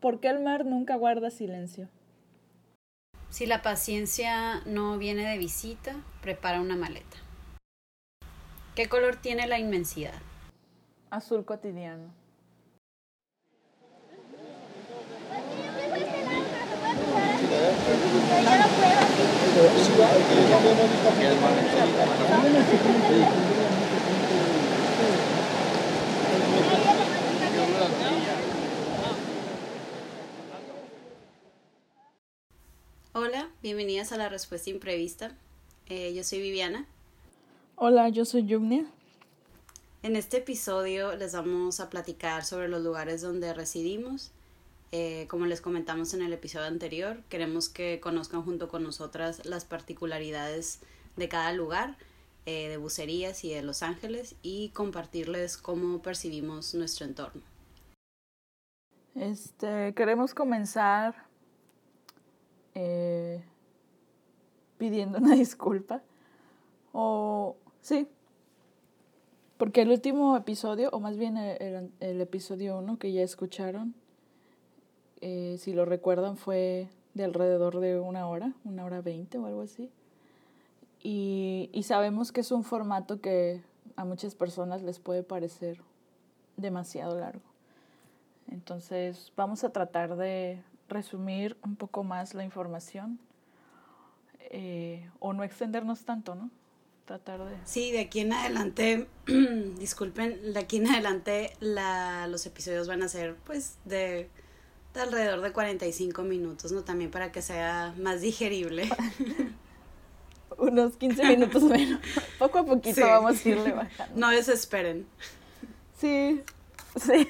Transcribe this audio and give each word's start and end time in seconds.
¿Por 0.00 0.20
qué 0.20 0.28
el 0.28 0.40
mar 0.40 0.64
nunca 0.64 0.94
guarda 0.94 1.30
silencio? 1.30 1.88
Si 3.30 3.46
la 3.46 3.62
paciencia 3.62 4.60
no 4.64 4.96
viene 4.96 5.28
de 5.28 5.38
visita, 5.38 5.96
prepara 6.22 6.60
una 6.60 6.76
maleta. 6.76 7.16
¿Qué 8.76 8.88
color 8.88 9.16
tiene 9.16 9.48
la 9.48 9.58
inmensidad? 9.58 10.14
Azul 11.10 11.44
cotidiano. 11.44 12.12
Hola, 33.20 33.47
bienvenidas 33.62 34.12
a 34.12 34.16
la 34.16 34.28
respuesta 34.28 34.70
imprevista. 34.70 35.32
Eh, 35.86 36.14
yo 36.14 36.22
soy 36.22 36.40
Viviana. 36.40 36.86
Hola, 37.76 38.08
yo 38.08 38.24
soy 38.24 38.46
Yugnia. 38.46 38.86
En 40.02 40.14
este 40.14 40.38
episodio 40.38 41.16
les 41.16 41.32
vamos 41.32 41.80
a 41.80 41.90
platicar 41.90 42.44
sobre 42.44 42.68
los 42.68 42.82
lugares 42.82 43.20
donde 43.20 43.52
residimos. 43.52 44.30
Eh, 44.92 45.26
como 45.28 45.46
les 45.46 45.60
comentamos 45.60 46.14
en 46.14 46.22
el 46.22 46.32
episodio 46.32 46.66
anterior, 46.66 47.20
queremos 47.28 47.68
que 47.68 48.00
conozcan 48.00 48.42
junto 48.42 48.68
con 48.68 48.84
nosotras 48.84 49.44
las 49.44 49.64
particularidades 49.64 50.80
de 51.16 51.28
cada 51.28 51.52
lugar, 51.52 51.96
eh, 52.46 52.68
de 52.68 52.76
Bucerías 52.76 53.44
y 53.44 53.52
de 53.52 53.62
Los 53.62 53.82
Ángeles, 53.82 54.36
y 54.42 54.70
compartirles 54.70 55.58
cómo 55.58 56.00
percibimos 56.00 56.74
nuestro 56.74 57.06
entorno. 57.06 57.42
Este, 59.14 59.92
queremos 59.94 60.32
comenzar 60.32 61.27
eh, 62.80 63.42
pidiendo 64.78 65.18
una 65.18 65.34
disculpa. 65.34 66.02
O 66.92 67.56
sí, 67.80 68.06
porque 69.56 69.82
el 69.82 69.90
último 69.90 70.36
episodio, 70.36 70.88
o 70.92 71.00
más 71.00 71.16
bien 71.16 71.36
el, 71.36 71.90
el 71.98 72.20
episodio 72.20 72.78
1 72.78 72.98
que 72.98 73.12
ya 73.12 73.22
escucharon, 73.22 73.94
eh, 75.20 75.56
si 75.58 75.72
lo 75.72 75.84
recuerdan, 75.84 76.36
fue 76.36 76.88
de 77.14 77.24
alrededor 77.24 77.80
de 77.80 77.98
una 77.98 78.28
hora, 78.28 78.54
una 78.64 78.84
hora 78.84 79.00
veinte 79.00 79.38
o 79.38 79.46
algo 79.46 79.62
así. 79.62 79.90
Y, 81.02 81.70
y 81.72 81.82
sabemos 81.82 82.30
que 82.30 82.42
es 82.42 82.52
un 82.52 82.62
formato 82.62 83.20
que 83.20 83.60
a 83.96 84.04
muchas 84.04 84.36
personas 84.36 84.82
les 84.82 85.00
puede 85.00 85.24
parecer 85.24 85.80
demasiado 86.56 87.18
largo. 87.18 87.42
Entonces 88.46 89.32
vamos 89.36 89.64
a 89.64 89.70
tratar 89.70 90.16
de 90.16 90.62
resumir 90.88 91.56
un 91.62 91.76
poco 91.76 92.04
más 92.04 92.34
la 92.34 92.44
información 92.44 93.18
eh, 94.50 95.08
o 95.20 95.32
no 95.32 95.44
extendernos 95.44 96.04
tanto, 96.04 96.34
¿no? 96.34 96.50
Tratar 97.04 97.44
de... 97.44 97.56
Sí, 97.64 97.90
de 97.90 98.00
aquí 98.00 98.20
en 98.20 98.32
adelante, 98.32 99.06
disculpen, 99.78 100.52
de 100.52 100.58
aquí 100.58 100.78
en 100.78 100.88
adelante 100.88 101.52
la, 101.60 102.26
los 102.28 102.44
episodios 102.46 102.88
van 102.88 103.02
a 103.02 103.08
ser 103.08 103.36
pues 103.44 103.76
de, 103.84 104.28
de, 104.94 105.00
alrededor 105.00 105.40
de 105.40 105.52
45 105.52 106.22
minutos, 106.22 106.72
¿no? 106.72 106.82
También 106.82 107.10
para 107.10 107.32
que 107.32 107.42
sea 107.42 107.94
más 107.98 108.20
digerible. 108.20 108.88
Unos 110.58 110.96
15 110.96 111.24
minutos 111.24 111.62
menos. 111.64 112.00
Poco 112.38 112.58
a 112.58 112.64
poquito 112.64 112.96
sí. 112.96 113.02
vamos 113.02 113.44
a 113.44 113.48
irle 113.48 113.72
bajando. 113.72 114.16
No 114.16 114.30
desesperen. 114.30 115.06
Sí, 115.98 116.42
sí. 116.96 117.28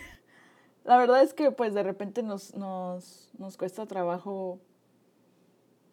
La 0.88 0.96
verdad 0.96 1.22
es 1.22 1.34
que 1.34 1.50
pues 1.50 1.74
de 1.74 1.82
repente 1.82 2.22
nos, 2.22 2.54
nos, 2.54 3.28
nos 3.36 3.58
cuesta 3.58 3.84
trabajo 3.84 4.58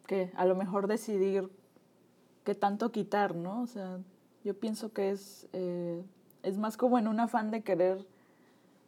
que 0.07 0.31
a 0.37 0.45
lo 0.45 0.55
mejor 0.55 0.87
decidir 0.87 1.49
qué 2.45 2.55
tanto 2.55 2.93
quitar, 2.93 3.35
¿no? 3.35 3.61
O 3.61 3.67
sea, 3.67 3.99
yo 4.45 4.57
pienso 4.57 4.93
que 4.93 5.09
es, 5.09 5.49
eh, 5.51 6.01
es 6.43 6.57
más 6.57 6.77
como 6.77 6.97
en 6.97 7.09
un 7.09 7.19
afán 7.19 7.51
de 7.51 7.61
querer 7.61 8.07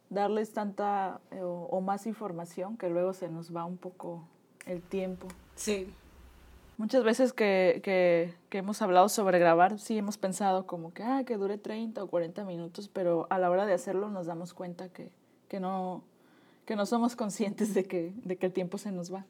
darles 0.08 0.54
tanta 0.54 1.20
eh, 1.30 1.42
o, 1.42 1.64
o, 1.64 1.82
más 1.82 2.06
información 2.06 2.78
que 2.78 2.88
luego 2.88 3.12
se 3.12 3.28
nos 3.28 3.54
va 3.54 3.66
un 3.66 3.76
poco 3.76 4.26
el 4.64 4.80
tiempo. 4.80 5.28
Sí. 5.56 5.92
Muchas 6.78 7.04
veces 7.04 7.34
que, 7.34 7.82
que, 7.84 8.34
que 8.48 8.56
hemos 8.56 8.80
hablado 8.80 9.10
sobre 9.10 9.38
grabar, 9.38 9.78
sí 9.78 9.98
hemos 9.98 10.16
pensado 10.16 10.66
como 10.66 10.94
que, 10.94 11.02
ah, 11.02 11.24
que 11.26 11.36
dure 11.36 11.58
30 11.58 12.02
o 12.02 12.06
40 12.06 12.46
minutos, 12.46 12.88
pero 12.88 13.26
a 13.28 13.38
la 13.38 13.50
hora 13.50 13.66
de 13.66 13.74
hacerlo 13.74 14.08
nos 14.08 14.24
damos 14.24 14.54
cuenta 14.54 14.88
que 14.88 15.12
que 15.48 15.60
no, 15.60 16.02
que 16.66 16.76
no 16.76 16.86
somos 16.86 17.16
conscientes 17.16 17.74
de 17.74 17.84
que, 17.84 18.12
de 18.24 18.36
que 18.36 18.46
el 18.46 18.52
tiempo 18.52 18.78
se 18.78 18.92
nos 18.92 19.12
va. 19.12 19.26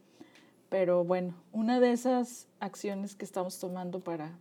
Pero 0.69 1.05
bueno, 1.05 1.35
una 1.53 1.81
de 1.81 1.93
esas 1.93 2.47
acciones 2.61 3.15
que 3.15 3.25
estamos 3.25 3.59
tomando 3.59 4.01
para, 4.01 4.33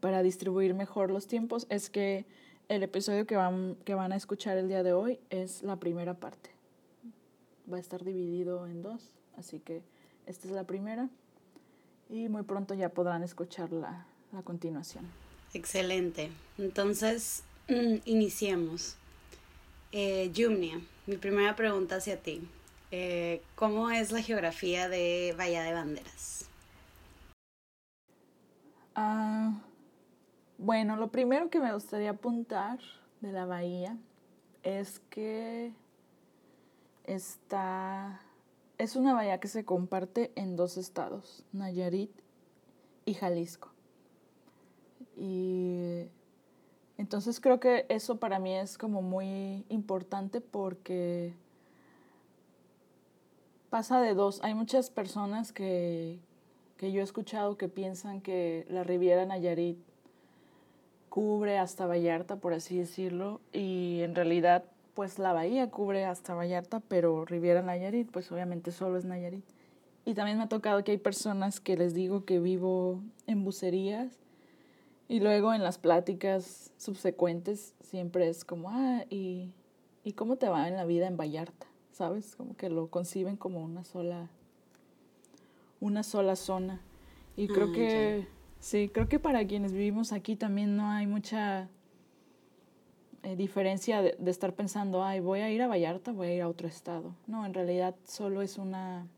para 0.00 0.22
distribuir 0.22 0.74
mejor 0.74 1.10
los 1.10 1.26
tiempos 1.26 1.66
es 1.68 1.88
que 1.88 2.24
el 2.68 2.82
episodio 2.82 3.26
que 3.26 3.36
van, 3.36 3.76
que 3.84 3.94
van 3.94 4.12
a 4.12 4.16
escuchar 4.16 4.56
el 4.58 4.68
día 4.68 4.82
de 4.82 4.92
hoy 4.92 5.20
es 5.30 5.62
la 5.62 5.76
primera 5.76 6.14
parte. 6.14 6.50
Va 7.72 7.76
a 7.76 7.80
estar 7.80 8.04
dividido 8.04 8.66
en 8.66 8.82
dos, 8.82 9.14
así 9.36 9.60
que 9.60 9.82
esta 10.26 10.48
es 10.48 10.54
la 10.54 10.64
primera 10.64 11.08
y 12.08 12.28
muy 12.28 12.42
pronto 12.42 12.74
ya 12.74 12.88
podrán 12.88 13.22
escuchar 13.22 13.72
la, 13.72 14.06
la 14.32 14.42
continuación. 14.42 15.04
Excelente. 15.54 16.30
Entonces, 16.58 17.44
iniciemos. 18.04 18.96
Eh, 19.92 20.30
Yumnia, 20.32 20.80
mi 21.06 21.16
primera 21.16 21.56
pregunta 21.56 21.96
hacia 21.96 22.16
ti. 22.16 22.46
Eh, 22.92 23.42
¿Cómo 23.56 23.90
es 23.90 24.12
la 24.12 24.22
geografía 24.22 24.88
de 24.88 25.34
Bahía 25.36 25.64
de 25.64 25.72
Banderas? 25.72 26.48
Uh, 28.96 29.52
bueno, 30.58 30.94
lo 30.96 31.08
primero 31.08 31.50
que 31.50 31.58
me 31.58 31.72
gustaría 31.72 32.10
apuntar 32.10 32.78
de 33.20 33.32
la 33.32 33.46
bahía 33.46 33.96
es 34.62 35.00
que 35.10 35.72
está, 37.04 38.20
es 38.78 38.94
una 38.94 39.12
bahía 39.14 39.40
que 39.40 39.48
se 39.48 39.64
comparte 39.64 40.30
en 40.36 40.54
dos 40.54 40.76
estados, 40.76 41.44
Nayarit 41.52 42.12
y 43.06 43.14
Jalisco. 43.14 43.72
Y 45.16 46.06
entonces 47.00 47.40
creo 47.40 47.60
que 47.60 47.86
eso 47.88 48.16
para 48.16 48.38
mí 48.38 48.54
es 48.54 48.76
como 48.76 49.00
muy 49.00 49.64
importante 49.70 50.42
porque 50.42 51.32
pasa 53.70 54.02
de 54.02 54.12
dos. 54.12 54.40
Hay 54.42 54.52
muchas 54.52 54.90
personas 54.90 55.50
que, 55.50 56.18
que 56.76 56.92
yo 56.92 57.00
he 57.00 57.02
escuchado 57.02 57.56
que 57.56 57.68
piensan 57.68 58.20
que 58.20 58.66
la 58.68 58.84
Riviera 58.84 59.24
Nayarit 59.24 59.78
cubre 61.08 61.58
hasta 61.58 61.86
Vallarta, 61.86 62.36
por 62.36 62.52
así 62.52 62.76
decirlo, 62.76 63.40
y 63.50 64.02
en 64.02 64.14
realidad 64.14 64.64
pues 64.92 65.18
la 65.18 65.32
bahía 65.32 65.70
cubre 65.70 66.04
hasta 66.04 66.34
Vallarta, 66.34 66.80
pero 66.80 67.24
Riviera 67.24 67.62
Nayarit 67.62 68.10
pues 68.10 68.30
obviamente 68.30 68.72
solo 68.72 68.98
es 68.98 69.06
Nayarit. 69.06 69.46
Y 70.04 70.12
también 70.12 70.36
me 70.36 70.44
ha 70.44 70.48
tocado 70.50 70.84
que 70.84 70.92
hay 70.92 70.98
personas 70.98 71.60
que 71.60 71.78
les 71.78 71.94
digo 71.94 72.26
que 72.26 72.40
vivo 72.40 73.00
en 73.26 73.42
bucerías 73.42 74.20
y 75.10 75.18
luego 75.18 75.52
en 75.52 75.64
las 75.64 75.76
pláticas 75.76 76.72
subsecuentes 76.76 77.74
siempre 77.80 78.28
es 78.28 78.44
como, 78.44 78.70
ah, 78.70 79.04
¿y, 79.10 79.50
¿y 80.04 80.12
cómo 80.12 80.36
te 80.36 80.48
va 80.48 80.68
en 80.68 80.76
la 80.76 80.84
vida 80.84 81.08
en 81.08 81.16
Vallarta? 81.16 81.66
¿Sabes? 81.90 82.36
Como 82.36 82.56
que 82.56 82.70
lo 82.70 82.86
conciben 82.90 83.36
como 83.36 83.58
una 83.60 83.82
sola, 83.82 84.30
una 85.80 86.04
sola 86.04 86.36
zona. 86.36 86.80
Y 87.36 87.48
creo 87.48 87.70
Ah, 87.70 87.74
que, 87.74 88.28
sí, 88.60 88.88
creo 88.88 89.08
que 89.08 89.18
para 89.18 89.44
quienes 89.48 89.72
vivimos 89.72 90.12
aquí 90.12 90.36
también 90.36 90.76
no 90.76 90.88
hay 90.88 91.08
mucha 91.08 91.68
eh, 93.24 93.34
diferencia 93.34 94.02
de, 94.02 94.14
de 94.16 94.30
estar 94.30 94.54
pensando, 94.54 95.02
ay, 95.02 95.18
voy 95.18 95.40
a 95.40 95.50
ir 95.50 95.60
a 95.60 95.66
Vallarta, 95.66 96.12
voy 96.12 96.28
a 96.28 96.34
ir 96.36 96.42
a 96.42 96.48
otro 96.48 96.68
estado. 96.68 97.16
No, 97.26 97.44
en 97.44 97.52
realidad 97.52 97.96
solo 98.04 98.42
es 98.42 98.58
una, 98.58 99.08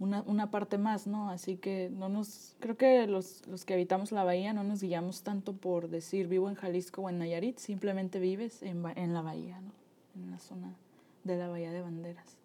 una, 0.00 0.22
una 0.22 0.50
parte 0.50 0.78
más, 0.78 1.06
¿no? 1.06 1.30
Así 1.30 1.56
que 1.56 1.90
no 1.92 2.08
nos, 2.08 2.56
creo 2.58 2.76
que 2.76 3.06
los, 3.06 3.46
los 3.46 3.64
que 3.64 3.74
habitamos 3.74 4.10
la 4.10 4.24
bahía 4.24 4.52
no 4.52 4.64
nos 4.64 4.82
guiamos 4.82 5.22
tanto 5.22 5.52
por 5.52 5.88
decir 5.88 6.26
vivo 6.26 6.48
en 6.48 6.56
Jalisco 6.56 7.02
o 7.02 7.10
en 7.10 7.18
Nayarit, 7.18 7.58
simplemente 7.58 8.18
vives 8.18 8.62
en, 8.62 8.82
en 8.96 9.14
la 9.14 9.20
bahía, 9.20 9.60
¿no? 9.60 9.70
En 10.16 10.30
la 10.32 10.38
zona 10.38 10.74
de 11.22 11.36
la 11.36 11.48
bahía 11.48 11.70
de 11.70 11.82
banderas. 11.82 12.36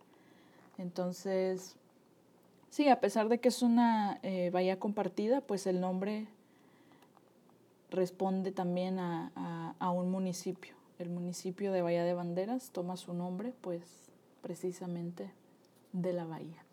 Entonces, 0.77 1.77
sí, 2.69 2.89
a 2.89 2.99
pesar 2.99 3.29
de 3.29 3.39
que 3.39 3.47
es 3.47 3.61
una 3.61 4.19
eh, 4.21 4.49
bahía 4.51 4.77
compartida, 4.77 5.39
pues 5.39 5.65
el 5.65 5.79
nombre 5.79 6.27
responde 7.89 8.51
también 8.51 8.99
a, 8.99 9.31
a, 9.35 9.75
a 9.79 9.91
un 9.91 10.11
municipio. 10.11 10.75
El 10.99 11.09
municipio 11.09 11.71
de 11.71 11.81
Bahía 11.81 12.03
de 12.03 12.13
Banderas 12.13 12.71
toma 12.71 12.97
su 12.97 13.13
nombre, 13.13 13.53
pues, 13.61 13.81
precisamente 14.41 15.31
de 15.93 16.13
la 16.13 16.25
bahía. 16.25 16.64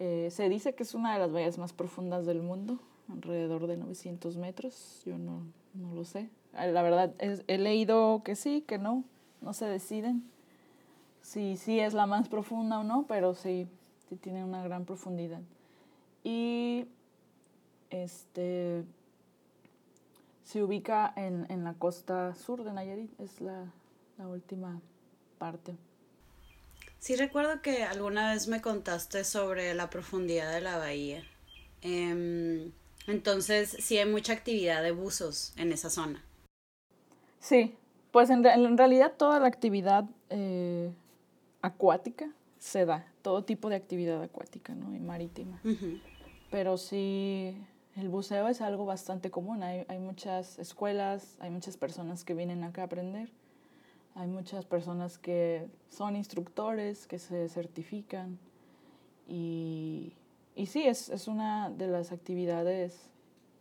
Eh, 0.00 0.28
se 0.30 0.48
dice 0.48 0.74
que 0.74 0.82
es 0.84 0.94
una 0.94 1.12
de 1.14 1.18
las 1.18 1.32
bahías 1.32 1.58
más 1.58 1.72
profundas 1.72 2.24
del 2.26 2.40
mundo, 2.42 2.78
alrededor 3.10 3.66
de 3.66 3.76
900 3.76 4.36
metros. 4.36 5.02
Yo 5.04 5.18
no, 5.18 5.42
no 5.74 5.94
lo 5.94 6.04
sé. 6.04 6.30
Eh, 6.56 6.70
La 6.72 6.82
verdad, 6.82 7.12
es- 7.18 7.42
he 7.48 7.58
leído 7.58 8.22
que 8.24 8.36
sí, 8.36 8.62
que 8.66 8.78
no, 8.78 9.04
no 9.40 9.52
se 9.52 9.66
deciden. 9.66 10.22
si 11.20 11.56
sí 11.58 11.78
es 11.78 11.92
la 11.94 12.06
más 12.06 12.28
profunda 12.28 12.78
o 12.80 12.84
no, 12.84 13.04
pero 13.06 13.34
sí, 13.34 13.68
sí 14.08 14.16
tiene 14.16 14.44
una 14.44 14.62
gran 14.62 14.84
profundidad. 14.86 15.40
Y 16.24 16.86
este 17.90 18.84
se 20.44 20.62
ubica 20.62 21.12
en, 21.16 21.44
en 21.50 21.64
la 21.64 21.74
costa 21.74 22.34
sur 22.34 22.64
de 22.64 22.72
Nayarit, 22.72 23.10
es 23.20 23.40
la, 23.42 23.66
la 24.16 24.26
última 24.28 24.80
parte. 25.38 25.76
Sí 26.98 27.16
recuerdo 27.16 27.62
que 27.62 27.84
alguna 27.84 28.32
vez 28.32 28.48
me 28.48 28.60
contaste 28.60 29.24
sobre 29.24 29.74
la 29.74 29.88
profundidad 29.88 30.52
de 30.52 30.60
la 30.60 30.78
bahía. 30.78 31.22
Em, 31.80 32.72
entonces, 33.06 33.76
sí 33.80 33.98
hay 33.98 34.06
mucha 34.06 34.32
actividad 34.32 34.82
de 34.82 34.90
buzos 34.90 35.52
en 35.56 35.72
esa 35.72 35.90
zona. 35.90 36.24
Sí, 37.40 37.74
pues 38.10 38.30
en, 38.30 38.44
en 38.44 38.76
realidad 38.76 39.12
toda 39.16 39.38
la 39.38 39.46
actividad 39.46 40.04
eh, 40.28 40.90
acuática 41.62 42.30
se 42.58 42.84
da, 42.84 43.06
todo 43.22 43.44
tipo 43.44 43.68
de 43.68 43.76
actividad 43.76 44.22
acuática 44.22 44.74
¿no? 44.74 44.94
y 44.94 44.98
marítima. 44.98 45.60
Pero 46.50 46.76
sí, 46.76 47.56
el 47.96 48.08
buceo 48.08 48.48
es 48.48 48.60
algo 48.60 48.84
bastante 48.84 49.30
común. 49.30 49.62
Hay, 49.62 49.84
hay 49.88 49.98
muchas 49.98 50.58
escuelas, 50.58 51.36
hay 51.40 51.50
muchas 51.50 51.76
personas 51.76 52.24
que 52.24 52.34
vienen 52.34 52.64
acá 52.64 52.82
a 52.82 52.84
aprender. 52.86 53.30
Hay 54.18 54.26
muchas 54.26 54.64
personas 54.64 55.16
que 55.16 55.68
son 55.90 56.16
instructores, 56.16 57.06
que 57.06 57.20
se 57.20 57.48
certifican. 57.48 58.36
Y, 59.28 60.12
y 60.56 60.66
sí, 60.66 60.88
es, 60.88 61.08
es, 61.08 61.28
una 61.28 61.70
de 61.70 61.86
las 61.86 62.10
actividades 62.10 62.98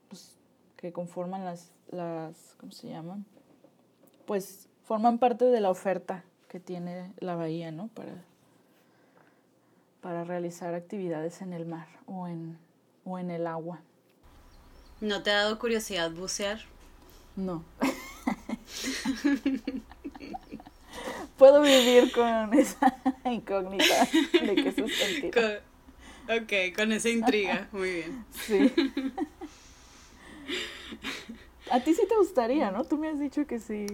pues, 0.07 0.35
que 0.75 0.91
conforman 0.91 1.45
las, 1.45 1.69
las, 1.91 2.55
¿cómo 2.59 2.71
se 2.71 2.89
llaman? 2.89 3.23
Pues 4.25 4.67
forman 4.83 5.19
parte 5.19 5.45
de 5.45 5.61
la 5.61 5.69
oferta 5.69 6.23
que 6.47 6.59
tiene 6.59 7.13
la 7.19 7.35
bahía, 7.35 7.71
¿no? 7.71 7.89
Para, 7.89 8.15
para 10.01 10.23
realizar 10.23 10.73
actividades 10.73 11.43
en 11.43 11.53
el 11.53 11.67
mar 11.67 11.87
o 12.07 12.27
en, 12.27 12.57
o 13.05 13.19
en 13.19 13.29
el 13.29 13.45
agua. 13.45 13.81
¿No 15.01 15.21
te 15.21 15.29
ha 15.29 15.43
dado 15.43 15.59
curiosidad 15.59 16.09
bucear? 16.09 16.61
No. 17.35 17.63
Puedo 21.37 21.61
vivir 21.61 22.11
con 22.11 22.53
esa 22.53 22.95
incógnita 23.25 24.07
de 24.41 24.55
que 24.55 24.69
eso 24.69 24.85
es 24.85 25.21
mentira. 25.21 25.61
Con, 26.27 26.37
ok, 26.43 26.75
con 26.75 26.91
esa 26.91 27.09
intriga, 27.09 27.67
muy 27.71 27.91
bien. 27.91 28.25
Sí. 28.31 28.73
A 31.69 31.79
ti 31.81 31.93
sí 31.93 32.03
te 32.07 32.15
gustaría, 32.15 32.71
¿no? 32.71 32.85
Tú 32.85 32.97
me 32.97 33.09
has 33.09 33.19
dicho 33.19 33.45
que 33.45 33.59
sí. 33.59 33.85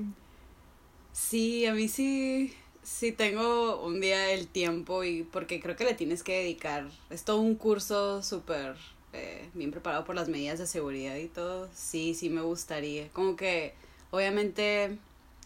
Sí, 1.12 1.66
a 1.66 1.74
mí 1.74 1.88
sí, 1.88 2.54
sí 2.82 3.12
tengo 3.12 3.84
un 3.84 4.00
día 4.00 4.32
el 4.32 4.48
tiempo 4.48 5.04
y 5.04 5.24
porque 5.24 5.60
creo 5.60 5.76
que 5.76 5.84
le 5.86 5.94
tienes 5.94 6.24
que 6.24 6.40
dedicar, 6.40 6.88
es 7.10 7.24
todo 7.24 7.40
un 7.40 7.56
curso 7.56 8.24
súper 8.24 8.76
eh, 9.14 9.50
bien 9.54 9.72
preparado 9.72 10.06
por 10.06 10.16
las 10.16 10.30
medidas 10.30 10.60
de 10.60 10.68
seguridad 10.68 11.16
y 11.18 11.28
todo, 11.28 11.70
sí, 11.74 12.14
sí 12.14 12.30
me 12.30 12.42
gustaría. 12.42 13.10
Como 13.10 13.36
que 13.36 13.74
obviamente 14.12 14.98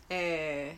eh, 0.10 0.76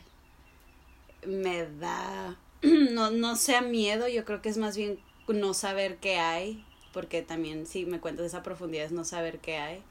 me 1.25 1.65
da, 1.65 2.37
no, 2.61 3.11
no 3.11 3.35
sea 3.35 3.61
miedo, 3.61 4.07
yo 4.07 4.25
creo 4.25 4.41
que 4.41 4.49
es 4.49 4.57
más 4.57 4.75
bien 4.77 4.99
no 5.27 5.53
saber 5.53 5.97
qué 5.97 6.17
hay, 6.17 6.63
porque 6.93 7.21
también 7.21 7.67
si 7.67 7.85
me 7.85 7.99
cuentas 7.99 8.25
esa 8.25 8.41
profundidad 8.41 8.85
es 8.85 8.91
no 8.91 9.03
saber 9.03 9.39
qué 9.39 9.57
hay. 9.57 9.83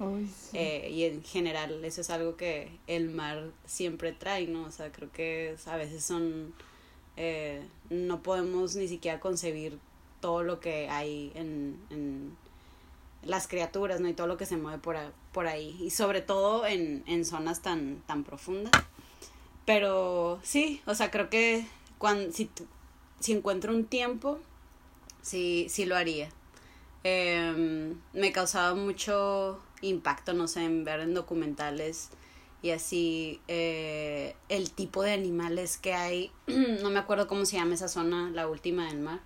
Sí. 0.50 0.58
eh, 0.58 0.90
y 0.90 1.04
en 1.04 1.22
general 1.22 1.84
eso 1.84 2.00
es 2.00 2.10
algo 2.10 2.36
que 2.36 2.70
el 2.86 3.08
mar 3.10 3.50
siempre 3.66 4.12
trae, 4.12 4.46
¿no? 4.48 4.64
O 4.64 4.70
sea, 4.70 4.90
creo 4.90 5.10
que 5.12 5.54
a 5.66 5.76
veces 5.76 6.04
son, 6.04 6.52
eh, 7.16 7.62
no 7.88 8.22
podemos 8.22 8.74
ni 8.74 8.88
siquiera 8.88 9.20
concebir 9.20 9.78
todo 10.20 10.42
lo 10.42 10.58
que 10.58 10.88
hay 10.88 11.30
en, 11.36 11.78
en 11.90 12.36
las 13.22 13.46
criaturas, 13.46 14.00
¿no? 14.00 14.08
Y 14.08 14.14
todo 14.14 14.26
lo 14.26 14.36
que 14.36 14.46
se 14.46 14.56
mueve 14.56 14.78
por, 14.78 14.96
a, 14.96 15.12
por 15.32 15.46
ahí. 15.46 15.76
Y 15.80 15.90
sobre 15.90 16.20
todo 16.20 16.66
en, 16.66 17.04
en 17.06 17.24
zonas 17.24 17.62
tan, 17.62 18.02
tan 18.06 18.24
profundas. 18.24 18.72
Pero 19.68 20.40
sí, 20.42 20.80
o 20.86 20.94
sea, 20.94 21.10
creo 21.10 21.28
que 21.28 21.66
cuando, 21.98 22.32
si, 22.32 22.48
si 23.20 23.32
encuentro 23.32 23.74
un 23.74 23.84
tiempo, 23.84 24.38
sí, 25.20 25.66
sí 25.68 25.84
lo 25.84 25.94
haría. 25.94 26.30
Eh, 27.04 27.94
me 28.14 28.32
causaba 28.32 28.74
mucho 28.74 29.60
impacto, 29.82 30.32
no 30.32 30.48
sé, 30.48 30.64
en 30.64 30.84
ver 30.84 31.00
en 31.00 31.12
documentales 31.12 32.08
y 32.62 32.70
así 32.70 33.42
eh, 33.46 34.36
el 34.48 34.70
tipo 34.70 35.02
de 35.02 35.12
animales 35.12 35.76
que 35.76 35.92
hay. 35.92 36.32
no 36.46 36.88
me 36.88 36.98
acuerdo 36.98 37.28
cómo 37.28 37.44
se 37.44 37.58
llama 37.58 37.74
esa 37.74 37.88
zona, 37.88 38.30
la 38.30 38.48
última 38.48 38.88
del 38.88 39.00
mar, 39.00 39.20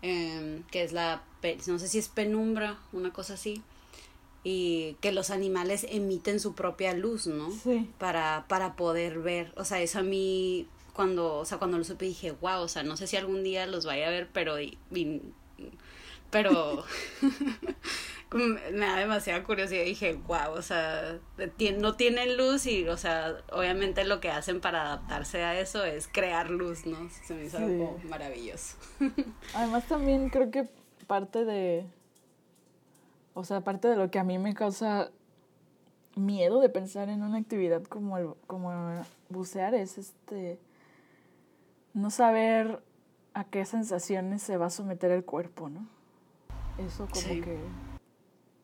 eh, 0.00 0.62
que 0.70 0.82
es 0.82 0.94
la, 0.94 1.24
no 1.66 1.78
sé 1.78 1.88
si 1.88 1.98
es 1.98 2.08
penumbra, 2.08 2.78
una 2.94 3.12
cosa 3.12 3.34
así 3.34 3.62
y 4.44 4.96
que 5.00 5.10
los 5.10 5.30
animales 5.30 5.86
emiten 5.90 6.38
su 6.38 6.54
propia 6.54 6.92
luz, 6.94 7.26
¿no? 7.26 7.50
Sí. 7.50 7.90
Para, 7.98 8.44
para 8.48 8.76
poder 8.76 9.18
ver, 9.20 9.52
o 9.56 9.64
sea, 9.64 9.80
eso 9.80 9.98
a 10.00 10.02
mí 10.02 10.68
cuando, 10.92 11.38
o 11.38 11.44
sea, 11.44 11.58
cuando 11.58 11.76
lo 11.78 11.84
supe 11.84 12.04
dije, 12.04 12.32
wow, 12.40 12.60
o 12.60 12.68
sea, 12.68 12.82
no 12.84 12.96
sé 12.96 13.06
si 13.06 13.16
algún 13.16 13.42
día 13.42 13.66
los 13.66 13.84
vaya 13.86 14.06
a 14.06 14.10
ver, 14.10 14.28
pero, 14.32 14.60
y, 14.60 14.78
y, 14.92 15.20
pero 16.30 16.84
me 18.32 18.86
da 18.86 18.96
demasiada 18.96 19.44
curiosidad, 19.44 19.84
dije, 19.84 20.14
wow, 20.26 20.52
o 20.56 20.62
sea, 20.62 21.18
no 21.78 21.94
tienen 21.94 22.36
luz 22.36 22.66
y, 22.66 22.86
o 22.88 22.96
sea, 22.96 23.36
obviamente 23.52 24.04
lo 24.04 24.20
que 24.20 24.30
hacen 24.30 24.60
para 24.60 24.82
adaptarse 24.82 25.42
a 25.42 25.60
eso 25.60 25.84
es 25.84 26.08
crear 26.08 26.50
luz, 26.50 26.84
¿no? 26.86 27.08
Se 27.26 27.34
me 27.34 27.44
hizo 27.46 27.58
Sí. 27.58 27.64
algo 27.64 27.98
maravilloso. 28.08 28.76
Además 29.54 29.86
también 29.86 30.28
creo 30.30 30.50
que 30.50 30.68
parte 31.06 31.44
de, 31.44 31.86
o 33.34 33.44
sea, 33.44 33.62
parte 33.62 33.88
de 33.88 33.96
lo 33.96 34.10
que 34.10 34.18
a 34.18 34.24
mí 34.24 34.38
me 34.38 34.54
causa 34.54 35.10
miedo 36.16 36.60
de 36.60 36.68
pensar 36.68 37.08
en 37.08 37.22
una 37.22 37.38
actividad 37.38 37.82
como 37.82 38.16
el, 38.18 38.28
como 38.46 38.70
bucear 39.28 39.74
es 39.74 39.98
este 39.98 40.60
no 41.92 42.10
saber 42.10 42.80
a 43.34 43.44
qué 43.44 43.64
sensaciones 43.64 44.42
se 44.42 44.56
va 44.56 44.66
a 44.66 44.70
someter 44.70 45.10
el 45.10 45.24
cuerpo, 45.24 45.68
¿no? 45.68 45.86
Eso 46.78 47.06
como 47.08 47.20
Sí. 47.34 47.40
que, 47.40 47.58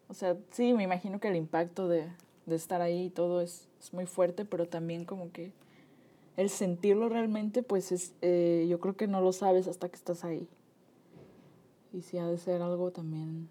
o 0.08 0.14
sea, 0.14 0.36
sí, 0.50 0.72
me 0.74 0.84
imagino 0.84 1.18
que 1.20 1.28
el 1.28 1.36
impacto 1.36 1.88
de, 1.88 2.08
de 2.46 2.54
estar 2.56 2.80
ahí 2.80 3.06
y 3.06 3.10
todo 3.10 3.40
es, 3.40 3.68
es 3.80 3.92
muy 3.92 4.06
fuerte, 4.06 4.44
pero 4.44 4.66
también 4.68 5.04
como 5.04 5.32
que 5.32 5.52
el 6.36 6.50
sentirlo 6.50 7.08
realmente, 7.08 7.62
pues 7.64 7.90
es, 7.92 8.14
eh, 8.22 8.66
yo 8.68 8.78
creo 8.80 8.96
que 8.96 9.08
no 9.08 9.20
lo 9.20 9.32
sabes 9.32 9.66
hasta 9.68 9.88
que 9.88 9.96
estás 9.96 10.24
ahí. 10.24 10.48
Y 11.92 12.02
sí 12.02 12.18
ha 12.18 12.26
de 12.26 12.38
ser 12.38 12.62
algo 12.62 12.92
también 12.92 13.48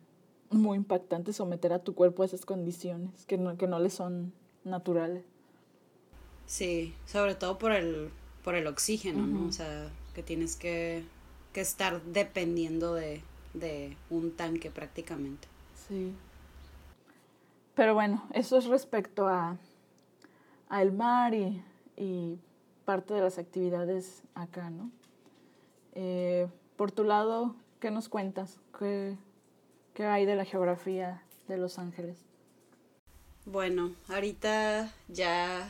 muy 0.50 0.78
impactante 0.78 1.34
someter 1.34 1.74
a 1.74 1.80
tu 1.80 1.94
cuerpo 1.94 2.24
a 2.24 2.26
esas 2.26 2.46
condiciones 2.46 3.26
que 3.26 3.38
no, 3.38 3.58
que 3.58 3.68
no 3.68 3.80
le 3.80 3.90
son 3.90 4.34
naturales. 4.64 5.24
Sí, 6.46 6.96
sobre 7.06 7.36
todo 7.36 7.58
por 7.58 7.72
el, 7.72 8.10
por 8.44 8.56
el 8.56 8.66
oxígeno, 8.68 9.28
¿no? 9.28 9.48
O 9.48 9.52
sea, 9.52 9.92
que 10.16 10.24
tienes 10.24 10.56
que, 10.56 11.04
que 11.54 11.62
estar 11.62 12.02
dependiendo 12.02 12.96
de, 12.96 13.22
de 13.54 13.96
un 14.10 14.32
tanque 14.32 14.72
prácticamente. 14.72 15.48
Sí. 15.88 16.14
Pero 17.76 17.94
bueno, 17.94 18.24
eso 18.34 18.58
es 18.58 18.66
respecto 18.66 19.28
a, 19.28 19.58
a 20.70 20.82
el 20.82 20.92
mar 20.92 21.34
y, 21.34 21.64
y 21.96 22.40
parte 22.86 23.14
de 23.14 23.22
las 23.22 23.38
actividades 23.38 24.24
acá, 24.34 24.72
¿no? 24.72 24.90
Eh, 25.94 26.48
por 26.76 26.92
tu 26.92 27.04
lado, 27.04 27.56
¿qué 27.80 27.92
nos 27.92 28.10
cuentas? 28.10 28.60
¿Qué, 28.78 29.16
¿Qué 30.00 30.06
hay 30.06 30.26
de 30.26 30.38
la 30.38 30.46
geografía 30.46 31.22
de 31.50 31.58
Los 31.58 31.78
Ángeles? 31.78 32.16
Bueno, 33.44 33.94
ahorita 34.08 34.96
ya 35.10 35.70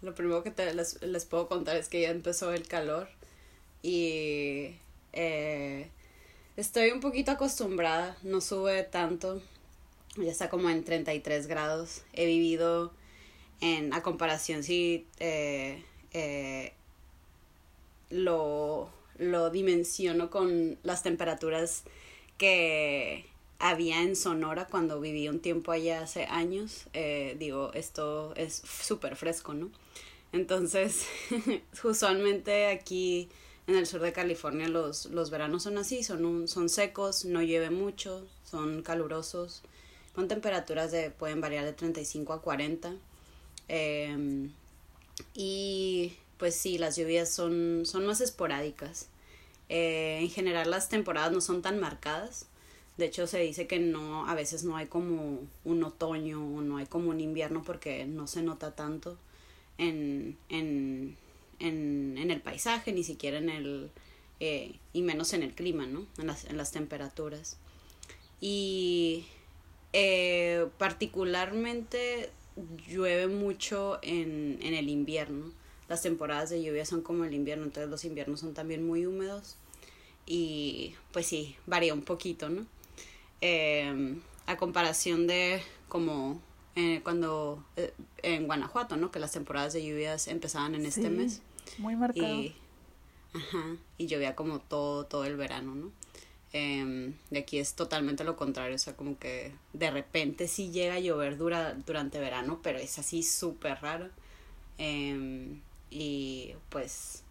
lo 0.00 0.14
primero 0.14 0.44
que 0.44 0.52
te, 0.52 0.72
les, 0.72 1.24
puedo 1.28 1.48
contar 1.48 1.76
es 1.76 1.88
que 1.88 2.02
ya 2.02 2.10
empezó 2.10 2.52
el 2.52 2.68
calor 2.68 3.08
y 3.82 4.76
eh, 5.12 5.90
estoy 6.56 6.92
un 6.92 7.00
poquito 7.00 7.32
acostumbrada, 7.32 8.16
no 8.22 8.40
sube 8.40 8.84
tanto, 8.84 9.42
ya 10.18 10.30
está 10.30 10.48
como 10.48 10.70
en 10.70 10.84
33 10.84 11.48
grados. 11.48 12.02
He 12.12 12.26
vivido 12.26 12.92
en, 13.60 13.92
a 13.92 14.04
comparación 14.04 14.62
si 14.62 15.04
eh, 15.18 15.82
eh, 16.12 16.74
lo, 18.08 18.88
lo 19.18 19.50
dimensiono 19.50 20.30
con 20.30 20.78
las 20.84 21.02
temperaturas 21.02 21.82
que 22.38 23.33
había 23.64 24.02
en 24.02 24.14
Sonora 24.14 24.66
cuando 24.66 25.00
viví 25.00 25.26
un 25.26 25.40
tiempo 25.40 25.72
allá 25.72 26.02
hace 26.02 26.26
años. 26.26 26.84
Eh, 26.92 27.34
digo, 27.38 27.72
esto 27.72 28.34
es 28.36 28.56
súper 28.56 29.16
fresco, 29.16 29.54
¿no? 29.54 29.70
Entonces, 30.32 31.06
usualmente 31.82 32.66
aquí 32.66 33.30
en 33.66 33.76
el 33.76 33.86
sur 33.86 34.02
de 34.02 34.12
California 34.12 34.68
los, 34.68 35.06
los 35.06 35.30
veranos 35.30 35.62
son 35.62 35.78
así, 35.78 36.02
son, 36.04 36.26
un, 36.26 36.46
son 36.46 36.68
secos, 36.68 37.24
no 37.24 37.40
llueve 37.40 37.70
mucho, 37.70 38.26
son 38.44 38.82
calurosos, 38.82 39.62
con 40.14 40.28
temperaturas 40.28 40.92
de, 40.92 41.10
pueden 41.10 41.40
variar 41.40 41.64
de 41.64 41.72
35 41.72 42.34
a 42.34 42.42
40. 42.42 42.92
Eh, 43.68 44.50
y 45.32 46.12
pues 46.36 46.54
sí, 46.54 46.76
las 46.76 46.96
lluvias 46.96 47.30
son, 47.30 47.86
son 47.86 48.04
más 48.04 48.20
esporádicas. 48.20 49.08
Eh, 49.70 50.18
en 50.20 50.28
general 50.28 50.70
las 50.70 50.90
temporadas 50.90 51.32
no 51.32 51.40
son 51.40 51.62
tan 51.62 51.80
marcadas. 51.80 52.46
De 52.96 53.06
hecho 53.06 53.26
se 53.26 53.40
dice 53.40 53.66
que 53.66 53.78
no, 53.80 54.28
a 54.28 54.34
veces 54.34 54.64
no 54.64 54.76
hay 54.76 54.86
como 54.86 55.40
un 55.64 55.82
otoño 55.82 56.40
o 56.40 56.60
no 56.60 56.76
hay 56.76 56.86
como 56.86 57.10
un 57.10 57.20
invierno 57.20 57.62
porque 57.64 58.04
no 58.04 58.26
se 58.26 58.42
nota 58.42 58.74
tanto 58.76 59.18
en, 59.78 60.38
en, 60.48 61.16
en, 61.58 62.16
en 62.18 62.30
el 62.30 62.40
paisaje, 62.40 62.92
ni 62.92 63.02
siquiera 63.02 63.38
en 63.38 63.50
el, 63.50 63.90
eh, 64.38 64.76
y 64.92 65.02
menos 65.02 65.32
en 65.32 65.42
el 65.42 65.54
clima, 65.54 65.86
¿no? 65.86 66.06
En 66.18 66.28
las, 66.28 66.44
en 66.44 66.56
las 66.56 66.70
temperaturas. 66.70 67.56
Y 68.40 69.24
eh, 69.92 70.66
particularmente 70.78 72.30
llueve 72.88 73.26
mucho 73.26 73.98
en, 74.02 74.58
en 74.62 74.74
el 74.74 74.88
invierno. 74.88 75.50
Las 75.88 76.02
temporadas 76.02 76.50
de 76.50 76.62
lluvia 76.62 76.86
son 76.86 77.02
como 77.02 77.24
el 77.24 77.34
invierno, 77.34 77.64
entonces 77.64 77.90
los 77.90 78.04
inviernos 78.04 78.40
son 78.40 78.54
también 78.54 78.86
muy 78.86 79.04
húmedos. 79.06 79.56
Y 80.26 80.94
pues 81.12 81.26
sí, 81.26 81.56
varía 81.66 81.92
un 81.92 82.02
poquito, 82.02 82.48
¿no? 82.48 82.66
Eh, 83.46 84.16
a 84.46 84.56
comparación 84.56 85.26
de 85.26 85.62
como 85.90 86.40
eh, 86.76 87.02
cuando 87.04 87.62
eh, 87.76 87.92
en 88.22 88.46
Guanajuato, 88.46 88.96
¿no? 88.96 89.10
Que 89.10 89.18
las 89.18 89.32
temporadas 89.32 89.74
de 89.74 89.84
lluvias 89.84 90.28
empezaban 90.28 90.74
en 90.74 90.86
este 90.86 91.10
mes. 91.10 91.42
Muy 91.76 91.94
marcado. 91.94 92.40
Y, 92.40 92.56
ajá, 93.34 93.76
y 93.98 94.06
llovía 94.06 94.34
como 94.34 94.60
todo, 94.60 95.04
todo 95.04 95.26
el 95.26 95.36
verano, 95.36 95.74
¿no? 95.74 95.92
Em, 96.54 97.12
de 97.28 97.40
aquí 97.40 97.58
es 97.58 97.74
totalmente 97.74 98.24
lo 98.24 98.34
contrario, 98.34 98.76
o 98.76 98.78
sea, 98.78 98.96
como 98.96 99.18
que 99.18 99.52
de 99.74 99.90
repente 99.90 100.48
sí 100.48 100.70
llega 100.70 100.94
a 100.94 101.00
llover 101.00 101.36
dura, 101.36 101.74
durante 101.74 102.20
verano, 102.20 102.60
pero 102.62 102.78
es 102.78 102.98
así 102.98 103.22
súper 103.22 103.78
raro. 103.82 104.08
Em, 104.78 105.60
y 105.90 106.54
pues 106.70 107.23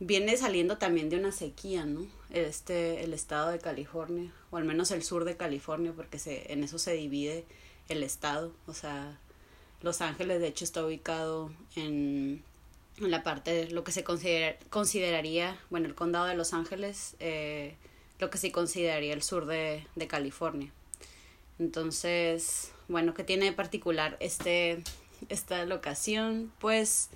viene 0.00 0.36
saliendo 0.36 0.78
también 0.78 1.10
de 1.10 1.16
una 1.16 1.30
sequía, 1.30 1.84
¿no? 1.84 2.06
Este, 2.30 3.04
el 3.04 3.12
estado 3.12 3.50
de 3.50 3.58
California, 3.58 4.32
o 4.50 4.56
al 4.56 4.64
menos 4.64 4.90
el 4.90 5.02
sur 5.02 5.24
de 5.24 5.36
California, 5.36 5.92
porque 5.94 6.18
se, 6.18 6.52
en 6.52 6.64
eso 6.64 6.78
se 6.78 6.94
divide 6.94 7.44
el 7.88 8.02
estado, 8.02 8.52
o 8.66 8.72
sea, 8.74 9.18
Los 9.82 10.00
Ángeles 10.00 10.40
de 10.40 10.48
hecho 10.48 10.64
está 10.64 10.84
ubicado 10.84 11.50
en, 11.76 12.42
en 12.98 13.10
la 13.10 13.22
parte 13.22 13.52
de 13.52 13.70
lo 13.70 13.84
que 13.84 13.92
se 13.92 14.04
considera, 14.04 14.56
consideraría, 14.70 15.58
bueno, 15.70 15.86
el 15.86 15.94
condado 15.94 16.26
de 16.26 16.34
Los 16.34 16.54
Ángeles, 16.54 17.16
eh, 17.20 17.74
lo 18.18 18.30
que 18.30 18.38
se 18.38 18.52
consideraría 18.52 19.12
el 19.12 19.22
sur 19.22 19.46
de, 19.46 19.86
de 19.96 20.06
California. 20.06 20.72
Entonces, 21.58 22.72
bueno, 22.88 23.12
¿qué 23.12 23.24
tiene 23.24 23.46
de 23.46 23.52
particular 23.52 24.16
este, 24.20 24.82
esta 25.28 25.64
locación? 25.66 26.52
Pues 26.58 27.10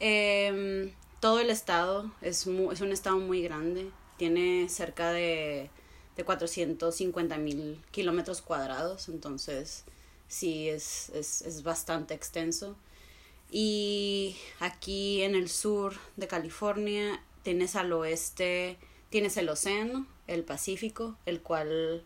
eh, 0.00 0.92
todo 1.24 1.40
el 1.40 1.48
estado 1.48 2.12
es, 2.20 2.46
es 2.46 2.80
un 2.82 2.92
estado 2.92 3.16
muy 3.16 3.40
grande, 3.40 3.90
tiene 4.18 4.68
cerca 4.68 5.10
de, 5.10 5.70
de 6.18 6.22
450 6.22 7.38
mil 7.38 7.80
kilómetros 7.92 8.42
cuadrados, 8.42 9.08
entonces 9.08 9.84
sí 10.28 10.68
es, 10.68 11.08
es, 11.14 11.40
es 11.40 11.62
bastante 11.62 12.12
extenso. 12.12 12.76
Y 13.50 14.36
aquí 14.60 15.22
en 15.22 15.34
el 15.34 15.48
sur 15.48 15.94
de 16.16 16.26
California 16.26 17.22
tienes 17.42 17.74
al 17.74 17.90
oeste, 17.94 18.76
tienes 19.08 19.38
el 19.38 19.48
océano, 19.48 20.06
el 20.26 20.44
Pacífico, 20.44 21.16
el 21.24 21.40
cual 21.40 22.04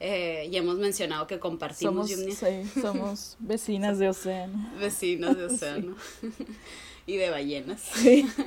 eh, 0.00 0.48
ya 0.50 0.60
hemos 0.60 0.78
mencionado 0.78 1.26
que 1.26 1.38
compartimos. 1.38 2.10
Somos, 2.10 2.34
sí, 2.34 2.80
somos 2.80 3.36
vecinas 3.40 3.98
de 3.98 4.08
océano. 4.08 4.72
Vecinos 4.78 5.36
de 5.36 5.44
océano 5.54 5.96
y 7.06 7.16
de 7.16 7.30
ballenas. 7.30 7.82
Sí. 7.94 8.30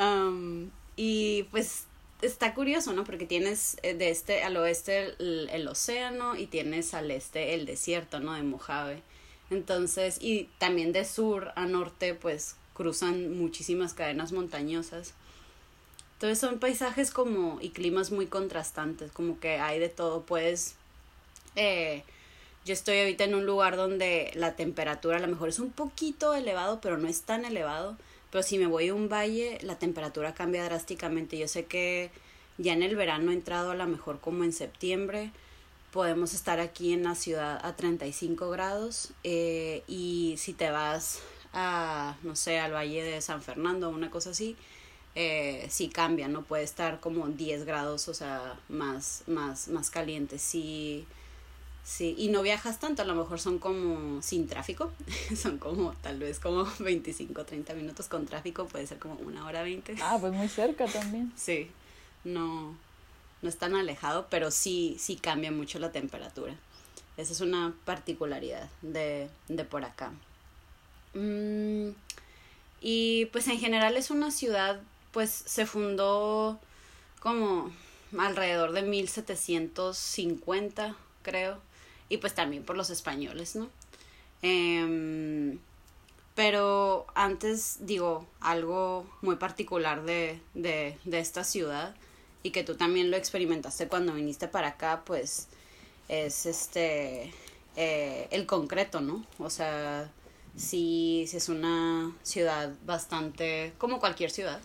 Um, 0.00 0.70
y 0.96 1.42
pues 1.50 1.86
está 2.22 2.54
curioso, 2.54 2.92
¿no? 2.92 3.02
Porque 3.02 3.26
tienes 3.26 3.76
eh, 3.82 3.94
de 3.94 4.10
este 4.10 4.44
al 4.44 4.56
oeste 4.56 5.14
el, 5.18 5.48
el 5.52 5.66
océano 5.66 6.36
y 6.36 6.46
tienes 6.46 6.94
al 6.94 7.10
este 7.10 7.54
el 7.54 7.66
desierto, 7.66 8.20
¿no? 8.20 8.32
De 8.32 8.44
Mojave. 8.44 9.02
Entonces, 9.50 10.18
y 10.20 10.48
también 10.58 10.92
de 10.92 11.04
sur 11.04 11.52
a 11.56 11.66
norte, 11.66 12.14
pues 12.14 12.54
cruzan 12.74 13.36
muchísimas 13.36 13.92
cadenas 13.92 14.30
montañosas. 14.30 15.14
Entonces 16.14 16.38
son 16.38 16.58
paisajes 16.60 17.10
como 17.10 17.58
y 17.60 17.70
climas 17.70 18.10
muy 18.12 18.26
contrastantes, 18.26 19.10
como 19.12 19.40
que 19.40 19.58
hay 19.58 19.78
de 19.80 19.88
todo, 19.88 20.22
pues 20.22 20.76
eh, 21.56 22.04
yo 22.68 22.74
estoy 22.74 22.98
ahorita 22.98 23.24
en 23.24 23.34
un 23.34 23.46
lugar 23.46 23.76
donde 23.76 24.30
la 24.34 24.54
temperatura 24.54 25.16
a 25.16 25.20
lo 25.20 25.26
mejor 25.26 25.48
es 25.48 25.58
un 25.58 25.70
poquito 25.70 26.34
elevado, 26.34 26.82
pero 26.82 26.98
no 26.98 27.08
es 27.08 27.22
tan 27.22 27.46
elevado. 27.46 27.96
Pero 28.30 28.42
si 28.42 28.58
me 28.58 28.66
voy 28.66 28.88
a 28.88 28.94
un 28.94 29.08
valle, 29.08 29.56
la 29.62 29.78
temperatura 29.78 30.34
cambia 30.34 30.62
drásticamente. 30.64 31.38
Yo 31.38 31.48
sé 31.48 31.64
que 31.64 32.10
ya 32.58 32.74
en 32.74 32.82
el 32.82 32.94
verano 32.94 33.30
he 33.30 33.34
entrado 33.34 33.70
a 33.70 33.74
lo 33.74 33.86
mejor 33.86 34.20
como 34.20 34.44
en 34.44 34.52
septiembre. 34.52 35.30
Podemos 35.92 36.34
estar 36.34 36.60
aquí 36.60 36.92
en 36.92 37.04
la 37.04 37.14
ciudad 37.14 37.58
a 37.64 37.74
35 37.74 38.50
grados. 38.50 39.12
Eh, 39.24 39.82
y 39.88 40.34
si 40.36 40.52
te 40.52 40.70
vas 40.70 41.20
a, 41.54 42.18
no 42.22 42.36
sé, 42.36 42.58
al 42.58 42.74
valle 42.74 43.02
de 43.02 43.22
San 43.22 43.40
Fernando 43.40 43.88
o 43.88 43.92
una 43.92 44.10
cosa 44.10 44.30
así, 44.30 44.56
eh, 45.14 45.66
sí 45.70 45.88
cambia, 45.88 46.28
¿no? 46.28 46.42
Puede 46.42 46.64
estar 46.64 47.00
como 47.00 47.28
10 47.28 47.64
grados, 47.64 48.08
o 48.08 48.14
sea, 48.14 48.60
más, 48.68 49.22
más, 49.26 49.68
más 49.68 49.88
caliente. 49.88 50.38
Sí, 50.38 51.06
sí. 51.88 52.14
Y 52.18 52.28
no 52.28 52.42
viajas 52.42 52.78
tanto, 52.78 53.02
a 53.02 53.04
lo 53.04 53.14
mejor 53.14 53.40
son 53.40 53.58
como 53.58 54.22
sin 54.22 54.46
tráfico. 54.46 54.92
son 55.36 55.58
como, 55.58 55.92
tal 55.94 56.18
vez 56.18 56.38
como 56.38 56.66
25, 56.78 57.44
30 57.44 57.74
minutos 57.74 58.08
con 58.08 58.26
tráfico, 58.26 58.66
puede 58.66 58.86
ser 58.86 58.98
como 58.98 59.14
una 59.14 59.46
hora 59.46 59.62
20. 59.62 59.96
Ah, 60.02 60.18
pues 60.20 60.32
muy 60.32 60.48
cerca 60.48 60.86
también. 60.86 61.32
Sí, 61.36 61.70
no, 62.24 62.76
no 63.42 63.48
es 63.48 63.56
tan 63.56 63.74
alejado, 63.74 64.26
pero 64.28 64.50
sí, 64.50 64.96
sí 64.98 65.16
cambia 65.16 65.50
mucho 65.50 65.78
la 65.78 65.92
temperatura. 65.92 66.54
Esa 67.16 67.32
es 67.32 67.40
una 67.40 67.74
particularidad 67.84 68.68
de, 68.82 69.28
de 69.48 69.64
por 69.64 69.84
acá. 69.84 70.12
Mm, 71.14 71.88
y 72.80 73.26
pues 73.26 73.48
en 73.48 73.58
general 73.58 73.96
es 73.96 74.10
una 74.10 74.30
ciudad, 74.30 74.80
pues 75.10 75.30
se 75.30 75.66
fundó 75.66 76.60
como 77.20 77.72
alrededor 78.16 78.72
de 78.72 78.82
1750, 78.82 80.94
creo, 81.22 81.60
y 82.08 82.18
pues 82.18 82.34
también 82.34 82.64
por 82.64 82.76
los 82.76 82.90
españoles, 82.90 83.56
¿no? 83.56 83.68
Em, 84.42 85.58
pero 86.34 87.06
antes, 87.14 87.78
digo, 87.80 88.26
algo 88.40 89.06
muy 89.22 89.36
particular 89.36 90.04
de, 90.04 90.40
de, 90.54 90.96
de 91.04 91.18
esta 91.18 91.44
ciudad 91.44 91.94
y 92.42 92.50
que 92.50 92.64
tú 92.64 92.76
también 92.76 93.10
lo 93.10 93.16
experimentaste 93.16 93.88
cuando 93.88 94.14
viniste 94.14 94.48
para 94.48 94.68
acá, 94.68 95.02
pues 95.04 95.48
es 96.08 96.46
este, 96.46 97.32
eh, 97.76 98.28
el 98.30 98.46
concreto, 98.46 99.00
¿no? 99.00 99.24
O 99.38 99.50
sea, 99.50 100.10
sí, 100.56 101.26
sí 101.28 101.36
es 101.36 101.48
una 101.48 102.12
ciudad 102.22 102.72
bastante, 102.86 103.72
como 103.78 104.00
cualquier 104.00 104.30
ciudad, 104.30 104.60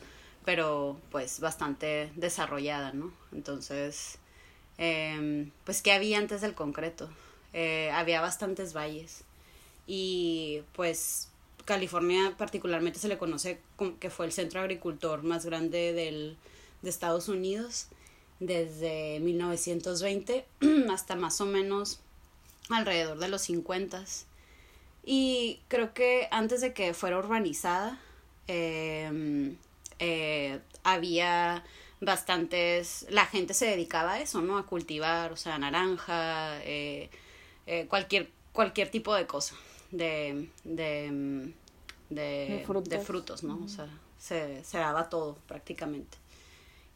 pero 0.46 1.00
pues 1.12 1.40
bastante 1.40 2.12
desarrollada, 2.16 2.94
¿no? 2.94 3.12
Entonces, 3.32 4.18
eh, 4.78 5.50
pues, 5.66 5.82
¿qué 5.82 5.92
había 5.92 6.20
antes 6.20 6.42
del 6.42 6.56
concreto? 6.56 7.10
Eh, 7.54 7.92
había 7.92 8.22
bastantes 8.22 8.74
valles. 8.74 9.24
Y 9.88 10.62
pues 10.74 11.30
California 11.66 12.36
particularmente 12.38 13.00
se 13.00 13.08
le 13.08 13.18
conoce 13.18 13.60
como 13.76 14.00
que 14.00 14.10
fue 14.10 14.26
el 14.26 14.32
centro 14.32 14.62
agricultor 14.62 15.24
más 15.24 15.46
grande 15.46 15.94
del, 15.94 16.38
de 16.82 16.90
Estados 16.90 17.30
Unidos 17.30 17.88
desde 18.40 19.20
1920 19.22 20.46
hasta 20.92 21.16
más 21.16 21.40
o 21.42 21.46
menos 21.46 22.00
alrededor 22.70 23.20
de 23.20 23.30
los 23.30 23.42
50 23.44 24.04
y 25.06 25.60
creo 25.68 25.94
que 25.94 26.28
antes 26.32 26.62
de 26.62 26.74
que 26.74 26.94
fuera 26.94 27.18
urbanizada 27.18 28.00
eh, 28.48 29.56
eh, 30.00 30.60
había 30.84 31.64
bastantes 32.02 33.06
la 33.10 33.26
gente 33.26 33.54
se 33.54 33.66
dedicaba 33.66 34.14
a 34.14 34.22
eso 34.22 34.42
no 34.42 34.58
a 34.58 34.66
cultivar 34.66 35.32
o 35.32 35.38
sea 35.38 35.58
naranja 35.58 36.60
eh, 36.64 37.10
eh, 37.68 37.88
cualquier 37.88 38.30
cualquier 38.52 38.90
tipo 38.90 39.14
de 39.16 39.26
cosa 39.28 39.56
de 39.92 40.50
de, 40.64 41.54
de, 42.10 42.60
De 42.60 42.64
frutos. 42.66 42.90
de 42.90 43.00
frutos 43.00 43.44
no 43.44 43.60
o 43.64 43.68
sea 43.68 43.88
se, 44.18 44.64
se 44.64 44.78
daba 44.78 45.10
todo 45.10 45.38
prácticamente. 45.48 46.18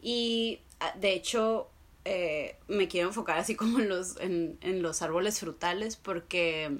Y 0.01 0.59
ah, 0.79 0.93
de 0.99 1.13
hecho 1.13 1.67
eh, 2.05 2.55
me 2.67 2.87
quiero 2.87 3.09
enfocar 3.09 3.37
así 3.37 3.55
como 3.55 3.79
en 3.79 3.89
los 3.89 4.17
en, 4.19 4.57
en 4.61 4.81
los 4.81 5.01
árboles 5.01 5.39
frutales 5.39 5.97
porque 5.97 6.79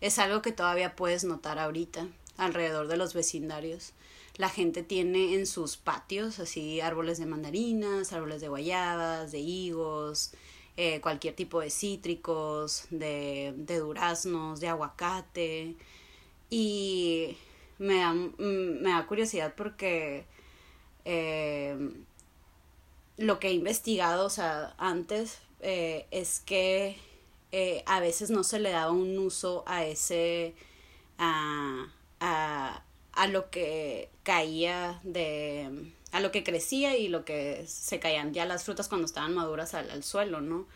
es 0.00 0.18
algo 0.18 0.42
que 0.42 0.52
todavía 0.52 0.94
puedes 0.96 1.24
notar 1.24 1.58
ahorita 1.58 2.08
alrededor 2.36 2.88
de 2.88 2.96
los 2.98 3.14
vecindarios. 3.14 3.92
La 4.36 4.50
gente 4.50 4.82
tiene 4.82 5.34
en 5.34 5.46
sus 5.46 5.78
patios 5.78 6.38
así 6.40 6.82
árboles 6.82 7.18
de 7.18 7.24
mandarinas, 7.24 8.12
árboles 8.12 8.42
de 8.42 8.48
guayabas, 8.48 9.32
de 9.32 9.38
higos, 9.38 10.32
eh, 10.76 11.00
cualquier 11.00 11.34
tipo 11.34 11.60
de 11.60 11.70
cítricos, 11.70 12.86
de, 12.90 13.54
de 13.56 13.78
duraznos, 13.78 14.60
de 14.60 14.68
aguacate. 14.68 15.76
Y 16.50 17.36
me 17.78 18.00
da, 18.00 18.12
me 18.12 18.90
da 18.90 19.06
curiosidad 19.06 19.54
porque 19.56 20.24
eh, 21.04 21.76
lo 23.16 23.38
que 23.38 23.48
he 23.48 23.52
investigado, 23.52 24.26
o 24.26 24.30
sea, 24.30 24.74
antes, 24.78 25.40
eh, 25.60 26.06
es 26.10 26.40
que 26.40 26.98
a 27.86 28.00
veces 28.00 28.28
no 28.30 28.44
se 28.44 28.60
le 28.60 28.70
daba 28.70 28.92
un 28.92 29.18
uso 29.18 29.64
a 29.66 29.86
ese, 29.86 30.54
a, 31.16 31.86
a, 32.20 32.82
a 33.12 33.26
lo 33.28 33.48
que 33.50 34.10
caía 34.24 35.00
de, 35.04 35.90
a 36.12 36.20
lo 36.20 36.32
que 36.32 36.44
crecía 36.44 36.96
y 36.96 37.08
lo 37.08 37.24
que 37.24 37.64
se 37.66 37.98
caían 37.98 38.32
ya 38.32 38.46
las 38.46 38.64
frutas 38.64 38.88
cuando 38.88 39.06
estaban 39.06 39.34
maduras 39.34 39.74
al, 39.74 39.90
al 39.90 40.02
suelo, 40.02 40.40
¿no? 40.40 40.66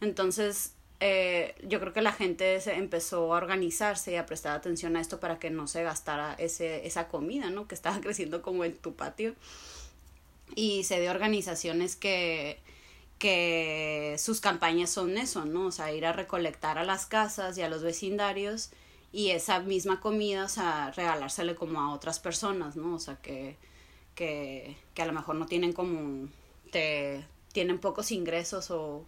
Entonces, 0.00 0.74
eh, 1.02 1.54
yo 1.62 1.80
creo 1.80 1.94
que 1.94 2.02
la 2.02 2.12
gente 2.12 2.60
se 2.60 2.74
empezó 2.74 3.34
a 3.34 3.38
organizarse 3.38 4.12
y 4.12 4.16
a 4.16 4.26
prestar 4.26 4.54
atención 4.54 4.96
a 4.96 5.00
esto 5.00 5.18
para 5.18 5.38
que 5.38 5.48
no 5.48 5.66
se 5.66 5.82
gastara 5.82 6.34
ese, 6.34 6.86
esa 6.86 7.08
comida, 7.08 7.48
¿no? 7.48 7.66
Que 7.66 7.74
estaba 7.74 8.00
creciendo 8.02 8.42
como 8.42 8.64
en 8.64 8.76
tu 8.76 8.94
patio. 8.94 9.34
Y 10.54 10.84
se 10.84 11.00
dio 11.00 11.10
organizaciones 11.10 11.96
que, 11.96 12.58
que 13.18 14.16
sus 14.18 14.40
campañas 14.40 14.90
son 14.90 15.16
eso, 15.16 15.46
¿no? 15.46 15.66
O 15.66 15.72
sea, 15.72 15.92
ir 15.92 16.04
a 16.04 16.12
recolectar 16.12 16.76
a 16.76 16.84
las 16.84 17.06
casas 17.06 17.56
y 17.56 17.62
a 17.62 17.68
los 17.68 17.82
vecindarios 17.82 18.70
y 19.12 19.30
esa 19.30 19.60
misma 19.60 20.00
comida, 20.00 20.44
o 20.44 20.48
sea, 20.48 20.92
regalársele 20.92 21.54
como 21.54 21.80
a 21.80 21.94
otras 21.94 22.20
personas, 22.20 22.76
¿no? 22.76 22.94
O 22.94 22.98
sea, 22.98 23.16
que, 23.16 23.56
que, 24.20 24.76
que 24.92 25.02
a 25.02 25.06
lo 25.06 25.12
mejor 25.12 25.36
no 25.36 25.46
tienen 25.46 25.72
como, 25.72 26.28
te, 26.70 27.24
tienen 27.52 27.78
pocos 27.78 28.12
ingresos 28.12 28.70
o 28.70 29.06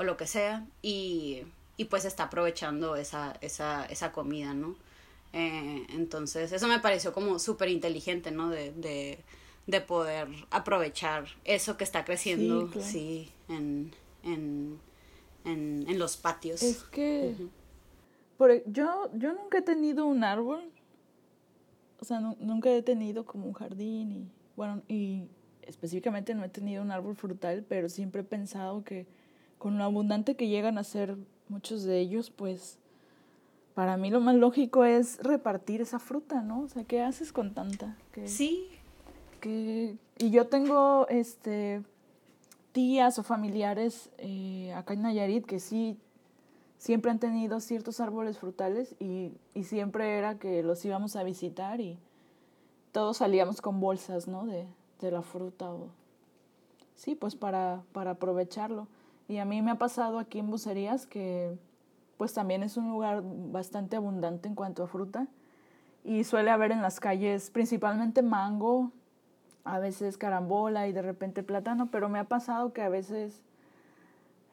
o 0.00 0.02
lo 0.02 0.16
que 0.16 0.26
sea 0.26 0.66
y, 0.80 1.42
y 1.76 1.84
pues 1.84 2.06
está 2.06 2.24
aprovechando 2.24 2.96
esa, 2.96 3.36
esa, 3.42 3.84
esa 3.84 4.12
comida, 4.12 4.54
¿no? 4.54 4.74
Eh, 5.34 5.86
entonces, 5.90 6.50
eso 6.52 6.66
me 6.68 6.80
pareció 6.80 7.12
como 7.12 7.38
súper 7.38 7.68
inteligente, 7.68 8.30
¿no? 8.30 8.48
De, 8.48 8.72
de, 8.72 9.18
de, 9.66 9.80
poder 9.82 10.28
aprovechar 10.50 11.26
eso 11.44 11.76
que 11.76 11.84
está 11.84 12.06
creciendo, 12.06 12.70
sí, 12.80 13.30
en, 13.50 13.92
en, 14.22 14.80
en, 15.44 15.84
en, 15.86 15.98
los 15.98 16.16
patios. 16.16 16.62
Es 16.62 16.82
que 16.84 17.34
por, 18.38 18.50
e, 18.50 18.64
yo, 18.66 19.10
yo 19.12 19.34
nunca 19.34 19.58
he 19.58 19.62
tenido 19.62 20.06
un 20.06 20.24
árbol, 20.24 20.62
o 22.00 22.04
sea, 22.06 22.20
nunca 22.20 22.70
he 22.70 22.82
tenido 22.82 23.26
como 23.26 23.46
un 23.46 23.52
jardín 23.52 24.12
y, 24.12 24.39
bueno, 24.56 24.82
y 24.88 25.24
específicamente 25.62 26.34
no 26.34 26.44
he 26.44 26.48
tenido 26.48 26.82
un 26.82 26.90
árbol 26.90 27.16
frutal, 27.16 27.64
pero 27.68 27.88
siempre 27.88 28.22
he 28.22 28.24
pensado 28.24 28.84
que 28.84 29.06
con 29.58 29.78
lo 29.78 29.84
abundante 29.84 30.36
que 30.36 30.48
llegan 30.48 30.78
a 30.78 30.84
ser 30.84 31.16
muchos 31.48 31.84
de 31.84 31.98
ellos, 32.00 32.30
pues 32.30 32.78
para 33.74 33.96
mí 33.96 34.10
lo 34.10 34.20
más 34.20 34.34
lógico 34.34 34.84
es 34.84 35.18
repartir 35.22 35.80
esa 35.80 35.98
fruta, 35.98 36.42
¿no? 36.42 36.62
O 36.62 36.68
sea, 36.68 36.84
¿qué 36.84 37.02
haces 37.02 37.32
con 37.32 37.54
tanta? 37.54 37.96
sí. 38.24 38.66
Que, 39.40 39.96
y 40.18 40.30
yo 40.30 40.48
tengo 40.48 41.08
este, 41.08 41.82
tías 42.72 43.18
o 43.18 43.22
familiares 43.22 44.10
eh, 44.18 44.70
acá 44.74 44.92
en 44.92 45.00
Nayarit 45.00 45.46
que 45.46 45.60
sí 45.60 45.96
siempre 46.76 47.10
han 47.10 47.18
tenido 47.18 47.58
ciertos 47.60 48.00
árboles 48.00 48.38
frutales 48.38 48.94
y, 48.98 49.32
y, 49.54 49.64
siempre 49.64 50.18
era 50.18 50.38
que 50.38 50.62
los 50.62 50.84
íbamos 50.84 51.16
a 51.16 51.22
visitar 51.22 51.80
y 51.80 51.98
todos 52.92 53.18
salíamos 53.18 53.60
con 53.60 53.80
bolsas, 53.80 54.28
¿no? 54.28 54.46
De, 54.46 54.66
de 55.00 55.10
la 55.10 55.22
fruta 55.22 55.70
o... 55.70 55.88
Sí, 56.94 57.14
pues 57.14 57.34
para, 57.34 57.82
para 57.92 58.12
aprovecharlo. 58.12 58.86
Y 59.26 59.38
a 59.38 59.44
mí 59.44 59.62
me 59.62 59.70
ha 59.70 59.78
pasado 59.78 60.18
aquí 60.18 60.38
en 60.38 60.50
Bucerías 60.50 61.06
que 61.06 61.56
pues 62.18 62.34
también 62.34 62.62
es 62.62 62.76
un 62.76 62.90
lugar 62.90 63.22
bastante 63.24 63.96
abundante 63.96 64.46
en 64.48 64.54
cuanto 64.54 64.82
a 64.82 64.86
fruta 64.86 65.26
y 66.04 66.24
suele 66.24 66.50
haber 66.50 66.72
en 66.72 66.82
las 66.82 67.00
calles 67.00 67.50
principalmente 67.50 68.22
mango, 68.22 68.90
a 69.64 69.78
veces 69.78 70.18
carambola 70.18 70.88
y 70.88 70.92
de 70.92 71.00
repente 71.00 71.42
plátano, 71.42 71.90
pero 71.90 72.08
me 72.08 72.18
ha 72.18 72.24
pasado 72.24 72.72
que 72.72 72.82
a 72.82 72.88
veces, 72.88 73.42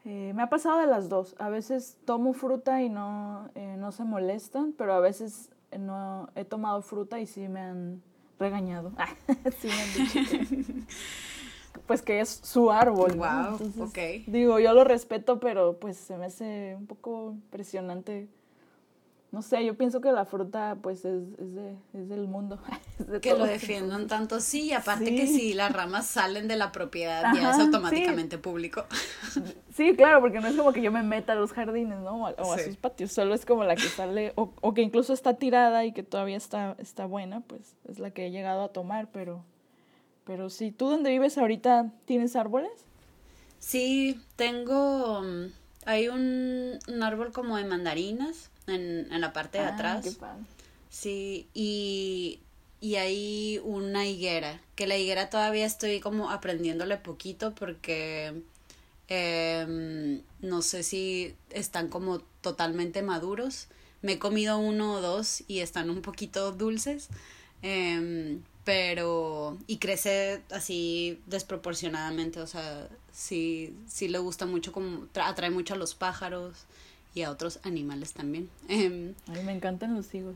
eh, 0.06 0.32
me 0.36 0.44
ha 0.44 0.50
pasado 0.50 0.80
de 0.80 0.88
las 0.88 1.10
dos, 1.10 1.36
a 1.40 1.50
veces 1.50 1.98
tomo 2.06 2.34
fruta 2.34 2.82
y 2.82 2.90
no, 2.90 3.50
eh, 3.56 3.76
no 3.78 3.92
se 3.92 4.04
molestan, 4.04 4.74
pero 4.78 4.94
a 4.94 5.00
veces 5.00 5.50
no 5.78 6.30
he 6.36 6.46
tomado 6.46 6.82
fruta 6.82 7.20
y 7.20 7.26
sí 7.26 7.48
me 7.48 7.62
han 7.62 8.02
regañado, 8.40 8.92
sí 9.60 9.68
me 9.68 9.74
han 9.74 9.94
dicho 9.94 10.86
pues 11.88 12.02
que 12.02 12.20
es 12.20 12.30
su 12.30 12.72
árbol. 12.72 13.14
Wow, 13.16 13.92
Digo, 14.28 14.60
yo 14.60 14.74
lo 14.74 14.84
respeto, 14.84 15.40
pero 15.40 15.78
pues 15.80 15.98
se 15.98 16.18
me 16.18 16.26
hace 16.26 16.76
un 16.78 16.86
poco 16.86 17.32
impresionante. 17.32 18.28
No 19.32 19.42
sé, 19.42 19.66
yo 19.66 19.76
pienso 19.76 20.00
que 20.00 20.12
la 20.12 20.26
fruta 20.26 20.78
pues 20.82 21.04
es, 21.04 21.24
es, 21.38 21.54
de, 21.54 21.76
es 21.94 22.10
del 22.10 22.28
mundo. 22.28 22.60
que 23.22 23.36
lo 23.36 23.46
defiendan 23.46 24.08
tanto, 24.08 24.40
sí, 24.40 24.68
y 24.68 24.74
aparte 24.74 25.16
que 25.16 25.28
si 25.28 25.54
las 25.54 25.74
ramas 25.74 26.08
salen 26.08 26.48
de 26.48 26.56
la 26.56 26.72
propiedad 26.72 27.34
ya 27.36 27.52
es 27.52 27.60
automáticamente 27.60 28.38
público. 28.38 28.86
Sí, 29.78 29.96
claro, 29.96 30.22
porque 30.22 30.40
no 30.40 30.48
es 30.48 30.56
como 30.56 30.74
que 30.74 30.82
yo 30.82 30.92
me 30.92 31.04
meta 31.04 31.34
a 31.34 31.36
los 31.36 31.54
jardines, 31.54 32.00
¿no? 32.00 32.24
O 32.24 32.54
a, 32.54 32.58
sus 32.58 32.78
patios, 32.78 33.12
solo 33.12 33.36
es 33.36 33.46
como 33.46 33.64
la 33.64 33.76
que 33.76 33.84
sale, 33.84 34.34
o, 34.34 34.52
o, 34.60 34.74
que 34.74 34.82
incluso 34.82 35.14
está 35.14 35.36
tirada 35.36 35.86
y 35.86 35.92
que 35.92 36.02
todavía 36.02 36.36
está, 36.36 36.76
está 36.80 37.06
buena, 37.06 37.42
pues 37.42 37.76
es 37.88 38.00
la 38.00 38.10
que 38.10 38.26
he 38.26 38.32
llegado 38.32 38.64
a 38.64 38.70
tomar, 38.70 39.12
pero 39.12 39.44
pero 40.28 40.50
sí, 40.50 40.72
¿tú 40.72 40.90
dónde 40.90 41.10
vives 41.10 41.38
ahorita 41.38 41.90
tienes 42.04 42.36
árboles? 42.36 42.72
Sí, 43.60 44.20
tengo, 44.36 45.22
mm, 45.22 45.46
hay 45.88 46.10
un, 46.10 46.80
árbol 47.02 47.32
como 47.32 47.56
de 47.56 47.64
mandarinas 47.64 48.50
en, 48.68 49.08
en 49.10 49.22
la 49.22 49.32
parte 49.32 49.58
de 49.58 49.64
ah, 49.64 49.74
atrás. 49.74 50.04
Qué 50.04 50.26
Sí, 50.90 51.48
y, 51.54 52.42
y 52.82 52.96
hay 52.96 53.62
una 53.64 54.06
higuera, 54.06 54.62
que 54.76 54.86
la 54.86 54.98
higuera 54.98 55.30
todavía 55.30 55.66
estoy 55.66 56.02
como 56.02 56.30
aprendiéndole 56.30 56.98
poquito 56.98 57.56
porque 57.56 58.34
em, 59.08 60.22
no 60.42 60.62
sé 60.62 60.84
si 60.84 61.36
están 61.52 61.88
como 61.88 62.20
totalmente 62.42 63.02
maduros. 63.02 63.68
Me 64.02 64.14
he 64.14 64.20
comido 64.20 64.58
uno 64.60 64.96
o 64.96 65.02
dos 65.02 65.44
y 65.48 65.60
están 65.62 65.90
un 65.90 66.02
poquito 66.02 66.52
dulces. 66.52 67.08
Eh, 67.64 68.40
pero 68.66 69.58
y 69.68 69.78
crece 69.78 70.42
así 70.52 71.22
desproporcionadamente, 71.28 72.42
o 72.42 72.48
sea, 72.48 72.90
sí, 73.18 73.76
sí 73.88 74.08
le 74.08 74.20
gusta 74.20 74.46
mucho, 74.46 74.72
como 74.72 75.08
atrae 75.16 75.50
mucho 75.50 75.74
a 75.74 75.78
los 75.78 75.96
pájaros 75.96 76.66
y 77.16 77.24
a 77.24 77.32
otros 77.32 77.60
animales 77.64 78.14
también. 78.14 78.50
Em, 78.70 79.16
a 79.28 79.32
mí 79.32 79.42
me 79.44 79.54
encantan 79.54 79.96
los 79.96 80.14
higos. 80.14 80.36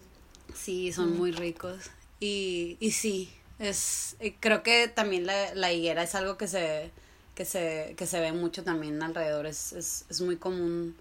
Sí, 0.55 0.91
son 0.91 1.15
muy 1.17 1.31
ricos. 1.31 1.91
Y, 2.19 2.77
y 2.79 2.91
sí, 2.91 3.31
es, 3.59 4.15
eh, 4.19 4.35
creo 4.39 4.63
que 4.63 4.87
también 4.87 5.27
la, 5.27 5.53
la 5.53 5.71
higuera 5.71 6.01
es 6.03 6.15
algo 6.15 6.37
que 6.37 6.47
se, 6.47 6.91
que 7.35 7.45
se, 7.45 7.93
que 7.97 8.07
se 8.07 8.19
ve 8.19 8.33
mucho 8.33 8.63
también 8.63 9.01
alrededor, 9.01 9.45
es, 9.45 9.73
es, 9.73 10.05
es 10.09 10.21
muy 10.21 10.37
común 10.37 10.95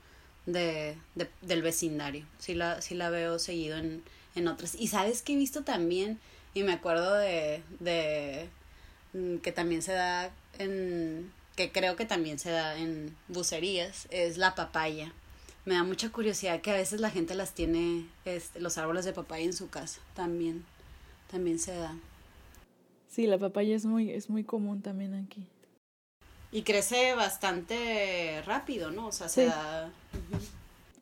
de, 0.46 0.96
de, 1.14 1.28
del 1.40 1.62
vecindario, 1.62 2.26
sí 2.38 2.54
la, 2.54 2.80
sí 2.82 2.94
la 2.94 3.10
veo 3.10 3.38
seguido 3.38 3.78
en, 3.78 4.02
en 4.34 4.48
otras. 4.48 4.74
Y 4.78 4.88
sabes 4.88 5.22
que 5.22 5.32
he 5.32 5.36
visto 5.36 5.64
también 5.64 6.20
y 6.54 6.62
me 6.62 6.72
acuerdo 6.72 7.14
de, 7.14 7.62
de 7.80 8.48
mm, 9.14 9.38
que 9.38 9.52
también 9.52 9.82
se 9.82 9.92
da 9.92 10.30
en, 10.58 11.32
que 11.60 11.72
creo 11.72 11.94
que 11.94 12.06
también 12.06 12.38
se 12.38 12.50
da 12.50 12.78
en 12.78 13.14
bucerías, 13.28 14.08
es 14.10 14.38
la 14.38 14.54
papaya. 14.54 15.12
Me 15.66 15.74
da 15.74 15.84
mucha 15.84 16.10
curiosidad 16.10 16.62
que 16.62 16.70
a 16.70 16.74
veces 16.74 17.02
la 17.02 17.10
gente 17.10 17.34
las 17.34 17.52
tiene, 17.52 18.06
este, 18.24 18.60
los 18.60 18.78
árboles 18.78 19.04
de 19.04 19.12
papaya 19.12 19.44
en 19.44 19.52
su 19.52 19.68
casa, 19.68 20.00
también, 20.14 20.64
también 21.30 21.58
se 21.58 21.74
da. 21.74 21.94
Sí, 23.10 23.26
la 23.26 23.36
papaya 23.36 23.76
es 23.76 23.84
muy, 23.84 24.10
es 24.10 24.30
muy 24.30 24.42
común 24.42 24.80
también 24.80 25.14
aquí. 25.14 25.44
Y 26.50 26.62
crece 26.62 27.14
bastante 27.14 28.40
rápido, 28.46 28.90
¿no? 28.90 29.08
O 29.08 29.12
sea, 29.12 29.28
se 29.28 29.44
da... 29.44 29.90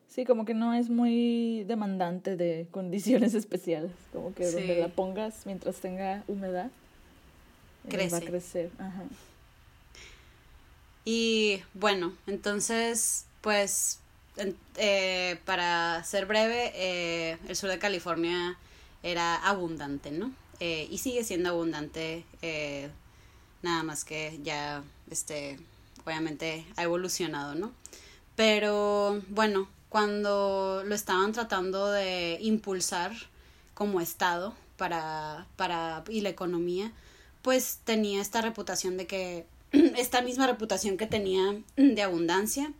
Sí, 0.09 0.25
como 0.25 0.43
que 0.43 0.53
no 0.53 0.73
es 0.73 0.89
muy 0.89 1.63
demandante 1.63 2.35
de 2.35 2.67
condiciones 2.69 3.33
especiales. 3.43 3.91
Como 4.11 4.33
que 4.33 4.51
donde 4.51 4.81
la 4.81 4.89
pongas 4.89 5.45
mientras 5.45 5.77
tenga 5.77 6.25
humedad, 6.27 6.69
eh, 7.89 8.09
va 8.09 8.17
a 8.17 8.21
crecer. 8.21 8.71
Ajá. 8.77 9.03
Y 11.05 11.61
bueno, 11.73 12.13
entonces, 12.27 13.25
pues, 13.41 13.99
eh, 14.77 15.39
para 15.45 16.03
ser 16.03 16.25
breve, 16.25 16.71
eh, 16.75 17.37
el 17.47 17.55
sur 17.55 17.69
de 17.69 17.79
California 17.79 18.57
era 19.03 19.35
abundante, 19.35 20.11
¿no? 20.11 20.31
y 20.61 20.97
sigue 20.97 21.23
siendo 21.23 21.47
abundante, 21.47 22.25
nada 23.61 23.83
más 23.83 24.03
que 24.03 24.41
ya, 24.43 24.83
este, 25.09 25.57
obviamente 26.05 26.65
ha 26.75 26.83
evolucionado, 26.83 27.55
¿no? 27.55 27.71
Pero 28.35 29.21
bueno, 29.29 29.69
cuando 29.89 30.83
lo 30.85 30.95
estaban 30.95 31.33
tratando 31.33 31.91
de 31.91 32.37
impulsar 32.41 33.11
como 33.73 34.01
Estado 34.01 34.53
para, 34.77 35.47
para, 35.55 36.03
y 36.09 36.21
la 36.21 36.29
economía, 36.29 36.91
pues 37.41 37.79
tenía 37.83 38.21
esta 38.21 38.41
reputación 38.41 38.97
de 38.97 39.07
que, 39.07 39.45
esta 39.97 40.21
misma 40.21 40.47
reputación 40.47 40.97
que 40.97 41.05
tenía 41.05 41.61
de 41.75 42.01
abundancia 42.01 42.73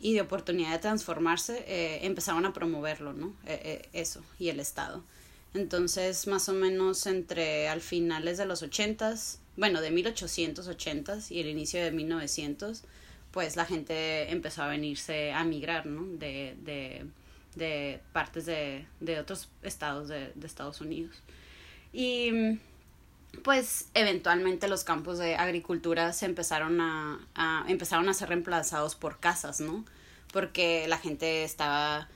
y 0.00 0.14
de 0.14 0.22
oportunidad 0.22 0.72
de 0.72 0.78
transformarse, 0.78 1.64
eh, 1.66 2.06
empezaron 2.06 2.46
a 2.46 2.52
promoverlo, 2.52 3.12
¿no? 3.12 3.34
Eh, 3.46 3.60
eh, 3.64 3.88
eso, 3.92 4.24
y 4.38 4.48
el 4.48 4.58
Estado. 4.58 5.04
Entonces, 5.52 6.26
más 6.26 6.48
o 6.48 6.52
menos 6.52 7.06
entre 7.06 7.68
al 7.68 7.80
finales 7.80 8.38
de 8.38 8.46
los 8.46 8.62
ochentas, 8.62 9.40
bueno, 9.56 9.80
de 9.80 9.90
1880 9.90 11.18
y 11.28 11.40
el 11.40 11.48
inicio 11.48 11.82
de 11.82 11.90
1900, 11.90 12.82
pues 13.30 13.56
la 13.56 13.66
gente 13.66 14.30
empezó 14.30 14.62
a 14.62 14.68
venirse 14.68 15.32
a 15.32 15.44
migrar, 15.44 15.86
¿no? 15.86 16.06
De, 16.18 16.56
de, 16.62 17.04
de 17.56 18.00
partes 18.12 18.46
de, 18.46 18.86
de 19.00 19.20
otros 19.20 19.48
estados 19.62 20.08
de, 20.08 20.32
de 20.34 20.46
Estados 20.46 20.80
Unidos. 20.80 21.16
Y 21.92 22.58
pues 23.42 23.88
eventualmente 23.94 24.68
los 24.68 24.84
campos 24.84 25.18
de 25.18 25.36
agricultura 25.36 26.12
se 26.12 26.26
empezaron 26.26 26.80
a, 26.80 27.26
a, 27.34 27.64
empezaron 27.68 28.08
a 28.08 28.14
ser 28.14 28.28
reemplazados 28.28 28.94
por 28.94 29.18
casas, 29.18 29.60
¿no? 29.60 29.84
Porque 30.32 30.86
la 30.88 30.98
gente 30.98 31.44
estaba 31.44 32.08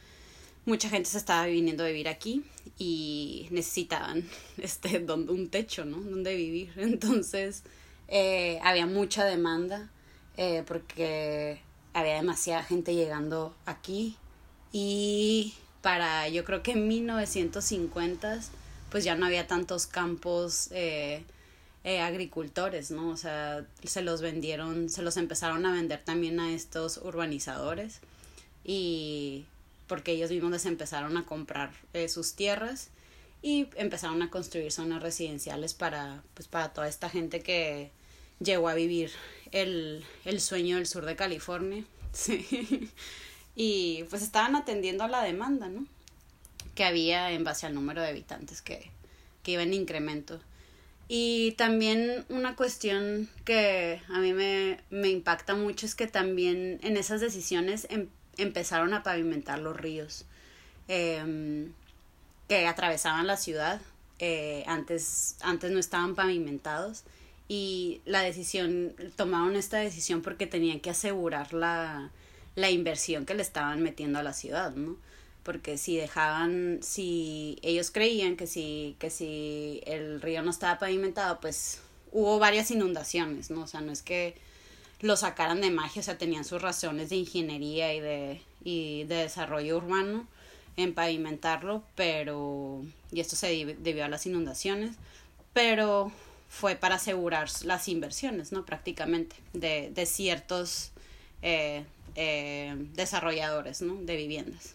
mucha 0.67 0.89
gente 0.89 1.11
se 1.11 1.19
estaba 1.19 1.47
viniendo 1.47 1.85
a 1.85 1.89
vivir 1.89 2.09
aquí 2.09 2.43
y 2.79 3.49
necesitaban 3.51 4.25
este 4.59 5.01
donde 5.01 5.33
un 5.33 5.49
techo, 5.49 5.85
¿no? 5.85 5.99
Donde 5.99 6.37
vivir. 6.37 6.73
Entonces 6.77 7.63
eh, 8.09 8.59
había 8.63 8.87
mucha 8.87 9.25
demanda 9.25 9.91
eh, 10.37 10.63
porque 10.67 11.61
había 11.93 12.15
demasiada 12.15 12.63
gente 12.63 12.95
llegando 12.95 13.55
aquí 13.67 14.17
y 14.73 15.55
para 15.81 16.29
yo 16.29 16.45
creo 16.45 16.63
que 16.63 16.73
en 16.73 16.89
1950 16.89 18.41
pues 18.95 19.03
ya 19.03 19.17
no 19.17 19.27
había 19.27 19.49
tantos 19.49 19.89
campos 19.89 20.69
eh, 20.71 21.25
eh, 21.83 21.99
agricultores, 21.99 22.93
¿no? 22.93 23.09
O 23.09 23.17
sea, 23.17 23.67
se 23.83 24.03
los 24.03 24.23
vendieron, 24.23 24.89
se 24.89 25.03
los 25.03 25.17
empezaron 25.17 25.67
a 25.67 25.73
vender 25.73 26.05
también 26.05 26.39
a 26.39 26.55
estos 26.55 26.99
urbanizadores 26.99 27.99
y 28.63 29.47
porque 29.89 30.13
ellos 30.13 30.31
mismos 30.31 30.53
les 30.53 30.67
empezaron 30.67 31.17
a 31.17 31.27
comprar 31.27 31.73
eh, 31.93 32.09
sus 32.09 32.35
tierras 32.35 32.91
y 33.43 33.67
empezaron 33.75 34.23
a 34.23 34.31
construir 34.31 34.71
zonas 34.71 35.03
residenciales 35.03 35.75
para, 35.75 36.23
pues, 36.35 36.47
para 36.47 36.73
toda 36.73 36.87
esta 36.87 37.11
gente 37.11 37.41
que 37.41 37.91
llegó 38.39 38.69
a 38.69 38.75
vivir 38.75 39.11
el, 39.51 40.05
el 40.25 40.41
sueño 40.41 40.77
del 40.77 40.87
sur 40.87 41.05
de 41.05 41.17
California. 41.17 41.85
Sí. 42.13 42.93
Y 43.57 44.05
pues 44.05 44.23
estaban 44.23 44.55
atendiendo 44.55 45.03
a 45.03 45.09
la 45.09 45.25
demanda, 45.25 45.69
¿no? 45.69 45.85
Que 46.75 46.85
había 46.85 47.31
en 47.33 47.45
base 47.45 47.67
al 47.67 47.75
número 47.75 48.03
de 48.03 48.09
habitantes 48.09 48.63
que, 48.63 48.91
que 49.43 49.53
iba 49.53 49.63
en 49.63 49.75
incremento. 49.75 50.41
Y 51.07 51.53
también 51.53 52.25
una 52.29 52.57
cuestión 52.57 53.29
que 53.45 54.01
a 54.09 54.19
mí 54.21 54.33
me, 54.33 54.81
me 54.91 55.11
impacta 55.11 55.55
mucho 55.55 55.87
es 55.87 55.95
que 55.95 56.07
también 56.07 56.81
en 56.83 56.97
esas 56.97 57.21
decisiones 57.21 57.87
em, 57.91 58.09
empezaron 58.39 58.95
a 58.95 59.03
pavimentar 59.03 59.59
los 59.59 59.77
ríos 59.77 60.25
eh, 60.89 61.69
que 62.49 62.67
atravesaban 62.67 63.27
la 63.27 63.37
ciudad. 63.37 63.81
Eh, 64.19 64.65
antes, 64.67 65.37
antes 65.41 65.73
no 65.73 65.81
estaban 65.81 66.15
pavimentados 66.15 67.05
y 67.49 68.01
la 68.07 68.23
decisión, 68.23 68.95
tomaron 69.17 69.57
esta 69.57 69.79
decisión 69.79 70.23
porque 70.23 70.47
tenían 70.47 70.81
que 70.81 70.91
asegurar 70.91 71.53
la, 71.53 72.11
la 72.55 72.71
inversión 72.71 73.27
que 73.27 73.35
le 73.35 73.43
estaban 73.43 73.83
metiendo 73.83 74.19
a 74.19 74.23
la 74.23 74.33
ciudad. 74.33 74.73
Porque 75.45 75.79
si 75.79 75.97
dejaban, 75.97 76.81
si 76.83 77.59
ellos 77.63 77.91
creían 77.91 78.37
que 78.37 78.47
si, 78.47 78.97
que 78.99 79.11
si 79.11 79.83
el 79.87 80.21
río 80.21 80.43
no 80.43 80.51
estaba 80.51 80.79
pavimentado, 80.79 81.39
pues 81.41 81.81
hubo 82.13 82.39
varias 82.39 82.71
inundaciones, 82.71 83.51
¿no? 83.51 83.63
O 83.63 83.67
sea, 83.67 83.81
no 83.81 83.93
es 83.93 84.03
que 84.03 84.35
lo 85.01 85.17
sacaran 85.17 85.61
de 85.61 85.71
magia, 85.71 86.01
o 86.01 86.05
sea, 86.05 86.17
tenían 86.17 86.45
sus 86.45 86.63
razones 86.63 87.11
de 87.11 87.17
ingeniería 87.17 87.95
y 87.95 88.01
de, 88.01 88.41
y 88.65 89.05
de 89.05 89.17
desarrollo 89.17 89.77
urbano 89.77 90.27
en 90.77 90.95
pavimentarlo, 90.95 91.85
pero, 91.95 92.83
y 93.13 93.21
esto 93.21 93.37
se 93.37 93.77
debió 93.79 94.05
a 94.05 94.09
las 94.09 94.27
inundaciones, 94.27 94.97
pero 95.53 96.11
fue 96.49 96.77
para 96.77 96.97
asegurar 96.97 97.49
las 97.65 97.89
inversiones, 97.89 98.53
¿no? 98.53 98.65
Prácticamente, 98.65 99.37
de, 99.53 99.91
de 99.95 100.07
ciertos 100.07 100.93
eh, 101.43 101.85
eh, 102.17 102.75
desarrolladores, 102.95 103.83
¿no? 103.83 103.97
De 103.97 104.17
viviendas. 104.17 104.75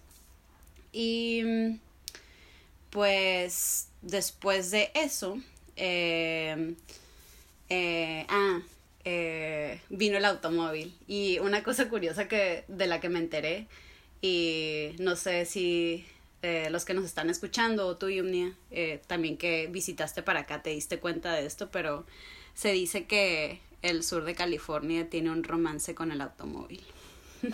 Y 0.91 1.79
pues 2.89 3.87
después 4.01 4.71
de 4.71 4.91
eso, 4.93 5.39
eh, 5.75 6.75
eh, 7.69 8.25
ah, 8.27 8.61
eh, 9.05 9.81
vino 9.89 10.17
el 10.17 10.25
automóvil. 10.25 10.93
Y 11.07 11.39
una 11.39 11.63
cosa 11.63 11.89
curiosa 11.89 12.27
que, 12.27 12.63
de 12.67 12.87
la 12.87 12.99
que 12.99 13.09
me 13.09 13.19
enteré, 13.19 13.67
y 14.21 14.91
no 14.99 15.15
sé 15.15 15.45
si 15.45 16.05
eh, 16.41 16.69
los 16.71 16.85
que 16.85 16.93
nos 16.93 17.05
están 17.05 17.29
escuchando, 17.29 17.87
o 17.87 17.97
tú, 17.97 18.09
Yumnia, 18.09 18.53
eh, 18.71 19.01
también 19.07 19.37
que 19.37 19.67
visitaste 19.67 20.23
para 20.23 20.41
acá, 20.41 20.61
te 20.61 20.71
diste 20.71 20.99
cuenta 20.99 21.33
de 21.33 21.45
esto, 21.45 21.69
pero 21.71 22.05
se 22.53 22.71
dice 22.71 23.05
que 23.05 23.59
el 23.81 24.03
sur 24.03 24.25
de 24.25 24.35
California 24.35 25.09
tiene 25.09 25.31
un 25.31 25.43
romance 25.43 25.95
con 25.95 26.11
el 26.11 26.21
automóvil. 26.21 26.83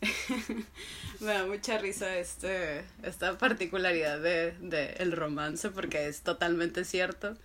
Me 1.20 1.32
da 1.32 1.46
mucha 1.46 1.78
risa 1.78 2.18
este, 2.18 2.84
esta 3.02 3.36
particularidad 3.38 4.20
de, 4.20 4.52
de 4.60 4.94
el 4.98 5.12
romance 5.12 5.70
porque 5.70 6.08
es 6.08 6.22
totalmente 6.22 6.84
cierto. 6.84 7.36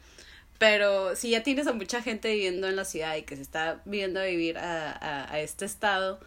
Pero 0.60 1.16
si 1.16 1.32
ya 1.32 1.44
tienes 1.44 1.68
a 1.68 1.74
mucha 1.74 2.02
gente 2.02 2.32
viviendo 2.32 2.68
en 2.68 2.76
la 2.76 2.86
ciudad 2.86 3.16
y 3.16 3.24
que 3.24 3.36
se 3.36 3.42
está 3.42 3.82
viviendo 3.86 4.20
a 4.20 4.26
vivir 4.26 4.58
a, 4.58 4.92
a, 4.92 5.32
a 5.34 5.40
este 5.40 5.66
estado, 5.66 6.20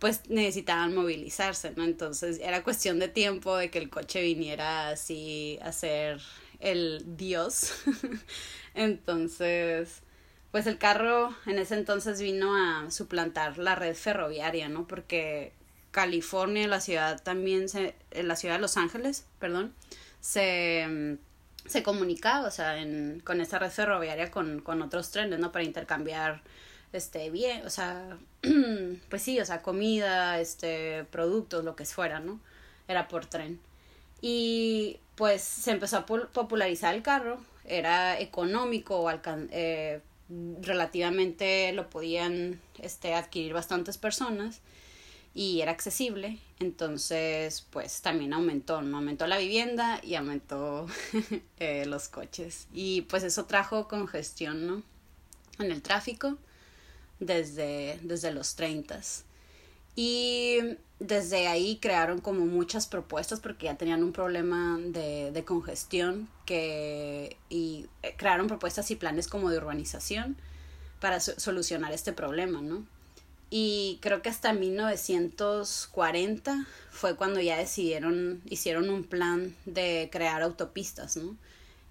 pues 0.00 0.28
necesitaban 0.28 0.94
movilizarse, 0.94 1.72
¿no? 1.76 1.84
Entonces 1.84 2.40
era 2.42 2.64
cuestión 2.64 2.98
de 2.98 3.08
tiempo 3.08 3.56
de 3.56 3.70
que 3.70 3.78
el 3.78 3.90
coche 3.90 4.22
viniera 4.22 4.88
así 4.88 5.58
a 5.62 5.72
ser 5.72 6.20
el 6.58 7.04
dios. 7.16 7.74
entonces, 8.74 10.02
pues 10.50 10.66
el 10.66 10.78
carro 10.78 11.34
en 11.46 11.58
ese 11.58 11.74
entonces 11.76 12.20
vino 12.20 12.56
a 12.56 12.90
suplantar 12.90 13.58
la 13.58 13.74
red 13.76 13.94
ferroviaria, 13.94 14.68
¿no? 14.68 14.86
Porque 14.86 15.52
California, 15.90 16.68
la 16.68 16.80
ciudad 16.80 17.22
también, 17.22 17.68
se, 17.68 17.94
la 18.12 18.36
ciudad 18.36 18.56
de 18.56 18.60
Los 18.60 18.76
Ángeles, 18.76 19.24
perdón, 19.38 19.74
se, 20.20 21.18
se 21.66 21.82
comunicaba, 21.82 22.46
o 22.46 22.50
sea, 22.50 22.78
en, 22.78 23.20
con 23.24 23.40
esta 23.40 23.58
red 23.58 23.70
ferroviaria 23.70 24.30
con, 24.30 24.60
con 24.60 24.82
otros 24.82 25.10
trenes, 25.10 25.38
¿no? 25.38 25.52
Para 25.52 25.64
intercambiar, 25.64 26.42
este, 26.92 27.30
bien, 27.30 27.66
o 27.66 27.70
sea, 27.70 28.18
pues 29.08 29.22
sí, 29.22 29.40
o 29.40 29.44
sea, 29.44 29.62
comida, 29.62 30.40
este, 30.40 31.04
productos, 31.04 31.64
lo 31.64 31.76
que 31.76 31.84
fuera, 31.84 32.20
¿no? 32.20 32.40
Era 32.88 33.08
por 33.08 33.26
tren. 33.26 33.60
Y 34.20 34.98
pues 35.16 35.42
se 35.42 35.70
empezó 35.72 35.98
a 35.98 36.06
popularizar 36.06 36.94
el 36.94 37.02
carro, 37.02 37.40
era 37.64 38.18
económico, 38.18 39.08
alcan 39.08 39.48
eh, 39.52 40.00
relativamente 40.62 41.72
lo 41.72 41.90
podían 41.90 42.60
este, 42.78 43.14
adquirir 43.14 43.52
bastantes 43.52 43.98
personas 43.98 44.60
y 45.34 45.60
era 45.60 45.72
accesible, 45.72 46.38
entonces 46.58 47.66
pues 47.70 48.02
también 48.02 48.32
aumentó. 48.32 48.76
Aumentó 48.76 49.26
la 49.26 49.38
vivienda 49.38 50.00
y 50.02 50.14
aumentó 50.14 50.86
eh, 51.58 51.86
los 51.86 52.08
coches 52.08 52.66
y 52.72 53.02
pues 53.02 53.22
eso 53.22 53.44
trajo 53.46 53.88
congestión, 53.88 54.66
¿no? 54.66 54.82
En 55.58 55.70
el 55.70 55.82
tráfico 55.82 56.38
desde, 57.20 57.98
desde 58.02 58.32
los 58.32 58.56
30 58.56 59.00
y 59.96 60.58
desde 60.98 61.48
ahí 61.48 61.78
crearon 61.80 62.20
como 62.20 62.46
muchas 62.46 62.86
propuestas 62.86 63.40
porque 63.40 63.66
ya 63.66 63.76
tenían 63.76 64.02
un 64.02 64.12
problema 64.12 64.78
de, 64.78 65.30
de 65.32 65.44
congestión 65.44 66.28
que, 66.46 67.36
y 67.48 67.86
crearon 68.16 68.46
propuestas 68.46 68.90
y 68.90 68.96
planes 68.96 69.28
como 69.28 69.50
de 69.50 69.58
urbanización 69.58 70.36
para 71.00 71.20
so 71.20 71.38
solucionar 71.38 71.92
este 71.92 72.12
problema, 72.12 72.60
¿no? 72.60 72.84
Y 73.50 73.98
creo 74.00 74.22
que 74.22 74.28
hasta 74.28 74.52
1940 74.52 76.66
fue 76.92 77.16
cuando 77.16 77.40
ya 77.40 77.58
decidieron, 77.58 78.40
hicieron 78.48 78.88
un 78.90 79.02
plan 79.02 79.56
de 79.66 80.08
crear 80.12 80.40
autopistas, 80.42 81.16
¿no? 81.16 81.36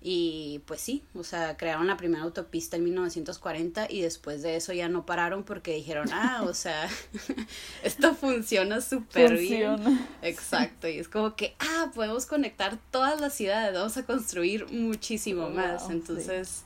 Y 0.02 0.62
pues 0.66 0.80
sí, 0.80 1.04
o 1.14 1.26
sea, 1.26 1.58
crearon 1.58 1.88
la 1.88 1.98
primera 1.98 2.24
autopista 2.24 2.78
en 2.78 2.86
1940 2.86 3.88
y 3.90 4.02
después 4.02 4.42
de 4.42 4.56
eso 4.56 4.72
ya 4.72 4.88
no 4.88 5.06
pararon 5.06 5.44
porque 5.44 5.74
dijeron, 5.74 6.08
ah, 6.14 6.46
o 6.48 6.54
sea, 6.54 6.90
esto 7.84 8.16
funciona 8.16 8.80
súper 8.80 9.38
bien. 9.38 10.08
Exacto, 10.22 10.88
y 10.88 11.00
es 11.00 11.10
como 11.10 11.36
que, 11.36 11.54
ah, 11.60 11.92
podemos 11.94 12.26
conectar 12.26 12.80
todas 12.92 13.20
las 13.20 13.34
ciudades, 13.34 13.74
vamos 13.74 13.98
a 13.98 14.06
construir 14.06 14.72
muchísimo 14.72 15.48
oh, 15.48 15.50
más. 15.50 15.84
Wow, 15.84 15.92
Entonces, 15.92 16.48
sí. 16.48 16.64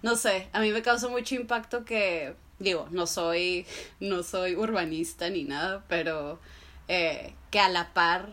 no 0.00 0.16
sé, 0.16 0.48
a 0.54 0.60
mí 0.60 0.70
me 0.70 0.80
causó 0.80 1.10
mucho 1.10 1.34
impacto 1.34 1.84
que, 1.84 2.34
digo, 2.62 2.88
no 2.90 3.06
soy, 3.06 3.66
no 4.00 4.22
soy 4.22 4.54
urbanista 4.54 5.28
ni 5.28 5.44
nada, 5.44 5.84
pero 5.88 6.38
eh, 6.88 7.34
que 7.50 7.60
a 7.60 7.68
la 7.68 7.92
par 7.92 8.32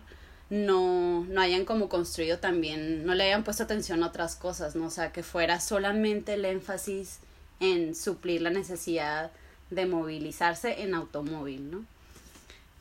no, 0.50 1.26
no 1.26 1.42
hayan 1.42 1.66
como 1.66 1.90
construido 1.90 2.40
también, 2.40 3.06
no 3.06 3.16
le 3.16 3.26
hayan 3.26 3.44
puesto 3.44 3.64
atención 3.64 4.04
a 4.04 4.08
otras 4.08 4.36
cosas, 4.36 4.76
¿no? 4.76 4.88
O 4.88 4.90
sea, 4.90 5.12
que 5.12 5.24
fuera 5.24 5.60
solamente 5.60 6.34
el 6.34 6.46
énfasis 6.46 7.20
en 7.60 7.96
suplir 7.96 8.42
la 8.42 8.50
necesidad 8.50 9.32
de 9.70 9.86
movilizarse 9.86 10.82
en 10.82 10.96
automóvil, 10.96 11.70
¿no? 11.72 11.86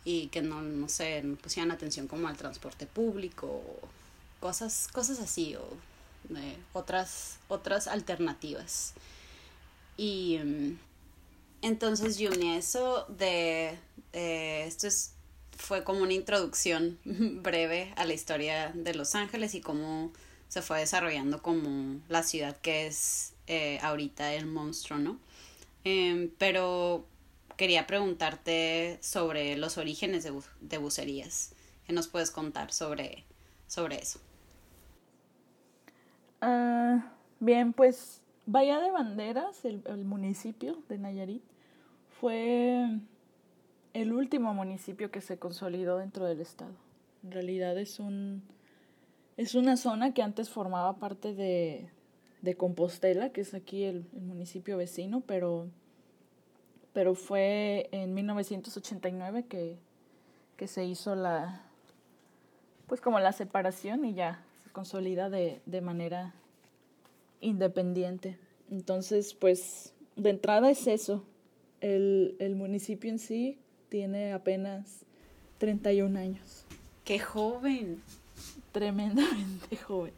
Y 0.05 0.29
que 0.29 0.41
no, 0.41 0.63
no 0.63 0.89
sé, 0.89 1.23
no 1.23 1.37
pusieran 1.37 1.71
atención 1.71 2.09
como 2.09 2.29
al 2.29 2.37
transporte 2.37 2.87
público, 2.87 3.63
cosas, 4.41 4.89
cosas 4.93 5.19
así, 5.21 5.55
o 5.57 5.63
eh, 6.37 6.57
otras, 6.73 7.39
otras 7.49 7.89
alternativas. 7.89 8.95
Y 9.99 10.39
mm, 10.43 10.79
entonces, 11.63 12.19
Yumi, 12.19 12.57
eso 12.57 13.07
de, 13.09 13.79
esto 14.13 14.87
es, 14.87 15.15
fue 15.57 15.85
como 15.85 16.03
una 16.03 16.13
introducción 16.13 16.99
breve 17.05 17.93
a 17.97 18.05
la 18.05 18.15
historia 18.15 18.73
de 18.75 18.95
Los 18.95 19.15
Ángeles 19.15 19.55
y 19.55 19.61
cómo 19.61 20.13
se 20.49 20.63
fue 20.63 20.81
desarrollando 20.81 21.43
como 21.43 22.01
la 22.09 22.23
ciudad 22.23 22.57
que 22.57 22.87
es 22.87 23.35
eh, 23.47 23.79
ahorita 23.83 24.35
el 24.35 24.47
monstruo, 24.47 24.99
¿no? 24.99 25.19
Em, 25.85 26.31
pero 26.39 27.07
quería 27.57 27.87
preguntarte 27.87 28.99
sobre 29.03 29.57
los 29.57 29.79
orígenes 29.79 30.25
de, 30.25 30.33
de 30.61 30.79
bucerías. 30.79 31.53
¿Qué 31.87 31.93
nos 31.93 32.09
puedes 32.09 32.31
contar 32.31 32.73
sobre, 32.73 33.25
sobre 33.67 33.97
eso? 33.97 34.21
Ah, 36.41 37.13
bien, 37.41 37.73
pues 37.73 38.21
Bahía 38.51 38.81
de 38.81 38.91
Banderas, 38.91 39.63
el, 39.67 40.07
municipio 40.07 40.79
de 40.89 40.97
Nayarit, 40.97 41.43
fue 42.19 42.99
el 43.93 44.13
último 44.15 44.55
municipio 44.55 45.11
que 45.11 45.21
se 45.21 45.39
consolidó 45.39 45.99
dentro 45.99 46.25
del 46.25 46.41
estado. 46.41 46.73
En 47.23 47.33
realidad 47.33 47.77
es 47.77 48.01
un 48.01 48.43
es 49.37 49.55
una 49.55 49.77
zona 49.77 50.15
que 50.15 50.23
antes 50.23 50.49
formaba 50.49 50.97
parte 50.97 51.35
de, 51.35 51.91
de 52.41 52.57
Compostela, 52.57 53.33
que 53.33 53.43
es 53.43 53.53
aquí 53.53 53.85
el, 53.85 54.07
el, 54.15 54.23
municipio 54.23 54.79
vecino, 54.79 55.21
pero, 55.21 55.69
pero 56.95 57.15
fue 57.15 57.91
en 57.93 58.15
1989 58.15 59.45
que, 59.45 59.77
que 60.57 60.69
se 60.69 60.87
hizo 60.87 61.15
la, 61.15 61.67
pues 62.87 63.03
como 63.03 63.21
la 63.21 63.33
separación 63.33 64.07
y 64.07 64.15
ya 64.15 64.43
se 64.65 64.71
consolida 64.71 65.29
de, 65.29 65.61
de 65.67 65.83
manera 65.83 66.35
independiente. 67.41 68.39
Entonces, 68.71 69.35
pues 69.35 69.95
de 70.17 70.31
entrada 70.31 70.71
es 70.71 70.87
eso. 70.87 71.25
El, 71.81 72.37
el 72.39 72.57
municipio 72.57 73.11
en 73.11 73.19
sí 73.19 73.59
tiene 73.89 74.33
apenas 74.33 75.05
31 75.59 76.19
años. 76.19 76.65
¡Qué 77.05 77.19
joven! 77.19 78.03
Tremendamente 78.73 79.77
joven. 79.87 80.13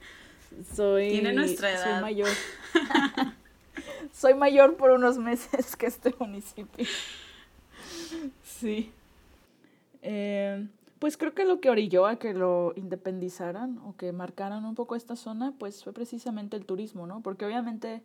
Soy, 0.74 1.10
Tiene 1.10 1.32
nuestra 1.32 1.70
edad. 1.70 1.84
Soy 1.84 2.02
mayor. 2.02 2.28
soy 4.12 4.34
mayor 4.34 4.76
por 4.76 4.90
unos 4.90 5.18
meses 5.18 5.76
que 5.78 5.86
este 5.86 6.14
municipio. 6.18 6.86
Sí. 8.42 8.90
Eh, 10.02 10.66
pues 11.00 11.16
creo 11.16 11.34
que 11.34 11.46
lo 11.46 11.60
que 11.60 11.70
orilló 11.70 12.06
a 12.06 12.16
que 12.16 12.34
lo 12.34 12.74
independizaran 12.76 13.78
o 13.78 13.96
que 13.96 14.12
marcaran 14.12 14.66
un 14.66 14.74
poco 14.74 14.94
esta 14.94 15.16
zona, 15.16 15.54
pues 15.58 15.82
fue 15.82 15.94
precisamente 15.94 16.58
el 16.58 16.66
turismo, 16.66 17.06
¿no? 17.06 17.22
Porque 17.22 17.46
obviamente 17.46 18.02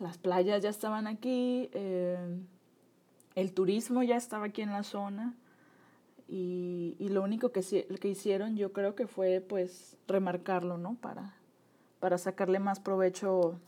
las 0.00 0.18
playas 0.18 0.60
ya 0.60 0.68
estaban 0.68 1.06
aquí, 1.06 1.70
eh, 1.72 2.18
el 3.36 3.52
turismo 3.52 4.02
ya 4.02 4.16
estaba 4.16 4.46
aquí 4.46 4.62
en 4.62 4.72
la 4.72 4.82
zona 4.82 5.36
y, 6.26 6.96
y 6.98 7.08
lo 7.10 7.22
único 7.22 7.52
que, 7.52 7.62
que 7.62 8.08
hicieron 8.08 8.56
yo 8.56 8.72
creo 8.72 8.96
que 8.96 9.06
fue 9.06 9.40
pues 9.40 9.96
remarcarlo, 10.08 10.76
¿no? 10.76 10.96
Para, 10.96 11.36
para 12.00 12.18
sacarle 12.18 12.58
más 12.58 12.80
provecho 12.80 13.60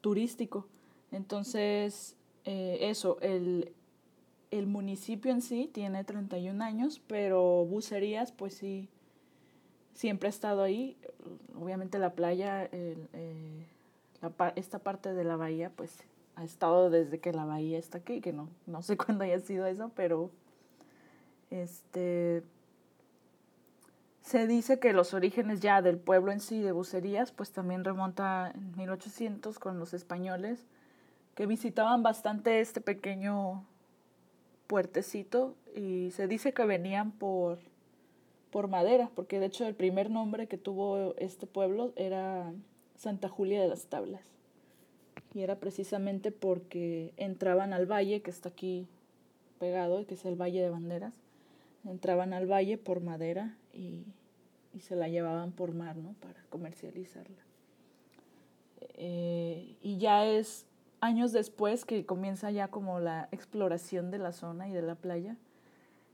turístico. 0.00 0.66
Entonces, 1.12 2.16
eh, 2.44 2.78
eso, 2.80 3.18
el, 3.20 3.72
el 4.50 4.66
municipio 4.66 5.32
en 5.32 5.42
sí 5.42 5.70
tiene 5.72 6.04
31 6.04 6.62
años, 6.62 7.00
pero 7.06 7.64
Bucerías, 7.64 8.32
pues 8.32 8.54
sí, 8.54 8.88
siempre 9.94 10.28
ha 10.28 10.30
estado 10.30 10.62
ahí. 10.62 10.96
Obviamente 11.60 11.98
la 11.98 12.12
playa, 12.12 12.68
eh, 12.72 13.66
esta 14.54 14.78
parte 14.78 15.14
de 15.14 15.24
la 15.24 15.36
bahía, 15.36 15.70
pues 15.70 16.04
ha 16.36 16.44
estado 16.44 16.90
desde 16.90 17.18
que 17.18 17.32
la 17.32 17.44
bahía 17.44 17.78
está 17.78 17.98
aquí, 17.98 18.20
que 18.20 18.32
no, 18.32 18.48
no 18.66 18.82
sé 18.82 18.96
cuándo 18.96 19.24
haya 19.24 19.38
sido 19.40 19.66
eso, 19.66 19.90
pero 19.94 20.30
este 21.50 22.42
se 24.26 24.48
dice 24.48 24.80
que 24.80 24.92
los 24.92 25.14
orígenes 25.14 25.60
ya 25.60 25.82
del 25.82 25.98
pueblo 25.98 26.32
en 26.32 26.40
sí 26.40 26.60
de 26.60 26.72
Bucerías, 26.72 27.30
pues 27.30 27.52
también 27.52 27.84
remonta 27.84 28.50
en 28.52 28.76
1800 28.76 29.60
con 29.60 29.78
los 29.78 29.94
españoles 29.94 30.66
que 31.36 31.46
visitaban 31.46 32.02
bastante 32.02 32.60
este 32.60 32.80
pequeño 32.80 33.64
puertecito 34.66 35.54
y 35.74 36.10
se 36.12 36.26
dice 36.26 36.52
que 36.52 36.64
venían 36.64 37.12
por, 37.12 37.58
por 38.50 38.68
madera, 38.68 39.10
porque 39.14 39.40
de 39.40 39.46
hecho 39.46 39.66
el 39.66 39.74
primer 39.74 40.10
nombre 40.10 40.46
que 40.46 40.58
tuvo 40.58 41.14
este 41.18 41.46
pueblo 41.46 41.92
era 41.96 42.52
Santa 42.96 43.28
Julia 43.28 43.60
de 43.60 43.68
las 43.68 43.86
Tablas. 43.86 44.22
Y 45.34 45.42
era 45.42 45.56
precisamente 45.56 46.32
porque 46.32 47.12
entraban 47.16 47.72
al 47.72 47.90
valle, 47.90 48.22
que 48.22 48.30
está 48.30 48.48
aquí 48.48 48.86
pegado, 49.58 50.06
que 50.06 50.14
es 50.14 50.24
el 50.24 50.40
Valle 50.40 50.62
de 50.62 50.70
Banderas. 50.70 51.14
Entraban 51.84 52.32
al 52.32 52.50
valle 52.50 52.78
por 52.78 53.00
madera 53.00 53.54
y, 53.72 54.04
y 54.74 54.80
se 54.80 54.96
la 54.96 55.08
llevaban 55.08 55.52
por 55.52 55.74
mar, 55.74 55.96
¿no? 55.96 56.14
Para 56.20 56.42
comercializarla. 56.48 57.44
Eh, 58.94 59.76
y 59.82 59.98
ya 59.98 60.26
es 60.26 60.64
años 61.06 61.32
después 61.32 61.84
que 61.84 62.04
comienza 62.04 62.50
ya 62.50 62.68
como 62.68 63.00
la 63.00 63.28
exploración 63.32 64.10
de 64.10 64.18
la 64.18 64.32
zona 64.32 64.68
y 64.68 64.72
de 64.72 64.82
la 64.82 64.96
playa, 64.96 65.36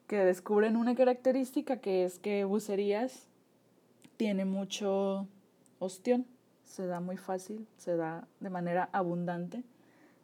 que 0.06 0.18
descubren 0.18 0.76
una 0.76 0.94
característica 0.94 1.78
que 1.78 2.04
es 2.04 2.18
que 2.18 2.44
Bucerías 2.44 3.26
tiene 4.16 4.44
mucho 4.44 5.26
ostión, 5.78 6.26
se 6.64 6.86
da 6.86 7.00
muy 7.00 7.16
fácil, 7.16 7.66
se 7.76 7.96
da 7.96 8.28
de 8.40 8.50
manera 8.50 8.88
abundante. 8.92 9.64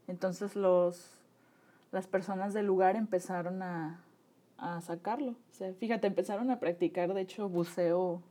Entonces 0.06 0.54
los, 0.54 1.18
las 1.90 2.06
personas 2.06 2.54
del 2.54 2.66
lugar 2.66 2.96
empezaron 2.96 3.62
a, 3.62 4.00
a 4.58 4.80
sacarlo. 4.82 5.32
O 5.32 5.54
sea, 5.54 5.72
fíjate, 5.72 6.06
empezaron 6.06 6.50
a 6.50 6.60
practicar, 6.60 7.12
de 7.14 7.22
hecho, 7.22 7.48
buceo 7.48 8.22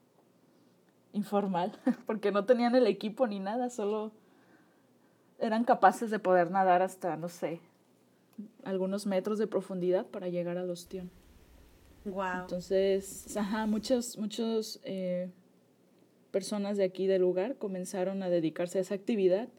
informal, 1.13 1.71
porque 2.05 2.31
no 2.31 2.45
tenían 2.45 2.75
el 2.75 2.87
equipo 2.87 3.27
ni 3.27 3.39
nada, 3.39 3.69
solo 3.69 4.11
eran 5.39 5.63
capaces 5.63 6.11
de 6.11 6.19
poder 6.19 6.51
nadar 6.51 6.81
hasta, 6.81 7.17
no 7.17 7.29
sé, 7.29 7.59
algunos 8.63 9.05
metros 9.05 9.37
de 9.37 9.47
profundidad 9.47 10.05
para 10.05 10.29
llegar 10.29 10.57
al 10.57 10.69
ostión. 10.69 11.09
Wow. 12.05 12.41
Entonces, 12.41 13.35
ajá, 13.35 13.65
muchos, 13.65 14.17
muchos 14.17 14.79
eh, 14.83 15.29
personas 16.31 16.77
de 16.77 16.85
aquí 16.85 17.07
del 17.07 17.21
lugar 17.21 17.55
comenzaron 17.57 18.23
a 18.23 18.29
dedicarse 18.29 18.77
a 18.77 18.81
esa 18.81 18.95
actividad 18.95 19.49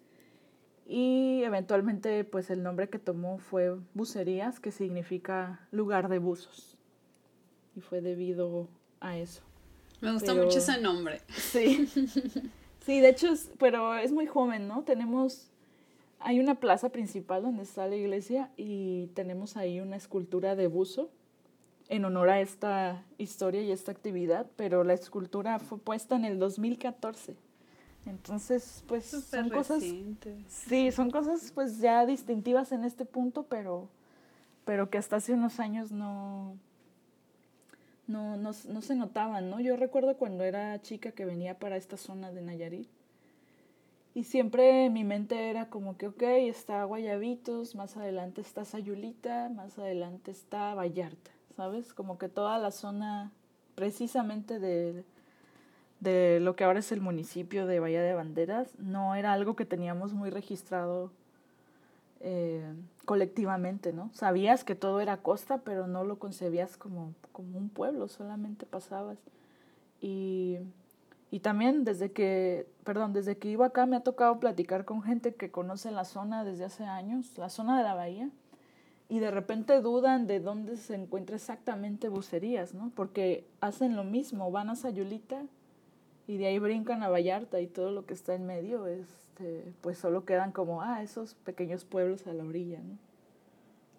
y 0.87 1.43
eventualmente 1.43 2.25
pues 2.25 2.49
el 2.49 2.63
nombre 2.63 2.89
que 2.89 2.99
tomó 2.99 3.39
fue 3.39 3.77
Bucerías, 3.93 4.59
que 4.59 4.73
significa 4.73 5.69
lugar 5.71 6.09
de 6.09 6.19
buzos. 6.19 6.77
Y 7.77 7.81
fue 7.81 8.01
debido 8.01 8.69
a 9.01 9.19
eso. 9.19 9.43
Me 10.01 10.13
gusta 10.13 10.35
mucho 10.35 10.59
ese 10.59 10.81
nombre. 10.81 11.21
Sí. 11.29 11.89
Sí, 12.89 13.01
de 13.01 13.11
hecho, 13.11 13.35
pero 13.59 13.99
es 13.99 14.13
muy 14.13 14.25
joven, 14.25 14.67
¿no? 14.67 14.83
Tenemos 14.83 15.51
hay 16.21 16.41
una 16.41 16.57
plaza 16.57 16.91
principal 16.91 17.43
donde 17.43 17.63
está 17.63 17.87
la 17.87 17.97
iglesia 17.97 18.51
y 18.57 19.09
tenemos 19.15 19.57
ahí 19.57 19.81
una 19.81 19.97
escultura 19.97 20.57
de 20.57 20.67
buzo 20.67 21.11
en 21.89 22.05
honor 22.05 22.29
a 22.29 22.41
esta 22.41 23.05
historia 23.17 23.63
y 23.63 23.73
esta 23.73 23.93
actividad, 23.93 24.47
pero 24.57 24.85
la 24.85 24.95
escultura 24.95 25.59
fue 25.59 25.79
puesta 25.79 26.17
en 26.17 26.25
el 26.25 26.39
2014. 26.39 27.37
Entonces, 28.07 28.85
pues 28.87 29.05
son 29.05 29.51
cosas 29.51 29.83
Sí, 30.49 30.93
son 30.93 31.11
cosas 31.11 31.53
pues 31.55 31.79
ya 31.79 32.07
distintivas 32.07 32.73
en 32.73 32.85
este 32.85 33.05
punto, 33.05 33.45
pero 33.45 33.89
pero 34.65 34.91
que 34.91 34.99
hasta 34.99 35.17
hace 35.17 35.33
unos 35.33 35.61
años 35.61 35.93
no 35.93 36.57
no, 38.07 38.37
no, 38.37 38.53
no 38.69 38.81
se 38.81 38.95
notaban, 38.95 39.51
¿no? 39.51 39.61
Yo 39.61 39.77
recuerdo 39.77 40.17
cuando 40.17 40.45
era 40.45 40.81
chica 40.81 41.13
que 41.13 41.27
venía 41.27 41.59
para 41.59 41.77
esta 41.77 41.97
zona 41.97 42.33
de 42.33 42.41
Nayarit 42.41 42.89
y 44.15 44.25
siempre 44.25 44.91
mi 44.91 45.05
mente 45.05 45.51
era 45.51 45.69
como 45.69 45.97
que, 45.97 46.09
ok, 46.09 46.23
está 46.23 46.85
Guayabitos, 46.85 47.75
más 47.75 47.97
adelante 47.97 48.41
está 48.41 48.65
Sayulita, 48.65 49.49
más 49.49 49.79
adelante 49.79 50.31
está 50.31 50.75
Vallarta, 50.75 51.31
¿sabes? 51.57 51.95
Como 51.95 52.19
que 52.19 52.29
toda 52.29 52.59
la 52.59 52.71
zona 52.71 53.33
precisamente 53.75 54.59
de, 54.59 55.05
de 56.01 56.41
lo 56.41 56.57
que 56.57 56.65
ahora 56.65 56.81
es 56.81 56.91
el 56.93 57.01
municipio 57.01 57.67
de 57.67 57.81
Bahía 57.81 58.03
de 58.03 58.15
Banderas 58.15 58.77
no 58.79 59.15
era 59.15 59.33
algo 59.33 59.57
que 59.57 59.65
teníamos 59.65 60.15
muy 60.15 60.31
registrado 60.31 61.13
eh, 62.21 62.75
colectivamente, 63.05 63.93
¿no? 63.93 64.11
Sabías 64.13 64.65
que 64.65 64.75
todo 64.75 65.01
era 65.01 65.19
costa, 65.19 65.59
pero 65.59 65.87
no 65.87 66.05
lo 66.05 66.19
concebías 66.19 66.77
como, 66.77 67.15
como 67.33 67.57
un 67.57 67.69
pueblo, 67.69 68.09
solamente 68.09 68.67
pasabas. 68.67 69.19
Y 70.01 70.59
y 71.31 71.41
también 71.41 71.85
desde 71.85 72.13
que, 72.13 72.67
perdón, 72.85 73.13
desde 73.13 73.37
que 73.37 73.49
iba 73.49 73.67
acá 73.67 73.87
me 73.87 73.97
ha 73.97 74.01
tocado 74.01 74.41
platicar 74.41 74.85
con 74.85 75.03
gente 75.03 75.35
que 75.35 75.51
conoce 75.51 75.91
la 75.91 76.05
zona 76.05 76.45
desde 76.45 76.65
hace 76.65 76.85
años, 76.85 77.37
la 77.37 77.51
zona 77.51 77.77
de 77.77 77.85
la 77.85 77.95
bahía, 77.95 78.31
y 79.09 79.21
de 79.21 79.31
repente 79.31 79.81
dudan 79.81 80.27
de 80.27 80.41
dónde 80.41 80.77
se 80.77 80.95
encuentra 80.95 81.37
exactamente 81.37 82.09
Bucerías, 82.09 82.75
¿no? 82.75 82.93
Porque 82.95 83.47
hacen 83.61 83.97
lo 83.97 84.05
mismo, 84.05 84.51
van 84.51 84.71
a 84.71 84.77
Sayulita 84.77 85.43
y 86.27 86.37
de 86.37 86.47
ahí 86.47 86.59
brincan 86.59 87.03
a 87.03 87.09
Vallarta 87.09 87.61
y 87.61 87.67
todo 87.67 87.91
lo 87.91 88.05
que 88.05 88.13
está 88.13 88.35
en 88.35 88.47
medio 88.47 88.87
es 88.87 89.29
este, 89.39 89.73
pues 89.83 89.99
solo 89.99 90.25
quedan 90.25 90.51
como, 90.51 90.83
ah, 90.83 91.01
esos 91.03 91.35
pequeños 91.35 91.85
pueblos 91.85 92.27
a 92.27 92.33
la 92.33 92.45
orilla, 92.45 92.81
¿no? 92.81 92.99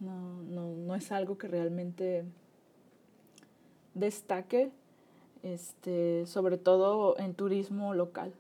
No, 0.02 0.44
no, 0.44 0.76
no 0.76 0.96
es 0.96 1.14
algo 1.14 1.38
que 1.38 1.48
realmente 1.48 2.26
destaque, 3.94 4.70
este, 5.44 6.26
sobre 6.26 6.58
todo 6.58 7.18
en 7.18 7.34
turismo 7.34 7.94
local, 7.94 8.34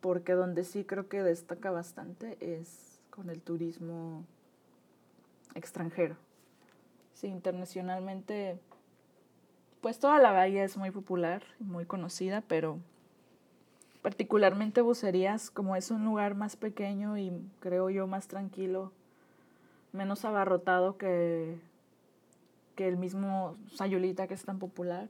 porque 0.00 0.32
donde 0.32 0.64
sí 0.64 0.84
creo 0.84 1.08
que 1.08 1.22
destaca 1.22 1.70
bastante 1.70 2.36
es 2.40 3.00
con 3.10 3.30
el 3.30 3.40
turismo 3.40 4.24
extranjero. 5.54 6.16
Sí, 7.14 7.28
internacionalmente, 7.28 8.58
pues 9.80 9.98
toda 9.98 10.18
la 10.18 10.32
bahía 10.32 10.64
es 10.64 10.76
muy 10.76 10.90
popular, 10.90 11.42
muy 11.60 11.86
conocida, 11.86 12.42
pero 12.42 12.78
particularmente 14.02 14.80
Bucerías, 14.80 15.50
como 15.50 15.76
es 15.76 15.90
un 15.90 16.04
lugar 16.04 16.34
más 16.34 16.56
pequeño 16.56 17.16
y 17.16 17.32
creo 17.60 17.88
yo 17.88 18.06
más 18.06 18.28
tranquilo, 18.28 18.92
menos 19.92 20.24
abarrotado 20.24 20.98
que, 20.98 21.58
que 22.74 22.88
el 22.88 22.96
mismo 22.96 23.56
Sayulita 23.72 24.26
que 24.26 24.34
es 24.34 24.44
tan 24.44 24.58
popular. 24.58 25.08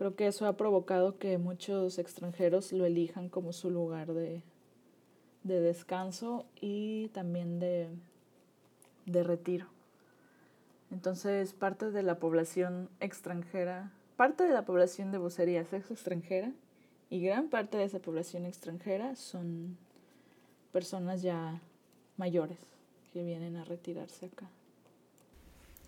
Creo 0.00 0.16
que 0.16 0.26
eso 0.26 0.46
ha 0.46 0.56
provocado 0.56 1.18
que 1.18 1.36
muchos 1.36 1.98
extranjeros 1.98 2.72
lo 2.72 2.86
elijan 2.86 3.28
como 3.28 3.52
su 3.52 3.70
lugar 3.70 4.14
de, 4.14 4.40
de 5.42 5.60
descanso 5.60 6.46
y 6.58 7.08
también 7.08 7.58
de, 7.58 7.90
de 9.04 9.22
retiro. 9.22 9.66
Entonces, 10.90 11.52
parte 11.52 11.90
de 11.90 12.02
la 12.02 12.18
población 12.18 12.88
extranjera, 13.00 13.92
parte 14.16 14.44
de 14.44 14.54
la 14.54 14.64
población 14.64 15.12
de 15.12 15.18
vocerías 15.18 15.70
es 15.74 15.90
extranjera 15.90 16.50
y 17.10 17.20
gran 17.20 17.50
parte 17.50 17.76
de 17.76 17.84
esa 17.84 17.98
población 17.98 18.46
extranjera 18.46 19.16
son 19.16 19.76
personas 20.72 21.20
ya 21.20 21.60
mayores 22.16 22.56
que 23.12 23.22
vienen 23.22 23.54
a 23.56 23.64
retirarse 23.64 24.24
acá. 24.24 24.48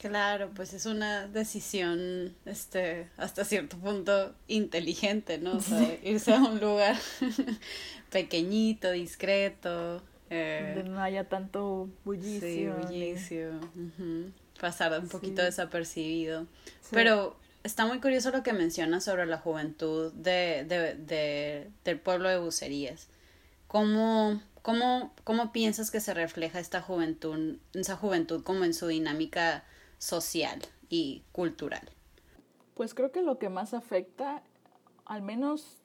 Claro, 0.03 0.51
pues 0.53 0.73
es 0.75 0.87
una 0.87 1.29
decisión, 1.29 2.35
este, 2.45 3.09
hasta 3.17 3.45
cierto 3.45 3.79
punto 3.79 4.35
inteligente, 4.49 5.39
¿no? 5.39 5.59
O 5.59 5.61
sea, 5.61 5.97
irse 6.03 6.35
a 6.35 6.39
un 6.41 6.59
lugar 6.59 6.97
pequeñito, 8.11 8.91
discreto. 8.91 10.03
Eh, 10.29 10.73
Donde 10.75 10.91
no 10.91 11.01
haya 11.01 11.29
tanto 11.29 11.89
bullicio. 12.05 12.41
Sí, 12.41 12.67
bullicio. 12.67 13.61
Pasar 14.61 14.99
un 14.99 15.09
poquito 15.09 15.41
desapercibido. 15.41 16.49
Pero 16.91 17.37
está 17.63 17.87
muy 17.87 18.01
curioso 18.01 18.33
lo 18.33 18.43
que 18.43 18.53
mencionas 18.53 19.05
sobre 19.05 19.27
la 19.27 19.39
juventud 19.39 20.13
de, 20.15 20.65
de, 20.67 20.97
de, 20.97 21.71
del 21.85 22.01
pueblo 22.01 22.29
de 22.29 22.39
Bucerías. 22.39 23.07
¿Cómo, 23.69 24.43
cómo, 24.63 25.15
¿Cómo 25.23 25.53
piensas 25.53 25.93
que 25.93 26.01
se 26.01 26.13
refleja 26.13 26.59
esta 26.59 26.81
juventud, 26.83 27.59
esa 27.75 27.95
juventud 27.95 28.43
como 28.43 28.65
en 28.65 28.75
su 28.75 28.89
dinámica 28.89 29.63
social 30.03 30.61
y 30.89 31.23
cultural? 31.31 31.89
Pues 32.75 32.93
creo 32.93 33.13
que 33.13 33.23
lo 33.23 33.39
que 33.39 33.49
más 33.49 33.73
afecta, 33.73 34.43
al 35.05 35.23
menos, 35.23 35.81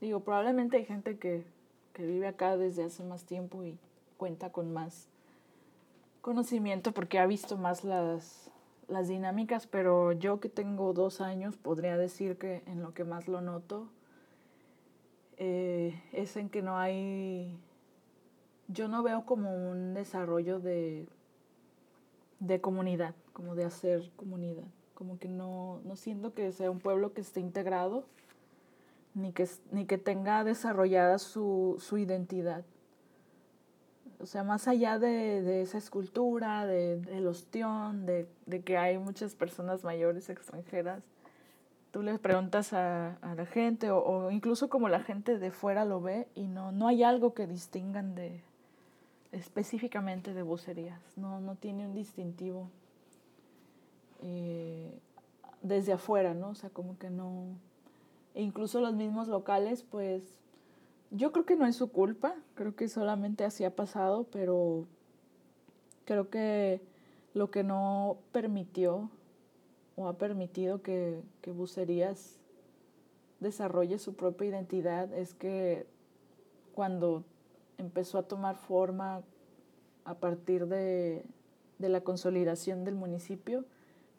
digo, 0.00 0.20
probablemente 0.20 0.78
hay 0.78 0.86
gente 0.86 1.18
que, 1.18 1.44
que 1.92 2.06
vive 2.06 2.26
acá 2.26 2.56
desde 2.56 2.84
hace 2.84 3.04
más 3.04 3.24
tiempo 3.24 3.62
y 3.62 3.76
cuenta 4.16 4.50
con 4.50 4.72
más 4.72 5.08
conocimiento 6.22 6.92
porque 6.92 7.18
ha 7.18 7.26
visto 7.26 7.58
más 7.58 7.84
las, 7.84 8.50
las 8.88 9.08
dinámicas, 9.08 9.66
pero 9.66 10.12
yo 10.12 10.40
que 10.40 10.48
tengo 10.48 10.94
dos 10.94 11.20
años 11.20 11.58
podría 11.58 11.98
decir 11.98 12.38
que 12.38 12.62
en 12.66 12.82
lo 12.82 12.94
que 12.94 13.04
más 13.04 13.28
lo 13.28 13.42
noto 13.42 13.88
eh, 15.36 16.02
es 16.12 16.34
en 16.38 16.48
que 16.48 16.62
no 16.62 16.78
hay, 16.78 17.58
yo 18.68 18.88
no 18.88 19.02
veo 19.02 19.26
como 19.26 19.54
un 19.54 19.92
desarrollo 19.92 20.60
de, 20.60 21.06
de 22.38 22.60
comunidad 22.62 23.14
como 23.40 23.54
de 23.54 23.64
hacer 23.64 24.10
comunidad. 24.16 24.66
Como 24.92 25.18
que 25.18 25.26
no, 25.26 25.80
no 25.84 25.96
siento 25.96 26.34
que 26.34 26.52
sea 26.52 26.70
un 26.70 26.78
pueblo 26.78 27.14
que 27.14 27.22
esté 27.22 27.40
integrado, 27.40 28.04
ni 29.14 29.32
que, 29.32 29.48
ni 29.72 29.86
que 29.86 29.96
tenga 29.96 30.44
desarrollada 30.44 31.18
su, 31.18 31.76
su 31.78 31.96
identidad. 31.96 32.66
O 34.20 34.26
sea, 34.26 34.44
más 34.44 34.68
allá 34.68 34.98
de, 34.98 35.40
de 35.40 35.62
esa 35.62 35.78
escultura, 35.78 36.66
de, 36.66 37.00
del 37.00 37.26
ostión, 37.26 38.04
de, 38.04 38.28
de, 38.44 38.60
que 38.60 38.76
hay 38.76 38.98
muchas 38.98 39.34
personas 39.34 39.84
mayores 39.84 40.28
extranjeras, 40.28 41.02
tú 41.92 42.02
les 42.02 42.18
preguntas 42.18 42.74
a, 42.74 43.14
a 43.22 43.34
la 43.34 43.46
gente, 43.46 43.90
o, 43.90 44.04
o, 44.04 44.30
incluso 44.30 44.68
como 44.68 44.90
la 44.90 45.00
gente 45.00 45.38
de 45.38 45.50
fuera 45.50 45.86
lo 45.86 46.02
ve, 46.02 46.28
y 46.34 46.46
no, 46.46 46.72
no 46.72 46.88
hay 46.88 47.04
algo 47.04 47.32
que 47.32 47.46
distingan 47.46 48.14
de 48.14 48.42
específicamente 49.32 50.34
de 50.34 50.42
vocerías, 50.42 51.00
no, 51.16 51.40
no 51.40 51.54
tiene 51.54 51.86
un 51.86 51.94
distintivo 51.94 52.68
eh, 54.22 54.98
desde 55.62 55.92
afuera, 55.92 56.34
¿no? 56.34 56.50
O 56.50 56.54
sea, 56.54 56.70
como 56.70 56.98
que 56.98 57.10
no... 57.10 57.58
E 58.34 58.42
incluso 58.42 58.80
los 58.80 58.94
mismos 58.94 59.28
locales, 59.28 59.82
pues 59.82 60.22
yo 61.10 61.32
creo 61.32 61.44
que 61.44 61.56
no 61.56 61.66
es 61.66 61.76
su 61.76 61.90
culpa, 61.90 62.36
creo 62.54 62.76
que 62.76 62.88
solamente 62.88 63.44
así 63.44 63.64
ha 63.64 63.74
pasado, 63.74 64.26
pero 64.30 64.86
creo 66.04 66.30
que 66.30 66.80
lo 67.34 67.50
que 67.50 67.64
no 67.64 68.18
permitió 68.32 69.10
o 69.96 70.08
ha 70.08 70.16
permitido 70.16 70.82
que, 70.82 71.20
que 71.42 71.50
Bucerías 71.50 72.38
desarrolle 73.40 73.98
su 73.98 74.14
propia 74.14 74.48
identidad 74.48 75.12
es 75.12 75.34
que 75.34 75.86
cuando 76.74 77.24
empezó 77.78 78.18
a 78.18 78.22
tomar 78.22 78.56
forma 78.56 79.22
a 80.04 80.14
partir 80.14 80.66
de, 80.66 81.24
de 81.78 81.88
la 81.88 82.02
consolidación 82.02 82.84
del 82.84 82.94
municipio, 82.94 83.64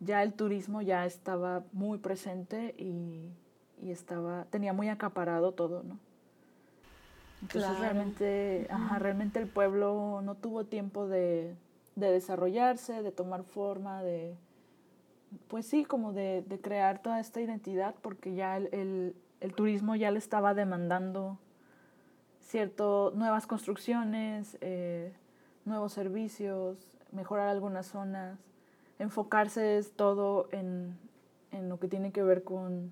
ya 0.01 0.23
el 0.23 0.33
turismo 0.33 0.81
ya 0.81 1.05
estaba 1.05 1.63
muy 1.71 1.99
presente 1.99 2.75
y, 2.77 3.29
y 3.81 3.91
estaba, 3.91 4.45
tenía 4.49 4.73
muy 4.73 4.89
acaparado 4.89 5.53
todo, 5.53 5.83
¿no? 5.83 5.97
Entonces 7.43 7.79
realmente, 7.79 8.67
ajá, 8.69 8.99
realmente 8.99 9.39
el 9.39 9.47
pueblo 9.47 10.21
no 10.23 10.35
tuvo 10.35 10.65
tiempo 10.65 11.07
de, 11.07 11.55
de, 11.95 12.11
desarrollarse, 12.11 13.01
de 13.01 13.11
tomar 13.11 13.43
forma, 13.43 14.03
de, 14.03 14.35
pues 15.47 15.65
sí, 15.65 15.83
como 15.83 16.13
de, 16.13 16.43
de 16.47 16.59
crear 16.59 17.01
toda 17.01 17.19
esta 17.19 17.41
identidad, 17.41 17.95
porque 18.01 18.35
ya 18.35 18.57
el, 18.57 18.69
el, 18.71 19.15
el, 19.39 19.53
turismo 19.55 19.95
ya 19.95 20.11
le 20.11 20.19
estaba 20.19 20.53
demandando 20.53 21.39
cierto, 22.41 23.11
nuevas 23.15 23.47
construcciones, 23.47 24.57
eh, 24.61 25.11
nuevos 25.65 25.93
servicios, 25.93 26.77
mejorar 27.11 27.47
algunas 27.47 27.87
zonas 27.87 28.37
enfocarse 29.01 29.77
es 29.77 29.91
todo 29.93 30.47
en, 30.51 30.95
en, 31.51 31.69
lo 31.69 31.79
que 31.79 31.87
tiene 31.87 32.11
que 32.11 32.23
ver 32.23 32.43
con, 32.43 32.91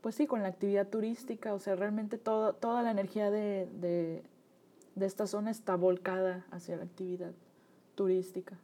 pues 0.00 0.14
sí, 0.14 0.26
con 0.26 0.42
la 0.42 0.48
actividad 0.48 0.88
turística, 0.88 1.52
o 1.52 1.58
sea, 1.58 1.76
realmente 1.76 2.16
toda 2.18 2.82
la 2.82 2.90
energía 2.90 3.30
de, 3.30 3.68
de, 3.80 4.22
de 4.94 5.06
esta 5.06 5.26
zona 5.26 5.50
está 5.50 5.76
volcada 5.76 6.46
hacia 6.50 6.76
la 6.76 6.84
actividad 6.84 7.32
turística. 7.94 8.58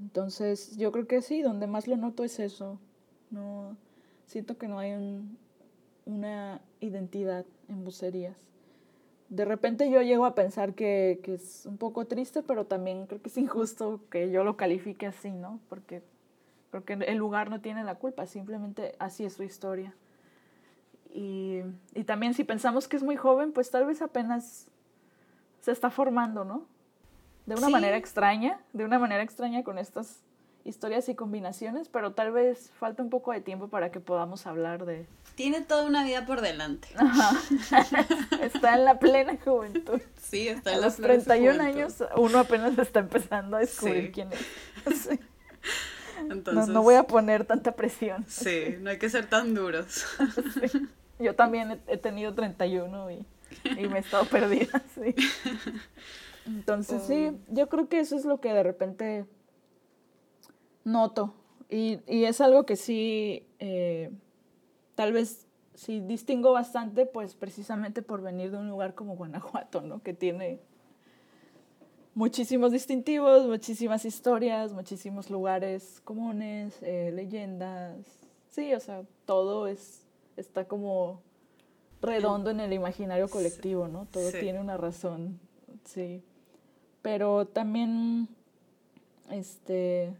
Entonces, 0.00 0.76
yo 0.76 0.92
creo 0.92 1.06
que 1.06 1.20
sí, 1.20 1.42
donde 1.42 1.66
más 1.66 1.88
lo 1.88 1.96
noto 1.96 2.24
es 2.24 2.38
eso. 2.38 2.78
No, 3.30 3.76
siento 4.26 4.58
que 4.58 4.68
no 4.68 4.78
hay 4.78 4.92
un, 4.92 5.38
una 6.04 6.60
identidad 6.80 7.46
en 7.68 7.84
bucerías 7.84 8.36
de 9.34 9.44
repente 9.44 9.90
yo 9.90 10.00
llego 10.02 10.26
a 10.26 10.34
pensar 10.34 10.74
que, 10.74 11.20
que, 11.22 11.34
es 11.34 11.66
un 11.66 11.76
poco 11.76 12.06
triste, 12.06 12.42
pero 12.42 12.66
también 12.66 13.06
creo 13.06 13.20
que 13.20 13.28
es 13.28 13.36
injusto 13.36 14.00
que 14.10 14.30
yo 14.30 14.44
lo 14.44 14.56
califique 14.56 15.06
así, 15.06 15.30
¿no? 15.30 15.60
Porque 15.68 16.02
creo 16.70 16.84
que 16.84 16.92
el 16.92 17.18
lugar 17.18 17.50
no 17.50 17.60
tiene 17.60 17.84
la 17.84 17.96
culpa, 17.96 18.26
simplemente 18.26 18.94
así 18.98 19.24
es 19.24 19.34
su 19.34 19.42
historia. 19.42 19.94
Y, 21.12 21.60
y 21.94 22.04
también 22.04 22.34
si 22.34 22.44
pensamos 22.44 22.88
que 22.88 22.96
es 22.96 23.02
muy 23.02 23.16
joven, 23.16 23.52
pues 23.52 23.70
tal 23.70 23.86
vez 23.86 24.02
apenas 24.02 24.68
se 25.60 25.72
está 25.72 25.90
formando, 25.90 26.44
¿no? 26.44 26.66
De 27.46 27.54
una 27.54 27.66
sí. 27.66 27.72
manera 27.72 27.96
extraña, 27.96 28.60
de 28.72 28.84
una 28.84 28.98
manera 28.98 29.22
extraña 29.22 29.62
con 29.62 29.78
estas 29.78 30.23
historias 30.64 31.08
y 31.08 31.14
combinaciones, 31.14 31.88
pero 31.88 32.12
tal 32.12 32.32
vez 32.32 32.70
falta 32.78 33.02
un 33.02 33.10
poco 33.10 33.32
de 33.32 33.40
tiempo 33.40 33.68
para 33.68 33.90
que 33.90 34.00
podamos 34.00 34.46
hablar 34.46 34.86
de, 34.86 35.06
tiene 35.34 35.60
toda 35.60 35.84
una 35.84 36.04
vida 36.04 36.24
por 36.26 36.40
delante. 36.40 36.88
Ajá. 36.96 37.32
Está 38.40 38.74
en 38.74 38.84
la 38.84 38.98
plena 38.98 39.36
juventud. 39.44 40.00
Sí, 40.20 40.48
está 40.48 40.70
en 40.70 40.76
a 40.76 40.80
la 40.80 40.86
los 40.86 40.96
31 40.96 41.62
años 41.62 42.02
uno 42.16 42.38
apenas 42.38 42.76
está 42.78 43.00
empezando 43.00 43.56
a 43.56 43.60
descubrir 43.60 44.06
Sí. 44.06 44.12
quién 44.12 44.28
es. 44.32 44.98
Sí. 45.08 45.18
Entonces, 46.30 46.68
No, 46.68 46.74
no 46.74 46.82
voy 46.82 46.94
a 46.94 47.02
poner 47.04 47.44
tanta 47.44 47.72
presión. 47.72 48.24
Sí, 48.28 48.76
no 48.80 48.90
hay 48.90 48.98
que 48.98 49.08
ser 49.10 49.26
tan 49.26 49.54
duros. 49.54 50.06
Sí. 50.70 50.88
Yo 51.18 51.34
también 51.34 51.72
he, 51.72 51.80
he 51.94 51.96
tenido 51.98 52.34
31 52.34 53.10
y, 53.10 53.26
y 53.64 53.88
me 53.88 53.98
he 53.98 54.00
estado 54.00 54.24
perdida. 54.24 54.82
Sí. 54.94 55.14
Entonces, 56.46 57.02
sí, 57.06 57.30
Oh. 57.32 57.38
yo 57.48 57.68
creo 57.68 57.88
que 57.88 58.00
eso 58.00 58.16
es 58.16 58.24
lo 58.24 58.40
que 58.40 58.52
de 58.52 58.62
repente 58.62 59.24
noto. 60.84 61.34
Y, 61.68 62.00
y 62.06 62.24
es 62.24 62.40
algo 62.40 62.64
que 62.64 62.76
sí, 62.76 63.46
eh, 63.58 64.10
tal 64.94 65.12
vez 65.12 65.46
sí 65.74 66.00
distingo 66.00 66.52
bastante, 66.52 67.06
pues 67.06 67.34
precisamente 67.34 68.02
por 68.02 68.22
venir 68.22 68.50
de 68.50 68.58
un 68.58 68.68
lugar 68.68 68.94
como 68.94 69.16
Guanajuato, 69.16 69.80
¿no? 69.82 70.02
Que 70.02 70.14
tiene 70.14 70.60
muchísimos 72.14 72.72
distintivos, 72.72 73.46
muchísimas 73.46 74.04
historias, 74.04 74.72
muchísimos 74.72 75.30
lugares 75.30 76.00
comunes, 76.04 76.74
eh, 76.82 77.10
leyendas. 77.12 77.96
Sí, 78.50 78.72
o 78.74 78.80
sea, 78.80 79.02
todo 79.24 79.66
es, 79.66 80.06
está 80.36 80.66
como 80.66 81.20
redondo 82.00 82.50
en 82.50 82.60
el 82.60 82.72
imaginario 82.72 83.28
colectivo, 83.28 83.88
¿no? 83.88 84.06
Todo 84.06 84.30
tiene 84.30 84.60
una 84.60 84.76
razón, 84.76 85.40
sí. 85.84 86.22
Pero 87.02 87.46
también, 87.46 88.28
este, 89.30 90.14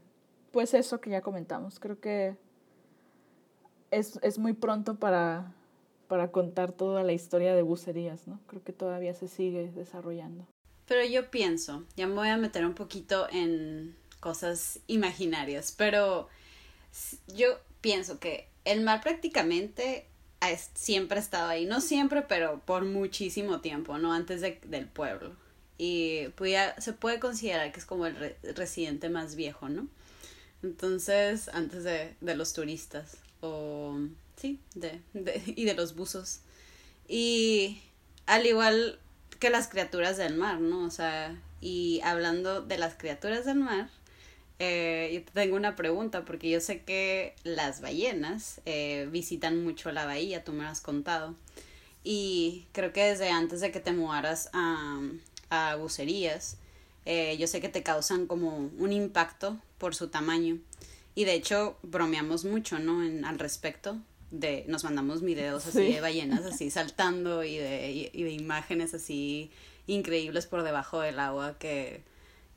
pues 0.55 0.73
eso 0.73 1.01
que 1.01 1.11
ya 1.11 1.21
comentamos, 1.21 1.81
creo 1.81 1.99
que 1.99 2.37
es, 3.91 4.21
es 4.23 4.39
muy 4.39 4.53
pronto 4.53 4.95
para, 4.95 5.53
para 6.07 6.31
contar 6.31 6.71
toda 6.71 7.03
la 7.03 7.13
historia 7.13 7.57
de 7.57 7.63
bucerías, 7.63 8.29
¿no? 8.29 8.39
Creo 8.47 8.63
que 8.63 8.73
todavía 8.73 9.15
se 9.15 9.27
sigue 9.27 9.73
desarrollando. 9.73 10.47
Pero 10.87 11.05
yo 11.05 11.29
pienso, 11.29 11.83
ya 11.97 12.07
me 12.07 12.15
voy 12.15 12.29
a 12.29 12.37
meter 12.37 12.65
un 12.65 12.75
poquito 12.75 13.27
en 13.33 13.97
cosas 14.21 14.79
imaginarias, 14.87 15.75
pero 15.77 16.29
yo 17.27 17.59
pienso 17.81 18.21
que 18.21 18.49
el 18.65 18.83
mar 18.83 19.01
prácticamente 19.03 20.07
siempre 20.75 21.19
ha 21.19 21.21
estado 21.21 21.49
ahí, 21.49 21.67
no 21.67 21.81
siempre, 21.81 22.23
pero 22.23 22.61
por 22.61 22.85
muchísimo 22.85 23.61
tiempo, 23.61 23.99
¿no? 23.99 24.13
Antes 24.13 24.41
de, 24.41 24.61
del 24.69 24.87
pueblo. 24.87 25.33
Y 25.79 26.29
se 26.79 26.93
puede 26.93 27.19
considerar 27.19 27.73
que 27.73 27.81
es 27.81 27.87
como 27.87 28.07
el 28.07 28.37
residente 28.55 29.09
más 29.09 29.35
viejo, 29.35 29.69
¿no? 29.69 29.89
Entonces, 30.65 31.49
antes 31.51 31.85
de, 31.85 32.15
de 32.23 32.35
los 32.35 32.55
turistas, 32.55 33.19
o 33.43 33.99
sí, 34.37 34.59
de, 34.75 35.03
de, 35.13 35.43
y 35.47 35.67
de 35.67 35.75
los 35.75 35.95
buzos. 35.95 36.41
Y 37.07 37.83
al 38.25 38.47
igual 38.47 38.99
que 39.39 39.51
las 39.51 39.69
criaturas 39.69 40.17
del 40.17 40.37
mar, 40.37 40.61
¿no? 40.61 40.87
O 40.87 40.91
sea, 40.91 41.39
y 41.61 42.01
hablando 42.03 42.63
de 42.63 42.79
las 42.79 42.95
criaturas 42.95 43.45
del 43.45 43.59
mar, 43.59 43.91
eh, 44.59 45.11
yo 45.13 45.33
tengo 45.35 45.57
una 45.57 45.77
pregunta 45.77 46.25
porque 46.25 46.49
yo 46.49 46.61
sé 46.61 46.81
que 46.83 47.35
las 47.45 47.83
ballenas 47.83 48.63
eh, 48.65 49.07
visitan 49.13 49.63
mucho 49.63 49.93
la 49.93 50.07
bahía, 50.07 50.45
tú 50.45 50.55
me 50.55 50.63
lo 50.63 50.71
has 50.71 50.81
contado. 50.81 51.35
Y 52.03 52.65
creo 52.73 52.95
que 52.95 53.05
desde 53.05 53.29
antes 53.29 53.61
de 53.61 53.71
que 53.71 53.81
te 53.81 53.93
mudaras 53.93 54.49
a, 54.55 54.99
a 55.51 55.77
bucerías, 55.77 56.57
eh, 57.05 57.37
yo 57.39 57.47
sé 57.47 57.61
que 57.61 57.69
te 57.69 57.83
causan 57.83 58.27
como 58.27 58.71
un 58.79 58.93
impacto 58.93 59.59
por 59.79 59.95
su 59.95 60.09
tamaño. 60.09 60.59
Y 61.15 61.25
de 61.25 61.35
hecho 61.35 61.77
bromeamos 61.83 62.45
mucho, 62.45 62.79
¿no? 62.79 63.05
En, 63.05 63.25
al 63.25 63.39
respecto. 63.39 63.99
De, 64.31 64.65
nos 64.67 64.83
mandamos 64.83 65.23
videos 65.23 65.65
así 65.67 65.93
de 65.93 66.01
ballenas 66.01 66.45
así 66.45 66.69
saltando 66.69 67.45
y 67.45 67.57
de, 67.57 68.11
y 68.13 68.23
de 68.25 68.33
imágenes 68.33 68.93
así 68.93 69.53
increíbles 69.87 70.47
por 70.47 70.65
debajo 70.65 70.99
del 70.99 71.21
agua 71.21 71.57
que, 71.57 72.03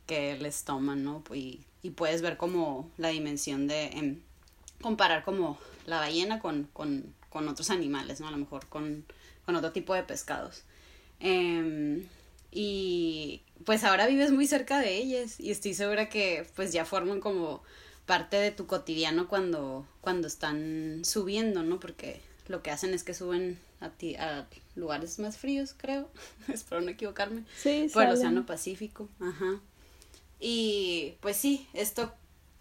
que 0.07 0.37
les 0.39 0.63
toman, 0.63 1.03
¿no? 1.03 1.23
Y 1.35 1.59
y 1.87 1.91
puedes 1.91 2.21
ver 2.21 2.37
como 2.37 2.91
la 2.97 3.09
dimensión 3.09 3.67
de 3.67 3.85
em, 3.85 4.19
comparar 4.81 5.23
como 5.23 5.57
la 5.85 5.99
ballena 5.99 6.39
con, 6.39 6.67
con, 6.73 7.13
con, 7.29 7.47
otros 7.47 7.69
animales, 7.69 8.19
¿no? 8.19 8.27
A 8.27 8.31
lo 8.31 8.37
mejor 8.37 8.67
con, 8.67 9.05
con 9.45 9.55
otro 9.55 9.71
tipo 9.71 9.93
de 9.93 10.03
pescados. 10.03 10.63
Em, 11.19 12.03
y 12.51 13.41
pues 13.65 13.83
ahora 13.83 14.07
vives 14.07 14.31
muy 14.31 14.47
cerca 14.47 14.79
de 14.79 14.95
ellas 14.95 15.39
y 15.39 15.51
estoy 15.51 15.73
segura 15.73 16.09
que 16.09 16.45
pues 16.55 16.71
ya 16.71 16.85
forman 16.85 17.19
como 17.19 17.63
parte 18.05 18.37
de 18.37 18.51
tu 18.51 18.65
cotidiano 18.67 19.27
cuando, 19.27 19.85
cuando 20.01 20.27
están 20.27 21.03
subiendo, 21.03 21.63
¿no? 21.63 21.79
Porque 21.79 22.21
lo 22.47 22.63
que 22.63 22.71
hacen 22.71 22.93
es 22.93 23.03
que 23.03 23.13
suben 23.13 23.59
a, 23.81 23.89
ti, 23.89 24.15
a 24.15 24.47
lugares 24.75 25.19
más 25.19 25.37
fríos, 25.37 25.75
creo. 25.77 26.09
Espero 26.47 26.81
no 26.81 26.89
equivocarme. 26.89 27.43
Sí, 27.57 27.89
Por 27.93 28.03
el 28.03 28.11
Océano 28.11 28.45
Pacífico. 28.45 29.09
Ajá. 29.19 29.59
Y 30.39 31.15
pues 31.19 31.35
sí, 31.35 31.67
esto 31.73 32.13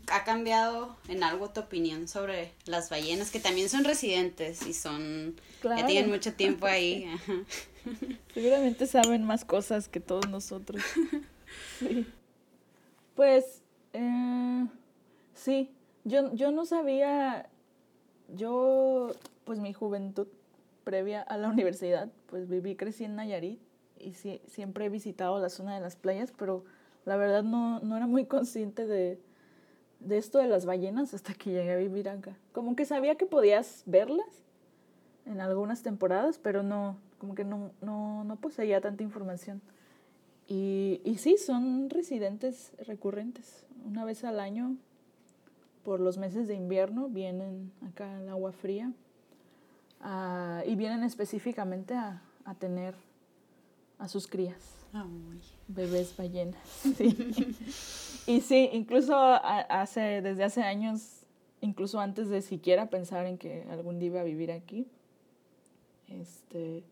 ha 0.09 0.25
cambiado 0.25 0.97
en 1.09 1.23
algo 1.23 1.51
tu 1.51 1.61
opinión 1.61 2.09
sobre 2.09 2.53
las 2.65 2.91
ballenas, 2.91 3.31
que 3.31 3.41
también 3.41 3.69
son 3.69 3.85
residentes 3.85 4.67
y 4.67 4.73
son, 4.73 5.37
ya 5.63 5.87
tienen 5.87 6.11
mucho 6.11 6.33
tiempo 6.33 6.67
ahí. 6.67 7.09
Seguramente 8.35 8.87
saben 8.87 9.25
más 9.25 9.45
cosas 9.45 9.89
que 9.89 10.01
todos 10.01 10.29
nosotros. 10.29 10.83
Sí. 11.79 12.05
Pues, 13.15 13.63
eh, 13.93 14.67
sí, 15.35 15.71
yo, 16.05 16.35
yo 16.35 16.51
no 16.51 16.67
sabía, 16.67 17.49
yo, 18.35 19.13
pues 19.45 19.61
mi 19.61 19.73
juventud 19.73 20.27
previa 20.85 21.23
a 21.23 21.39
la 21.39 21.49
universidad, 21.49 22.11
pues 22.27 22.49
viví, 22.49 22.77
crecí 22.77 23.05
en 23.05 23.17
Nayarit 23.17 23.61
y 23.99 24.15
sí, 24.15 24.41
siempre 24.47 24.87
he 24.87 24.89
visitado 24.89 25.39
la 25.39 25.49
zona 25.49 25.75
de 25.75 25.81
las 25.81 25.97
playas, 25.97 26.33
pero 26.37 26.65
la 27.05 27.17
verdad 27.17 27.43
no, 27.43 27.81
no 27.81 27.97
era 27.97 28.07
muy 28.07 28.27
consciente 28.27 28.87
de, 28.87 29.19
de 30.01 30.19
esto 30.19 30.39
de 30.39 30.49
las 30.49 30.67
ballenas 30.67 31.15
hasta 31.15 31.33
que 31.33 31.51
llegué 31.53 31.73
a 31.73 31.77
vivir 31.77 32.09
acá. 32.09 32.37
Como 32.53 32.77
que 32.77 32.85
sabía 32.85 33.15
que 33.15 33.27
podías 33.27 33.83
verlas 33.87 34.45
en 35.25 35.41
algunas 35.41 35.83
temporadas, 35.83 36.39
pero 36.39 36.63
no, 36.63 36.99
como 37.19 37.35
que 37.35 37.45
no, 37.45 37.73
no, 37.81 38.25
no 38.25 38.37
poseía 38.37 38.81
tanta 38.81 39.03
información. 39.03 39.61
Y, 40.49 41.01
y 41.05 41.17
sí, 41.19 41.37
son 41.39 41.91
residentes 41.91 42.73
recurrentes. 42.87 43.65
Una 43.85 44.05
vez 44.05 44.25
al 44.25 44.41
año, 44.41 44.77
por 45.85 46.01
los 46.01 46.19
meses 46.19 46.49
de 46.49 46.55
invierno, 46.55 47.09
vienen 47.09 47.73
acá 47.89 48.19
al 48.19 48.29
agua 48.29 48.53
fría 48.53 48.93
ah, 50.01 50.63
y 50.67 50.77
vienen 50.77 51.03
específicamente 51.03 51.95
a, 51.95 52.23
a 52.45 52.55
tener 52.55 52.95
a 53.99 54.09
sus 54.09 54.27
crías. 54.27 54.77
Bebés 55.69 56.17
ballenas. 56.17 56.87
y 58.27 58.41
sí, 58.41 58.71
incluso 58.73 59.15
hace, 59.17 60.23
desde 60.23 60.45
hace 60.45 60.63
años, 60.63 61.27
incluso 61.61 62.01
antes 62.01 62.29
de 62.29 62.41
siquiera 62.41 62.89
pensar 62.89 63.27
en 63.27 63.37
que 63.37 63.67
algún 63.71 63.99
día 63.99 64.07
iba 64.09 64.21
a 64.21 64.25
vivir 64.25 64.53
aquí, 64.53 64.87
este, 66.09 66.85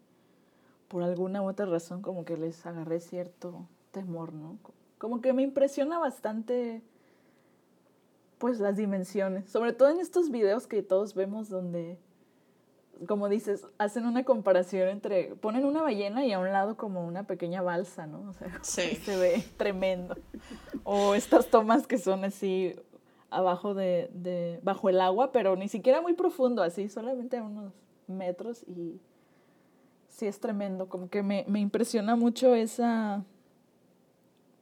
por 0.89 1.03
alguna 1.03 1.43
u 1.43 1.49
otra 1.49 1.67
razón 1.67 2.03
como 2.03 2.25
que 2.25 2.37
les 2.37 2.65
agarré 2.67 3.01
cierto 3.01 3.67
temor, 3.91 4.33
¿no? 4.33 4.59
Como 4.99 5.21
que 5.21 5.33
me 5.33 5.43
impresiona 5.43 5.99
bastante 5.99 6.83
pues 8.39 8.61
las 8.61 8.77
dimensiones, 8.77 9.49
sobre 9.51 9.73
todo 9.73 9.91
en 9.91 10.01
estos 10.01 10.31
videos 10.31 10.67
que 10.67 10.83
todos 10.83 11.15
vemos 11.15 11.49
donde 11.49 11.99
como 13.07 13.29
dices, 13.29 13.67
hacen 13.79 14.07
una 14.07 14.25
comparación 14.25 14.89
entre, 14.89 15.35
ponen 15.37 15.65
una 15.65 15.83
ballena 15.83 16.25
y 16.25 16.33
a 16.33 16.39
un 16.39 16.53
lado 16.53 16.77
como 16.77 17.07
una 17.07 17.27
pequeña 17.27 17.63
balsa, 17.63 18.07
¿no? 18.07 18.31
O 18.31 18.33
sea, 18.33 18.63
se 18.63 19.17
ve 19.17 19.45
tremendo. 19.57 20.17
O 20.85 21.15
estas 21.15 21.49
tomas 21.49 21.87
que 21.87 21.99
son 21.99 22.25
así 22.25 22.75
abajo 23.31 23.75
de, 23.75 24.11
de, 24.13 24.61
bajo 24.63 24.89
el 24.89 25.01
agua, 25.01 25.33
pero 25.33 25.57
ni 25.57 25.69
siquiera 25.69 26.01
muy 26.01 26.15
profundo, 26.15 26.63
así, 26.63 26.89
solamente 26.89 27.37
a 27.39 27.43
unos 27.43 27.73
metros 28.07 28.63
y 28.69 29.01
sí 30.15 30.27
es 30.27 30.39
tremendo, 30.39 30.89
como 30.89 31.09
que 31.09 31.23
me, 31.23 31.45
me 31.49 31.59
impresiona 31.59 32.15
mucho 32.15 32.55
esa, 32.55 33.25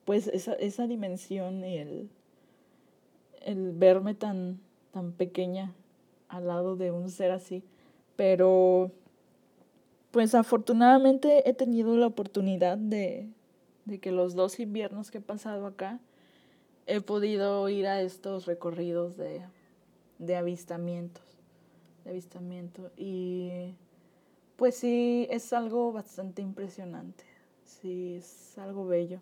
pues 0.07 0.26
esa, 0.28 0.55
esa 0.55 0.86
dimensión 0.86 1.62
y 1.64 1.76
el, 1.76 2.11
el 3.42 3.72
verme 3.72 4.14
tan, 4.14 4.61
tan 4.92 5.12
pequeña 5.12 5.74
al 6.28 6.46
lado 6.46 6.76
de 6.76 6.90
un 6.90 7.11
ser 7.11 7.32
así. 7.32 7.62
Pero 8.16 8.92
pues 10.11 10.34
afortunadamente 10.34 11.48
he 11.48 11.53
tenido 11.53 11.96
la 11.96 12.07
oportunidad 12.07 12.78
de, 12.78 13.28
de 13.84 13.98
que 13.98 14.11
los 14.11 14.34
dos 14.34 14.59
inviernos 14.59 15.11
que 15.11 15.18
he 15.18 15.22
pasado 15.22 15.66
acá 15.66 16.00
he 16.86 17.03
podido 17.03 17.68
ir 17.68 17.86
a 17.86 18.00
estos 18.00 18.46
recorridos 18.46 19.18
de, 19.18 19.42
de 20.18 20.36
avistamientos, 20.36 21.22
de 22.05 22.11
avistamiento. 22.12 22.90
Y 22.96 23.74
pues 24.62 24.76
sí 24.76 25.26
es 25.28 25.52
algo 25.52 25.90
bastante 25.92 26.40
impresionante, 26.40 27.24
sí 27.64 28.14
es 28.14 28.56
algo 28.56 28.86
bello. 28.86 29.18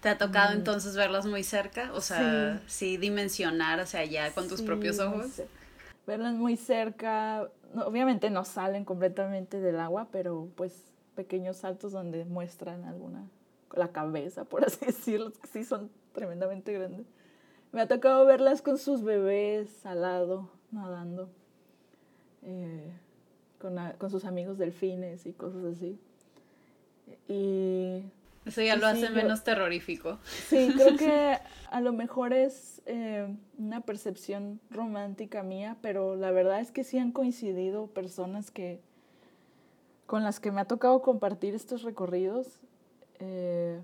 ¿Te 0.00 0.10
ha 0.10 0.16
tocado 0.16 0.54
mm. 0.54 0.58
entonces 0.58 0.94
verlos 0.94 1.26
muy 1.26 1.42
cerca? 1.42 1.90
O 1.92 2.00
sea, 2.00 2.62
sí, 2.68 2.98
dimensionar, 2.98 3.80
o 3.80 3.86
sea, 3.86 4.04
ya 4.04 4.32
con 4.32 4.46
tus 4.46 4.62
propios 4.62 5.00
ojos. 5.00 5.42
Verlos 6.06 6.34
muy 6.34 6.56
cerca, 6.56 7.50
obviamente 7.84 8.30
no 8.30 8.44
salen 8.44 8.84
completamente 8.84 9.58
del 9.58 9.80
agua, 9.80 10.06
pero 10.12 10.48
pues 10.54 10.72
pequeños 11.16 11.56
saltos 11.56 11.90
donde 11.90 12.24
muestran 12.24 12.84
alguna, 12.84 13.28
la 13.72 13.88
cabeza, 13.88 14.44
por 14.44 14.64
así 14.64 14.78
decirlo, 14.86 15.32
que 15.32 15.48
sí 15.48 15.64
son 15.64 15.90
tremendamente 16.12 16.72
grandes. 16.72 17.08
Me 17.72 17.80
ha 17.80 17.88
tocado 17.88 18.24
verlas 18.24 18.62
con 18.62 18.78
sus 18.78 19.02
bebés 19.02 19.84
al 19.84 20.02
lado, 20.02 20.48
nadando, 20.70 21.28
eh, 22.44 22.92
con, 23.58 23.76
con 23.98 24.10
sus 24.10 24.24
amigos 24.24 24.58
delfines 24.58 25.26
y 25.26 25.32
cosas 25.32 25.64
así. 25.64 25.98
Y 27.28 28.02
Eso 28.46 28.62
ya 28.62 28.76
lo 28.76 28.86
hace 28.86 29.10
menos 29.10 29.44
terrorífico. 29.44 30.18
Sí, 30.24 30.72
creo 30.74 30.96
que 30.96 31.38
a 31.70 31.80
lo 31.80 31.92
mejor 31.92 32.32
es 32.32 32.82
eh, 32.86 33.28
una 33.58 33.80
percepción 33.80 34.60
romántica 34.70 35.42
mía, 35.42 35.76
pero 35.82 36.16
la 36.16 36.30
verdad 36.30 36.60
es 36.60 36.70
que 36.70 36.84
sí 36.84 36.98
han 36.98 37.12
coincidido 37.12 37.88
personas 37.88 38.50
que 38.50 38.80
con 40.06 40.24
las 40.24 40.40
que 40.40 40.50
me 40.50 40.62
ha 40.62 40.64
tocado 40.64 41.02
compartir 41.02 41.54
estos 41.54 41.82
recorridos. 41.82 42.60
Eh, 43.20 43.78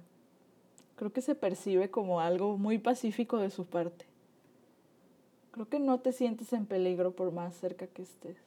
creo 0.97 1.13
que 1.13 1.21
se 1.21 1.35
percibe 1.35 1.91
como 1.91 2.21
algo 2.21 2.57
muy 2.57 2.79
pacífico 2.79 3.39
de 3.39 3.51
su 3.51 3.67
parte. 3.67 4.07
Creo 5.51 5.69
que 5.69 5.79
no 5.79 6.01
te 6.01 6.13
sientes 6.13 6.53
en 6.53 6.65
peligro 6.65 7.13
por 7.13 7.31
más 7.31 7.55
cerca 7.57 7.87
que 7.87 8.03
estés. 8.03 8.39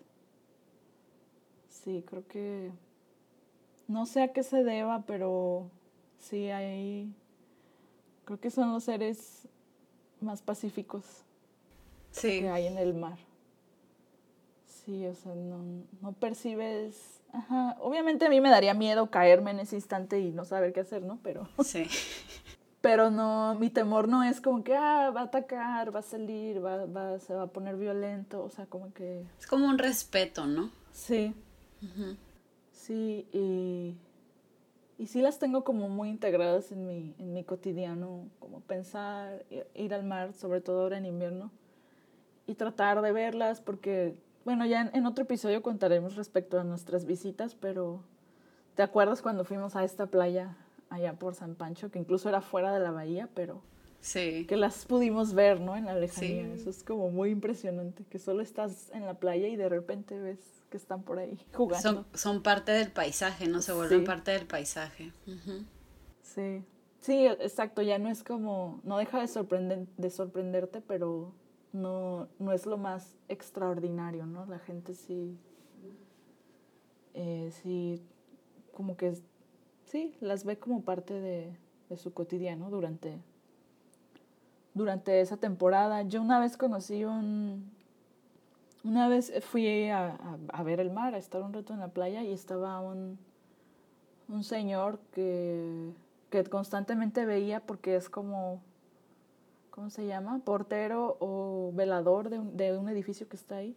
Sí, 1.87 2.03
creo 2.05 2.27
que 2.27 2.69
no 3.87 4.05
sé 4.05 4.21
a 4.21 4.33
qué 4.33 4.43
se 4.43 4.61
deba, 4.65 5.03
pero 5.07 5.71
sí 6.19 6.49
hay 6.49 7.15
creo 8.25 8.41
que 8.41 8.51
son 8.51 8.73
los 8.73 8.83
seres 8.83 9.47
más 10.19 10.41
pacíficos 10.41 11.05
que 12.19 12.49
hay 12.49 12.67
en 12.67 12.77
el 12.77 12.93
mar. 12.93 13.17
Sí, 14.65 15.05
o 15.07 15.15
sea, 15.15 15.33
no, 15.33 15.63
no 16.01 16.11
percibes 16.11 17.21
Ajá. 17.31 17.77
Obviamente 17.79 18.25
a 18.25 18.29
mí 18.29 18.41
me 18.41 18.49
daría 18.49 18.73
miedo 18.73 19.09
caerme 19.09 19.51
en 19.51 19.61
ese 19.61 19.77
instante 19.77 20.19
y 20.19 20.31
no 20.31 20.43
saber 20.43 20.73
qué 20.73 20.81
hacer, 20.81 21.03
¿no? 21.03 21.19
Pero. 21.23 21.47
Sí. 21.63 21.87
Pero 22.81 23.11
no, 23.11 23.55
mi 23.55 23.69
temor 23.69 24.09
no 24.09 24.23
es 24.23 24.41
como 24.41 24.63
que, 24.63 24.75
ah, 24.75 25.09
va 25.15 25.21
a 25.21 25.23
atacar, 25.23 25.95
va 25.95 25.99
a 25.99 26.03
salir, 26.03 26.63
va, 26.63 26.85
va, 26.85 27.17
se 27.19 27.33
va 27.33 27.43
a 27.43 27.47
poner 27.47 27.77
violento, 27.77 28.43
o 28.43 28.49
sea, 28.49 28.65
como 28.65 28.93
que... 28.93 29.25
Es 29.39 29.47
como 29.47 29.67
un 29.67 29.77
respeto, 29.77 30.45
¿no? 30.45 30.69
Sí. 30.91 31.33
Sí, 32.71 33.27
y, 33.33 33.95
y 34.97 35.07
sí 35.07 35.21
las 35.21 35.39
tengo 35.39 35.63
como 35.63 35.89
muy 35.89 36.09
integradas 36.09 36.71
en 36.71 36.85
mi, 36.87 37.15
en 37.19 37.33
mi 37.33 37.43
cotidiano, 37.43 38.29
como 38.39 38.61
pensar, 38.61 39.45
ir 39.75 39.93
al 39.93 40.03
mar, 40.03 40.33
sobre 40.33 40.61
todo 40.61 40.81
ahora 40.81 40.97
en 40.97 41.05
invierno, 41.05 41.51
y 42.45 42.55
tratar 42.55 43.01
de 43.01 43.11
verlas 43.11 43.61
porque 43.61 44.15
bueno, 44.47 44.65
ya 44.65 44.89
en, 44.93 45.05
otro 45.05 45.25
episodio 45.25 45.61
contaremos 45.61 46.15
respecto 46.15 46.57
a 46.57 46.63
nuestras 46.63 47.05
visitas, 47.05 47.53
pero 47.53 47.99
¿te 48.75 48.81
acuerdas 48.81 49.21
cuando 49.21 49.43
fuimos 49.43 49.75
a 49.75 49.83
esta 49.83 50.05
playa 50.05 50.55
allá 50.89 51.19
por 51.19 51.35
San 51.35 51.55
Pancho, 51.55 51.91
que 51.91 51.99
incluso 51.99 52.29
era 52.29 52.39
fuera 52.39 52.73
de 52.73 52.79
la 52.79 52.91
bahía, 52.91 53.27
pero 53.33 53.61
sí. 53.99 54.45
que 54.47 54.55
las 54.55 54.85
pudimos 54.85 55.33
ver, 55.33 55.59
¿no? 55.59 55.75
En 55.75 55.85
la 55.85 55.95
lejanía. 55.95 56.53
Eso 56.53 56.69
es 56.69 56.81
como 56.81 57.09
muy 57.11 57.31
impresionante, 57.31 58.05
que 58.09 58.19
solo 58.19 58.41
estás 58.41 58.89
en 58.93 59.05
la 59.05 59.15
playa 59.15 59.49
y 59.49 59.57
de 59.57 59.67
repente 59.67 60.17
ves 60.17 60.56
que 60.69 60.77
están 60.77 61.03
por 61.03 61.19
ahí 61.19 61.37
jugando. 61.53 62.05
Son, 62.13 62.43
parte 62.43 62.71
del 62.71 62.91
paisaje, 62.91 63.47
¿no? 63.47 63.61
Se 63.61 63.73
vuelven 63.73 64.03
parte 64.03 64.31
del 64.31 64.45
paisaje. 64.45 65.11
Sí. 66.21 66.63
Sí, 66.99 67.25
exacto, 67.25 67.81
ya 67.81 67.99
no 67.99 68.09
es 68.09 68.23
como, 68.23 68.81
no 68.83 68.97
deja 68.97 69.21
de, 69.21 69.27
sorprender, 69.27 69.87
de 69.97 70.09
sorprenderte, 70.09 70.81
pero 70.81 71.31
no, 71.71 72.27
no 72.39 72.51
es 72.51 72.65
lo 72.65 72.77
más 72.77 73.15
extraordinario, 73.29 74.25
¿no? 74.25 74.45
La 74.45 74.59
gente 74.59 74.93
sí, 74.93 75.37
eh, 77.13 77.49
sí, 77.51 78.01
como 78.73 78.97
que, 78.97 79.13
sí, 79.85 80.15
las 80.19 80.43
ve 80.43 80.57
como 80.57 80.81
parte 80.81 81.13
de, 81.13 81.57
su 81.95 82.13
cotidiano 82.13 82.69
durante, 82.69 83.17
durante 84.73 85.21
esa 85.21 85.37
temporada. 85.37 86.01
Yo 86.01 86.21
una 86.21 86.41
vez 86.41 86.57
conocí 86.57 87.05
un, 87.05 87.71
una 88.87 89.07
vez 89.07 89.33
fui 89.41 89.89
a, 89.89 90.17
a, 90.49 90.63
ver 90.63 90.79
el 90.79 90.91
mar, 90.91 91.13
a 91.13 91.17
estar 91.17 91.41
un 91.41 91.53
rato 91.53 91.73
en 91.73 91.79
la 91.79 91.89
playa 91.89 92.23
y 92.23 92.31
estaba 92.31 92.79
un, 92.79 93.17
un 94.29 94.43
señor 94.43 94.99
que, 95.11 95.91
que 96.29 96.43
constantemente 96.45 97.25
veía 97.25 97.59
porque 97.59 97.95
es 97.95 98.09
como 98.09 98.61
¿cómo 99.77 99.91
se 99.91 100.07
llama? 100.07 100.41
Portero 100.43 101.17
o 101.19 101.71
velador 101.71 102.31
de 102.31 102.39
un, 102.39 102.57
de 102.57 102.75
un 102.75 102.89
edificio 102.89 103.29
que 103.29 103.35
está 103.35 103.57
ahí. 103.57 103.75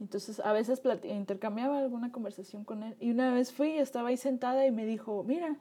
Entonces 0.00 0.40
a 0.40 0.52
veces 0.52 0.82
intercambiaba 1.04 1.78
alguna 1.78 2.10
conversación 2.10 2.64
con 2.64 2.82
él. 2.82 2.96
Y 2.98 3.12
una 3.12 3.32
vez 3.32 3.52
fui, 3.52 3.78
estaba 3.78 4.08
ahí 4.08 4.16
sentada 4.16 4.66
y 4.66 4.72
me 4.72 4.84
dijo, 4.84 5.22
mira. 5.22 5.56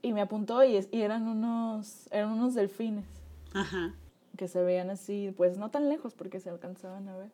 Y 0.00 0.12
me 0.12 0.20
apuntó 0.20 0.62
y, 0.62 0.78
y 0.92 1.02
eran, 1.02 1.26
unos, 1.26 2.06
eran 2.12 2.30
unos 2.30 2.54
delfines. 2.54 3.04
Ajá. 3.52 3.94
Que 4.36 4.48
se 4.48 4.62
veían 4.62 4.90
así, 4.90 5.34
pues 5.36 5.58
no 5.58 5.70
tan 5.70 5.88
lejos 5.88 6.14
porque 6.14 6.40
se 6.40 6.50
alcanzaban 6.50 7.08
a 7.08 7.16
ver. 7.16 7.30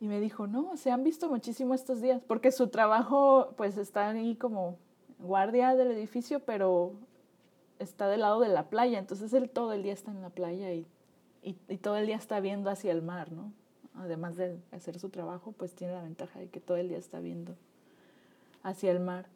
Y 0.00 0.08
me 0.08 0.20
dijo, 0.20 0.46
no, 0.46 0.76
se 0.76 0.90
han 0.90 1.04
visto 1.04 1.28
muchísimo 1.28 1.74
estos 1.74 2.00
días, 2.00 2.22
porque 2.26 2.52
su 2.52 2.68
trabajo 2.68 3.52
pues 3.56 3.76
está 3.76 4.08
ahí 4.08 4.34
como 4.34 4.78
guardia 5.18 5.74
del 5.74 5.90
edificio, 5.90 6.40
pero 6.40 6.94
está 7.78 8.08
del 8.08 8.20
lado 8.20 8.40
de 8.40 8.48
la 8.48 8.68
playa, 8.68 8.98
entonces 8.98 9.32
él 9.34 9.50
todo 9.50 9.72
el 9.74 9.82
día 9.82 9.92
está 9.92 10.10
en 10.10 10.22
la 10.22 10.30
playa 10.30 10.72
y, 10.72 10.86
y, 11.42 11.54
todo 11.78 11.96
el 11.96 12.06
día 12.06 12.16
está 12.16 12.40
viendo 12.40 12.70
hacia 12.70 12.92
el 12.92 13.02
mar, 13.02 13.32
¿no? 13.32 13.52
Además 13.94 14.36
de 14.36 14.58
hacer 14.70 14.98
su 14.98 15.08
trabajo, 15.10 15.52
pues 15.52 15.74
tiene 15.74 15.94
la 15.94 16.02
ventaja 16.02 16.38
de 16.38 16.48
que 16.48 16.60
todo 16.60 16.76
el 16.76 16.88
día 16.88 16.98
está 16.98 17.20
viendo 17.20 17.56
hacia 18.62 18.90
el 18.90 19.00
mar. 19.00 19.26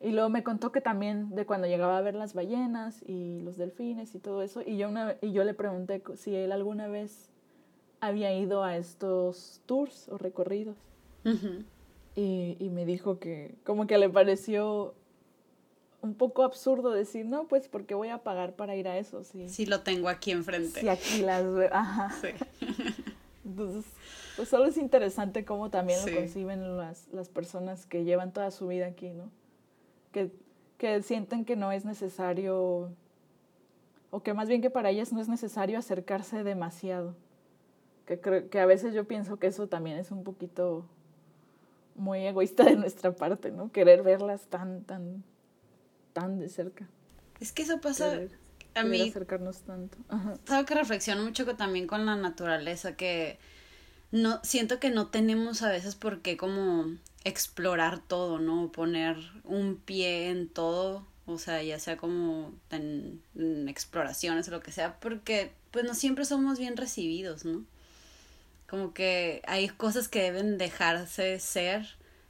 Y 0.00 0.10
luego 0.10 0.28
me 0.28 0.42
contó 0.42 0.72
que 0.72 0.80
también 0.80 1.34
de 1.34 1.46
cuando 1.46 1.66
llegaba 1.66 1.96
a 1.96 2.02
ver 2.02 2.14
las 2.14 2.34
ballenas 2.34 3.02
y 3.06 3.40
los 3.40 3.56
delfines 3.56 4.14
y 4.14 4.18
todo 4.18 4.42
eso, 4.42 4.62
y 4.64 4.76
yo, 4.76 4.88
una, 4.88 5.16
y 5.22 5.32
yo 5.32 5.42
le 5.44 5.54
pregunté 5.54 6.02
si 6.16 6.34
él 6.34 6.52
alguna 6.52 6.86
vez 6.86 7.30
había 8.00 8.32
ido 8.36 8.62
a 8.62 8.76
estos 8.76 9.62
tours 9.66 10.08
o 10.10 10.18
recorridos. 10.18 10.76
y, 12.14 12.56
y 12.60 12.70
me 12.70 12.84
dijo 12.84 13.18
que 13.18 13.54
como 13.64 13.86
que 13.86 13.98
le 13.98 14.08
pareció 14.08 14.94
un 16.02 16.14
poco 16.14 16.44
absurdo 16.44 16.90
decir, 16.92 17.26
no, 17.26 17.48
pues 17.48 17.68
porque 17.68 17.94
voy 17.94 18.08
a 18.08 18.18
pagar 18.18 18.54
para 18.54 18.76
ir 18.76 18.88
a 18.88 18.98
eso. 18.98 19.24
Sí, 19.24 19.48
sí 19.48 19.66
lo 19.66 19.80
tengo 19.80 20.08
aquí 20.08 20.30
enfrente. 20.30 20.80
Sí, 20.80 20.88
aquí 20.88 21.22
las 21.22 21.44
veo. 21.52 21.70
Ajá. 21.72 22.14
Sí. 22.20 22.28
Entonces, 23.44 23.84
pues 24.36 24.48
solo 24.48 24.66
es 24.66 24.76
interesante 24.76 25.44
cómo 25.44 25.70
también 25.70 26.00
lo 26.04 26.12
conciben 26.12 26.76
las, 26.76 27.06
las 27.12 27.28
personas 27.28 27.86
que 27.86 28.02
llevan 28.02 28.32
toda 28.32 28.50
su 28.50 28.66
vida 28.66 28.86
aquí, 28.86 29.10
¿no? 29.10 29.30
Que, 30.16 30.30
que 30.78 31.02
sienten 31.02 31.44
que 31.44 31.56
no 31.56 31.72
es 31.72 31.84
necesario, 31.84 32.90
o 34.10 34.22
que 34.22 34.32
más 34.32 34.48
bien 34.48 34.62
que 34.62 34.70
para 34.70 34.88
ellas 34.88 35.12
no 35.12 35.20
es 35.20 35.28
necesario 35.28 35.78
acercarse 35.78 36.42
demasiado. 36.42 37.14
Que, 38.06 38.48
que 38.50 38.60
a 38.60 38.64
veces 38.64 38.94
yo 38.94 39.06
pienso 39.06 39.38
que 39.38 39.48
eso 39.48 39.66
también 39.66 39.98
es 39.98 40.10
un 40.10 40.24
poquito 40.24 40.86
muy 41.96 42.26
egoísta 42.26 42.64
de 42.64 42.76
nuestra 42.76 43.14
parte, 43.14 43.50
¿no? 43.50 43.70
Querer 43.72 44.02
verlas 44.02 44.46
tan, 44.46 44.84
tan, 44.84 45.22
tan 46.14 46.38
de 46.38 46.48
cerca. 46.48 46.88
Es 47.38 47.52
que 47.52 47.64
eso 47.64 47.78
pasa 47.82 48.18
a 48.74 48.84
mí. 48.84 49.10
acercarnos 49.10 49.60
tanto. 49.64 49.98
Ajá. 50.08 50.64
que 50.64 50.74
reflexiono 50.74 51.24
mucho 51.24 51.44
también 51.56 51.86
con 51.86 52.06
la 52.06 52.16
naturaleza, 52.16 52.96
que 52.96 53.38
no 54.12 54.40
siento 54.42 54.80
que 54.80 54.88
no 54.88 55.08
tenemos 55.08 55.60
a 55.60 55.68
veces 55.68 55.94
por 55.94 56.22
qué 56.22 56.38
como 56.38 56.86
explorar 57.26 57.98
todo, 57.98 58.38
¿no? 58.38 58.70
Poner 58.70 59.16
un 59.42 59.76
pie 59.76 60.28
en 60.30 60.48
todo, 60.48 61.04
o 61.26 61.38
sea, 61.38 61.60
ya 61.60 61.80
sea 61.80 61.96
como 61.96 62.54
en, 62.70 63.20
exploraciones 63.68 64.46
o 64.46 64.52
lo 64.52 64.60
que 64.60 64.70
sea, 64.70 65.00
porque 65.00 65.50
pues 65.72 65.84
no 65.84 65.94
siempre 65.94 66.24
somos 66.24 66.58
bien 66.58 66.76
recibidos, 66.76 67.44
¿no? 67.44 67.64
Como 68.68 68.94
que 68.94 69.42
hay 69.46 69.68
cosas 69.68 70.08
que 70.08 70.22
deben 70.22 70.56
dejarse 70.56 71.40
ser 71.40 71.86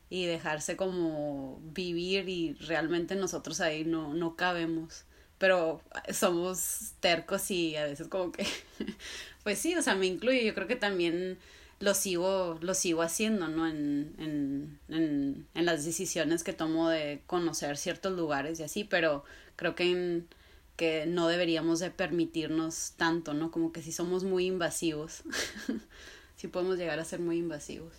y 0.09 0.25
dejarse 0.25 0.77
como 0.77 1.61
vivir 1.75 2.29
y 2.31 2.55
realmente 2.55 3.17
nosotros 3.17 3.61
ahí 3.61 3.85
no, 3.85 4.15
no 4.15 4.35
cabemos. 4.35 5.05
Pero 5.39 5.83
somos 6.13 6.93
tercos 7.01 7.51
y 7.51 7.77
a 7.77 7.85
veces 7.85 8.09
como 8.09 8.33
que, 8.33 8.47
pues 9.45 9.59
sí, 9.59 9.77
o 9.77 9.83
sea, 9.83 9.95
me 9.95 10.07
incluyo. 10.07 10.41
Yo 10.41 10.55
creo 10.55 10.67
que 10.67 10.77
también 10.77 11.39
lo 11.79 11.95
sigo, 11.95 12.59
lo 12.61 12.75
sigo 12.75 13.03
haciendo, 13.03 13.49
¿no? 13.49 13.67
En, 13.67 14.15
en, 14.19 14.81
en, 14.89 15.47
en 15.55 15.67
las 15.67 15.85
decisiones 15.85 16.43
que 16.43 16.53
tomo 16.53 16.89
de 16.89 17.23
conocer 17.27 17.77
ciertos 17.77 18.13
lugares 18.13 18.59
y 18.61 18.63
así, 18.63 18.85
pero 18.85 19.25
creo 19.57 19.75
que 19.75 19.91
en, 19.91 20.29
que 20.77 21.07
no 21.07 21.27
deberíamos 21.29 21.81
de 21.81 21.91
permitirnos 21.91 22.93
tanto, 22.97 23.35
¿no? 23.35 23.51
Como 23.51 23.73
que 23.73 23.83
si 23.83 23.93
somos 23.93 24.25
muy 24.25 24.47
invasivos, 24.47 25.23
si 26.37 26.49
podemos 26.49 26.77
llegar 26.77 26.99
a 26.99 27.05
ser 27.05 27.21
muy 27.21 27.39
invasivos. 27.39 27.93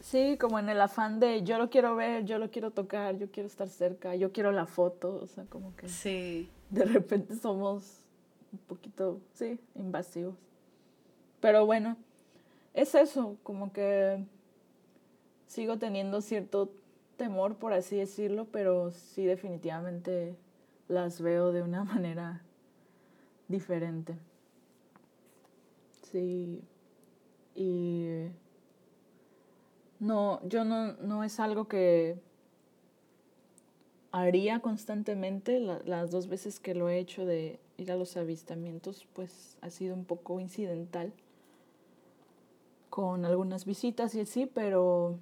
Sí, 0.00 0.36
como 0.38 0.58
en 0.58 0.68
el 0.68 0.80
afán 0.80 1.20
de 1.20 1.44
yo 1.44 1.58
lo 1.58 1.70
quiero 1.70 1.94
ver, 1.94 2.24
yo 2.24 2.38
lo 2.38 2.50
quiero 2.50 2.72
tocar, 2.72 3.18
yo 3.18 3.30
quiero 3.30 3.46
estar 3.46 3.68
cerca, 3.68 4.16
yo 4.16 4.32
quiero 4.32 4.50
la 4.50 4.66
foto, 4.66 5.20
o 5.22 5.26
sea, 5.26 5.44
como 5.44 5.76
que 5.76 5.88
sí. 5.88 6.48
de 6.70 6.84
repente 6.84 7.36
somos 7.36 7.84
un 8.50 8.58
poquito, 8.60 9.20
sí, 9.34 9.60
invasivos. 9.76 10.34
Pero 11.40 11.66
bueno, 11.66 11.96
es 12.74 12.94
eso, 12.94 13.36
como 13.42 13.72
que 13.72 14.24
sigo 15.46 15.78
teniendo 15.78 16.20
cierto 16.20 16.72
temor, 17.16 17.56
por 17.56 17.72
así 17.72 17.96
decirlo, 17.96 18.46
pero 18.46 18.90
sí 18.90 19.24
definitivamente 19.24 20.36
las 20.88 21.20
veo 21.20 21.52
de 21.52 21.62
una 21.62 21.84
manera 21.84 22.42
diferente. 23.48 24.16
Sí, 26.10 26.62
y 27.54 28.26
no, 30.00 30.40
yo 30.48 30.64
no, 30.64 30.94
no 30.94 31.24
es 31.24 31.40
algo 31.40 31.68
que, 31.68 32.18
haría 34.12 34.60
constantemente. 34.60 35.58
las 35.58 36.10
dos 36.10 36.28
veces 36.28 36.60
que 36.60 36.74
lo 36.74 36.88
he 36.88 36.98
hecho 36.98 37.24
de 37.24 37.58
ir 37.78 37.90
a 37.90 37.96
los 37.96 38.16
avistamientos, 38.16 39.06
pues 39.14 39.56
ha 39.62 39.70
sido 39.70 39.94
un 39.94 40.04
poco 40.04 40.38
incidental 40.38 41.12
con 42.92 43.24
algunas 43.24 43.64
visitas 43.64 44.14
y 44.14 44.20
así, 44.20 44.44
pero, 44.44 45.18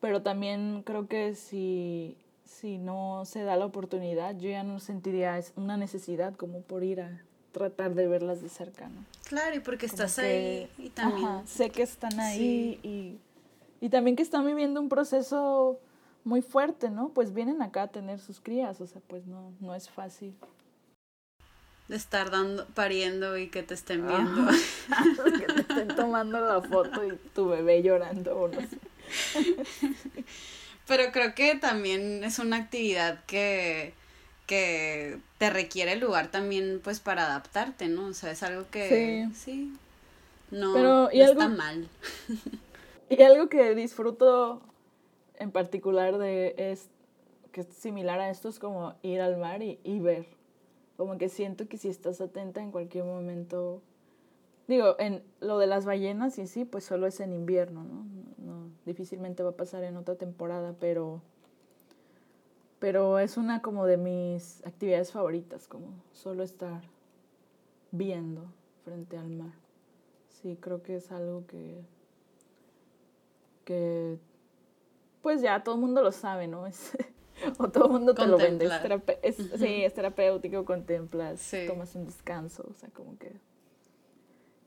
pero 0.00 0.20
también 0.20 0.82
creo 0.84 1.06
que 1.06 1.36
si, 1.36 2.16
si 2.44 2.76
no 2.76 3.22
se 3.24 3.44
da 3.44 3.54
la 3.54 3.66
oportunidad, 3.66 4.36
yo 4.36 4.50
ya 4.50 4.64
no 4.64 4.80
sentiría 4.80 5.40
una 5.54 5.76
necesidad 5.76 6.34
como 6.34 6.62
por 6.62 6.82
ir 6.82 7.00
a 7.00 7.22
tratar 7.52 7.94
de 7.94 8.08
verlas 8.08 8.42
de 8.42 8.48
cerca, 8.48 8.88
¿no? 8.88 9.04
Claro, 9.28 9.54
y 9.54 9.60
porque 9.60 9.86
estás 9.86 10.18
ahí 10.18 10.68
y 10.76 10.88
también... 10.90 11.46
sé 11.46 11.70
que 11.70 11.84
están 11.84 12.18
ahí 12.18 12.80
y, 12.82 13.20
y 13.80 13.88
también 13.88 14.16
que 14.16 14.24
están 14.24 14.44
viviendo 14.44 14.80
un 14.80 14.88
proceso 14.88 15.78
muy 16.24 16.42
fuerte, 16.42 16.90
¿no? 16.90 17.10
Pues 17.10 17.32
vienen 17.32 17.62
acá 17.62 17.82
a 17.82 17.88
tener 17.92 18.18
sus 18.18 18.40
crías, 18.40 18.80
o 18.80 18.88
sea, 18.88 19.00
pues 19.06 19.24
no, 19.28 19.52
no 19.60 19.72
es 19.76 19.88
fácil. 19.88 20.34
De 21.86 21.94
estar 21.94 22.32
dando, 22.32 22.66
pariendo 22.74 23.38
y 23.38 23.50
que 23.50 23.62
te 23.62 23.74
estén 23.74 24.04
viendo. 24.04 24.50
estén 25.82 25.96
tomando 25.96 26.40
la 26.40 26.60
foto 26.60 27.04
y 27.04 27.16
tu 27.34 27.48
bebé 27.48 27.82
llorando 27.82 28.36
o 28.36 28.48
no 28.48 28.60
sé. 28.60 28.78
Pero 30.86 31.12
creo 31.12 31.34
que 31.34 31.54
también 31.54 32.24
es 32.24 32.38
una 32.38 32.56
actividad 32.56 33.24
que, 33.26 33.94
que 34.46 35.18
te 35.38 35.50
requiere 35.50 35.92
el 35.92 36.00
lugar 36.00 36.30
también 36.30 36.80
pues 36.82 37.00
para 37.00 37.26
adaptarte, 37.26 37.88
¿no? 37.88 38.06
O 38.06 38.14
sea, 38.14 38.32
es 38.32 38.42
algo 38.42 38.66
que 38.70 39.28
sí, 39.34 39.72
no, 40.50 40.74
Pero, 40.74 41.10
está 41.10 41.48
mal. 41.48 41.88
Y 43.08 43.22
algo 43.22 43.50
que 43.50 43.74
disfruto 43.74 44.62
en 45.38 45.50
particular 45.50 46.16
de 46.16 46.54
es 46.56 46.88
que 47.52 47.60
es 47.60 47.66
similar 47.66 48.18
a 48.20 48.30
esto 48.30 48.48
es 48.48 48.58
como 48.58 48.94
ir 49.02 49.20
al 49.20 49.36
mar 49.36 49.62
y, 49.62 49.78
y 49.84 49.98
ver. 49.98 50.24
Como 50.96 51.18
que 51.18 51.28
siento 51.28 51.68
que 51.68 51.76
si 51.76 51.88
estás 51.88 52.22
atenta 52.22 52.62
en 52.62 52.70
cualquier 52.70 53.04
momento, 53.04 53.82
digo, 54.68 54.96
en 54.98 55.22
lo 55.40 55.58
de 55.58 55.66
las 55.66 55.84
ballenas 55.84 56.38
y 56.38 56.46
sí, 56.46 56.64
pues 56.64 56.84
solo 56.84 57.06
es 57.06 57.20
en 57.20 57.32
invierno, 57.32 57.84
¿no? 57.84 58.04
no 58.38 58.70
difícilmente 58.84 59.42
va 59.42 59.50
a 59.50 59.56
pasar 59.56 59.84
en 59.84 59.96
otra 59.96 60.16
temporada, 60.16 60.74
pero 60.78 61.22
pero 62.78 63.20
es 63.20 63.36
una 63.36 63.62
como 63.62 63.86
de 63.86 63.96
mis 63.96 64.66
actividades 64.66 65.12
favoritas, 65.12 65.68
como 65.68 65.86
solo 66.12 66.42
estar 66.42 66.82
viendo 67.92 68.52
frente 68.84 69.16
al 69.16 69.30
mar. 69.30 69.52
Sí, 70.28 70.58
creo 70.60 70.82
que 70.82 70.96
es 70.96 71.12
algo 71.12 71.46
que 71.46 71.84
que 73.64 74.18
pues 75.22 75.40
ya 75.40 75.62
todo 75.62 75.76
el 75.76 75.80
mundo 75.80 76.02
lo 76.02 76.10
sabe, 76.12 76.48
¿no? 76.48 76.66
Es, 76.66 76.90
o 77.58 77.68
todo 77.68 77.86
el 77.86 77.92
mundo 77.92 78.14
te 78.14 78.26
lo 78.26 78.36
vende. 78.36 78.68
Es, 79.22 79.36
Sí, 79.36 79.84
es 79.84 79.94
terapéutico, 79.94 80.64
contemplas, 80.64 81.52
tomas 81.68 81.94
un 81.94 82.04
descanso, 82.04 82.66
o 82.68 82.74
sea, 82.74 82.88
como 82.90 83.16
que, 83.18 83.32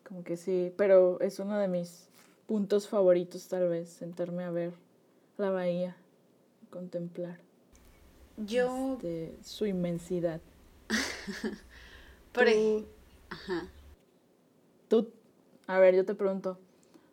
como 0.08 0.24
que 0.24 0.38
sí, 0.38 0.72
pero 0.78 1.20
es 1.20 1.40
uno 1.40 1.58
de 1.58 1.68
mis 1.68 2.08
puntos 2.46 2.88
favoritos 2.88 3.48
tal 3.48 3.68
vez, 3.70 3.90
sentarme 3.90 4.44
a 4.44 4.52
ver 4.52 4.74
la 5.38 5.50
bahía, 5.50 5.98
contemplar. 6.70 7.40
Yo... 8.38 8.94
Este, 8.94 9.36
su 9.44 9.66
inmensidad. 9.66 10.42
Por 12.34 12.46
tú, 12.46 12.86
Ajá. 13.30 13.68
Tú, 14.88 15.10
a 15.68 15.80
ver, 15.80 15.96
yo 15.96 16.06
te 16.06 16.14
pregunto, 16.14 16.60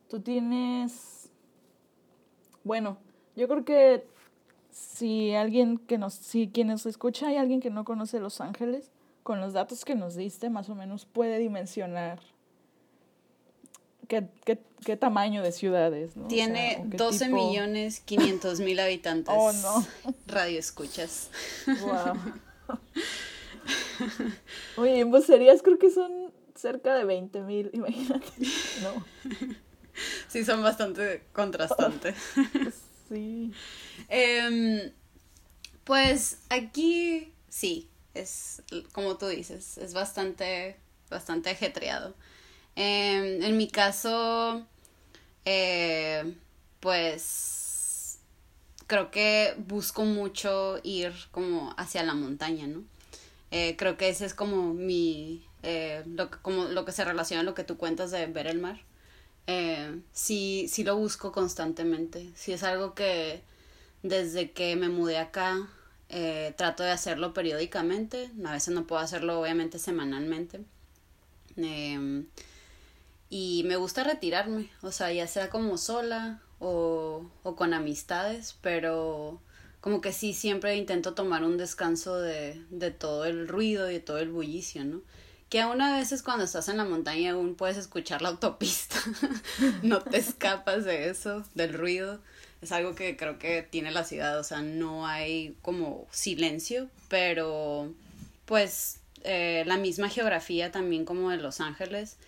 tú 0.08 0.20
tienes, 0.20 1.30
bueno, 2.64 2.98
yo 3.34 3.48
creo 3.48 3.64
que 3.64 4.06
si 4.70 5.34
alguien 5.34 5.78
que 5.78 5.96
nos, 5.96 6.14
si 6.14 6.48
quien 6.48 6.68
nos 6.68 6.84
escucha 6.86 7.28
hay 7.28 7.36
alguien 7.36 7.60
que 7.60 7.70
no 7.70 7.84
conoce 7.84 8.20
Los 8.20 8.40
Ángeles, 8.40 8.90
con 9.22 9.40
los 9.40 9.52
datos 9.52 9.84
que 9.84 9.94
nos 9.94 10.16
diste, 10.16 10.50
más 10.50 10.68
o 10.68 10.74
menos 10.74 11.06
puede 11.06 11.38
dimensionar 11.38 12.20
qué, 14.12 14.28
qué, 14.44 14.58
qué 14.84 14.96
tamaño 14.98 15.42
de 15.42 15.52
ciudades, 15.52 16.16
¿no? 16.18 16.28
Tiene 16.28 16.82
12 16.84 17.30
millones 17.30 18.00
500 18.00 18.60
mil 18.60 18.78
habitantes. 18.78 19.34
oh, 19.34 19.52
no. 19.54 19.86
Radio 20.26 20.58
escuchas. 20.58 21.30
Wow. 21.80 22.18
Oye, 24.76 25.00
en 25.00 25.10
vocerías 25.10 25.62
creo 25.62 25.78
que 25.78 25.90
son 25.90 26.30
cerca 26.54 26.94
de 26.94 27.06
20 27.06 27.40
mil, 27.40 27.70
imagínate. 27.72 28.26
No. 28.82 29.02
Sí, 30.28 30.44
son 30.44 30.62
bastante 30.62 31.24
contrastantes. 31.32 32.16
Sí. 33.08 33.52
Em, 34.08 34.90
pues 35.84 36.38
aquí 36.48 37.30
sí, 37.50 37.90
es 38.14 38.62
como 38.92 39.18
tú 39.18 39.26
dices, 39.26 39.76
es 39.76 39.92
bastante, 39.92 40.78
bastante 41.10 41.50
ajetreado. 41.50 42.14
Em, 42.76 43.42
en 43.42 43.56
mi 43.56 43.68
caso, 43.68 44.66
eh, 45.44 46.34
pues 46.80 48.18
creo 48.86 49.10
que 49.10 49.54
busco 49.58 50.04
mucho 50.04 50.78
ir 50.82 51.12
como 51.30 51.74
hacia 51.76 52.02
la 52.02 52.14
montaña, 52.14 52.66
¿no? 52.66 52.84
Eh, 53.50 53.76
creo 53.76 53.96
que 53.96 54.08
ese 54.08 54.26
es 54.26 54.34
como 54.34 54.72
mi, 54.74 55.44
eh, 55.62 56.02
lo, 56.06 56.30
como 56.42 56.64
lo 56.64 56.84
que 56.84 56.92
se 56.92 57.04
relaciona 57.04 57.42
a 57.42 57.44
lo 57.44 57.54
que 57.54 57.64
tú 57.64 57.76
cuentas 57.76 58.10
de 58.10 58.26
ver 58.26 58.46
el 58.46 58.58
mar 58.58 58.80
sí, 60.12 60.66
sí 60.68 60.84
lo 60.84 60.96
busco 60.96 61.32
constantemente. 61.32 62.30
Sí 62.34 62.52
es 62.52 62.62
algo 62.62 62.94
que 62.94 63.42
desde 64.02 64.50
que 64.52 64.76
me 64.76 64.88
mudé 64.88 65.18
acá 65.18 65.68
eh, 66.08 66.54
trato 66.56 66.82
de 66.82 66.90
hacerlo 66.90 67.34
periódicamente. 67.34 68.30
A 68.44 68.52
veces 68.52 68.74
no 68.74 68.86
puedo 68.86 69.02
hacerlo 69.02 69.40
obviamente 69.40 69.78
semanalmente. 69.78 70.60
Em, 71.56 72.26
y 73.34 73.62
me 73.64 73.76
gusta 73.76 74.04
retirarme, 74.04 74.68
o 74.82 74.92
sea, 74.92 75.10
ya 75.10 75.26
sea 75.26 75.48
como 75.48 75.78
sola 75.78 76.42
o, 76.58 77.24
o 77.42 77.56
con 77.56 77.72
amistades, 77.72 78.58
pero 78.60 79.40
como 79.80 80.02
que 80.02 80.12
sí, 80.12 80.34
siempre 80.34 80.76
intento 80.76 81.14
tomar 81.14 81.42
un 81.42 81.56
descanso 81.56 82.20
de, 82.20 82.62
de 82.68 82.90
todo 82.90 83.24
el 83.24 83.48
ruido 83.48 83.90
y 83.90 83.94
de 83.94 84.00
todo 84.00 84.18
el 84.18 84.28
bullicio, 84.28 84.84
¿no? 84.84 85.00
que 85.48 85.62
aún 85.62 85.80
a 85.80 85.96
veces 85.96 86.22
cuando 86.22 86.44
estás 86.44 86.68
en 86.68 86.76
la 86.76 86.84
montaña 86.84 87.32
aún 87.32 87.54
puedes 87.54 87.78
escuchar 87.78 88.20
la 88.20 88.28
autopista, 88.28 88.96
no 89.82 90.02
te 90.02 90.18
escapas 90.18 90.84
de 90.84 91.08
eso, 91.08 91.42
del 91.54 91.72
ruido. 91.72 92.20
Es 92.60 92.70
algo 92.70 92.94
que 92.94 93.16
creo 93.16 93.38
que 93.38 93.62
tiene 93.62 93.92
la 93.92 94.04
ciudad, 94.04 94.38
o 94.38 94.44
sea, 94.44 94.60
no 94.60 95.06
hay 95.06 95.56
como 95.62 96.06
silencio, 96.10 96.90
pero 97.08 97.94
pues 98.44 99.00
eh, 99.24 99.64
la 99.66 99.78
misma 99.78 100.10
geografía 100.10 100.70
también 100.70 101.06
como 101.06 101.30
de 101.30 101.38
Los 101.38 101.60
Ángeles 101.60 102.18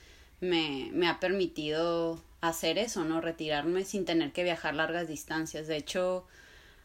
me, 0.44 0.90
me 0.92 1.08
ha 1.08 1.20
permitido 1.20 2.22
hacer 2.40 2.78
eso, 2.78 3.04
¿no? 3.04 3.20
Retirarme 3.20 3.84
sin 3.84 4.04
tener 4.04 4.32
que 4.32 4.44
viajar 4.44 4.74
largas 4.74 5.08
distancias. 5.08 5.66
De 5.66 5.76
hecho, 5.76 6.26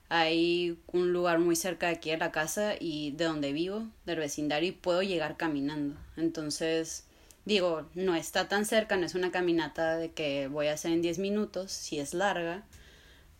hay 0.10 0.78
un 0.88 1.14
lugar 1.14 1.39
muy 1.39 1.55
cerca 1.55 1.88
de 1.88 1.93
aquí 1.93 2.10
de 2.10 2.18
la 2.18 2.32
casa 2.32 2.74
y 2.80 3.12
de 3.12 3.26
donde 3.26 3.53
vivo, 3.53 3.88
del 4.05 4.20
vecindario, 4.20 4.70
y 4.70 4.74
puedo 4.74 5.03
llegar 5.03 5.38
caminando. 5.38 5.95
Entonces, 6.18 7.05
digo, 7.45 7.88
no 7.93 8.16
está 8.16 8.47
tan 8.47 8.66
cerca, 8.66 8.97
no 8.97 9.05
es 9.05 9.16
una 9.16 9.32
caminata 9.32 9.97
de 9.97 10.12
que 10.12 10.47
voy 10.47 10.68
a 10.68 10.74
hacer 10.74 10.91
en 10.91 11.01
10 11.01 11.20
minutos, 11.20 11.72
si 11.72 11.99
es 11.99 12.14
larga, 12.16 12.64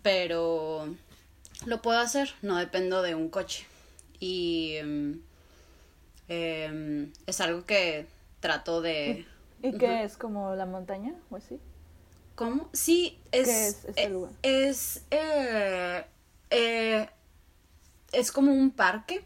pero 0.04 0.94
lo 1.66 1.82
puedo 1.82 2.00
hacer, 2.00 2.34
no 2.42 2.58
dependo 2.58 3.02
de 3.02 3.16
un 3.16 3.30
coche. 3.30 3.66
Y 4.20 4.74
em, 4.76 5.22
em, 6.28 7.12
es 7.26 7.42
algo 7.42 7.66
que 7.66 8.06
trato 8.40 8.82
de... 8.82 9.26
¿Y 9.62 9.78
qué 9.78 10.04
es 10.04 10.18
como 10.18 10.56
la 10.56 10.66
montaña 10.66 11.14
o 11.30 11.36
así? 11.36 11.60
¿Cómo? 12.36 12.70
Sí, 12.74 13.20
es... 13.32 13.48
¿Qué 13.48 13.68
es 13.68 13.86
este 13.86 14.04
eh, 14.04 14.10
lugar? 14.10 14.32
Es... 14.42 15.04
Eh, 15.12 16.06
eh, 16.52 17.10
es 18.12 18.32
como 18.32 18.52
un 18.52 18.72
parque 18.72 19.24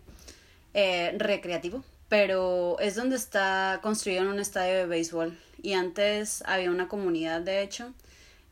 eh, 0.74 1.16
recreativo, 1.18 1.84
pero 2.10 2.80
es 2.80 2.96
donde 2.96 3.16
está 3.16 3.80
construido 3.82 4.30
un 4.30 4.40
estadio 4.40 4.76
de 4.76 4.86
béisbol. 4.86 5.38
Y 5.62 5.74
antes 5.74 6.44
había 6.46 6.72
una 6.72 6.88
comunidad, 6.88 7.42
de 7.42 7.62
hecho. 7.62 7.94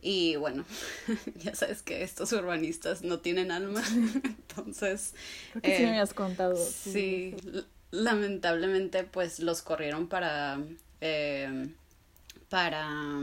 Y 0.01 0.36
bueno, 0.38 0.65
ya 1.36 1.53
sabes 1.53 1.82
que 1.82 2.03
estos 2.03 2.32
urbanistas 2.32 3.03
no 3.03 3.19
tienen 3.19 3.51
alma. 3.51 3.84
Entonces. 4.23 5.13
Creo 5.51 5.61
que 5.61 5.77
sí 5.77 5.84
me 5.84 5.99
has 5.99 6.13
contado. 6.13 6.55
Sí, 6.55 7.36
lamentablemente, 7.91 9.03
pues 9.03 9.39
los 9.39 9.61
corrieron 9.61 10.07
para. 10.07 10.59
Para 12.49 13.19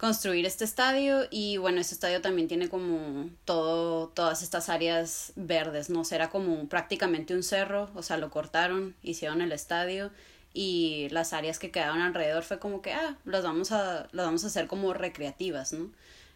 construir 0.00 0.46
este 0.46 0.64
estadio 0.64 1.26
y 1.30 1.58
bueno, 1.58 1.78
este 1.78 1.92
estadio 1.92 2.22
también 2.22 2.48
tiene 2.48 2.70
como 2.70 3.28
todo, 3.44 4.08
todas 4.08 4.42
estas 4.42 4.70
áreas 4.70 5.34
verdes, 5.36 5.90
¿no? 5.90 6.06
Será 6.06 6.30
como 6.30 6.66
prácticamente 6.68 7.34
un 7.34 7.42
cerro, 7.42 7.90
o 7.94 8.02
sea, 8.02 8.16
lo 8.16 8.30
cortaron, 8.30 8.96
hicieron 9.02 9.42
el 9.42 9.52
estadio 9.52 10.10
y 10.54 11.08
las 11.10 11.34
áreas 11.34 11.58
que 11.58 11.70
quedaron 11.70 12.00
alrededor 12.00 12.44
fue 12.44 12.58
como 12.58 12.80
que, 12.80 12.94
ah, 12.94 13.18
las 13.26 13.44
vamos 13.44 13.72
a, 13.72 14.08
las 14.12 14.24
vamos 14.24 14.42
a 14.44 14.46
hacer 14.46 14.66
como 14.66 14.94
recreativas, 14.94 15.74
¿no? 15.74 15.90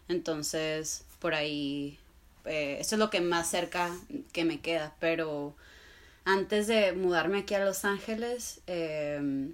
Entonces, 0.09 1.03
por 1.17 1.33
ahí, 1.33 1.97
eh, 2.45 2.77
esto 2.79 2.95
es 2.95 2.99
lo 2.99 3.09
que 3.09 3.21
más 3.21 3.49
cerca 3.49 3.89
que 4.31 4.45
me 4.45 4.59
queda, 4.59 4.95
pero 4.99 5.55
antes 6.23 6.67
de 6.67 6.93
mudarme 6.93 7.39
aquí 7.39 7.55
a 7.55 7.65
Los 7.65 7.83
Ángeles, 7.83 8.61
eh, 8.67 9.49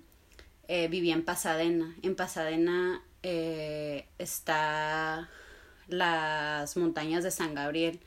eh, 0.74 0.88
vivía 0.88 1.13
en 1.13 1.26
Pasadena. 1.26 1.93
En 2.01 2.15
Pasadena 2.15 3.03
eh, 3.24 4.05
está 4.17 5.30
las 5.89 6.78
montañas 6.78 7.26
de 7.26 7.32
San 7.32 7.53
Gabriel 7.53 7.99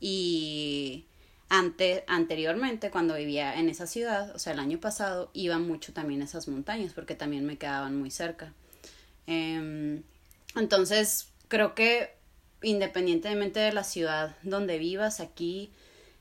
y 0.00 1.06
ante, 1.48 2.04
anteriormente 2.06 2.90
cuando 2.90 3.14
vivía 3.14 3.58
en 3.58 3.70
esa 3.70 3.86
ciudad, 3.86 4.36
o 4.36 4.38
sea, 4.38 4.52
el 4.52 4.58
año 4.58 4.78
pasado, 4.80 5.30
iba 5.32 5.58
mucho 5.58 5.94
también 5.94 6.20
a 6.20 6.26
esas 6.26 6.46
montañas 6.46 6.92
porque 6.92 7.14
también 7.14 7.46
me 7.46 7.56
quedaban 7.56 7.96
muy 7.98 8.10
cerca. 8.10 8.52
Em, 9.26 10.02
entonces, 10.56 11.30
creo 11.48 11.74
que 11.74 12.14
independientemente 12.60 13.60
de 13.60 13.72
la 13.72 13.82
ciudad 13.82 14.36
donde 14.42 14.76
vivas, 14.76 15.20
aquí 15.20 15.70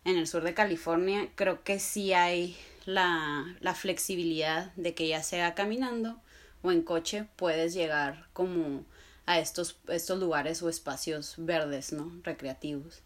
en 0.06 0.16
el 0.16 0.28
sur 0.28 0.44
de 0.44 0.54
California, 0.54 1.28
creo 1.36 1.62
que 1.66 1.78
sí 1.80 2.14
hay 2.14 2.56
la, 2.86 3.56
la 3.60 3.74
flexibilidad 3.74 4.74
de 4.76 4.94
que 4.94 5.08
ya 5.08 5.24
sea 5.24 5.56
caminando 5.56 6.22
o 6.62 6.72
en 6.72 6.82
coche 6.82 7.28
puedes 7.36 7.74
llegar 7.74 8.28
como 8.34 8.86
a 9.26 9.40
estos, 9.40 9.80
estos 9.88 10.20
lugares 10.20 10.62
o 10.62 10.70
espacios 10.70 11.36
verdes, 11.38 11.94
¿no? 11.94 12.12
Recreativos. 12.24 13.02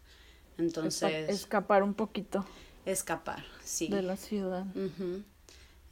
Entonces... 0.56 1.28
Escapar 1.28 1.82
un 1.82 1.94
poquito. 1.94 2.44
Escapar, 2.84 3.44
sí. 3.62 3.88
De 3.88 4.02
la 4.02 4.16
ciudad. 4.16 4.64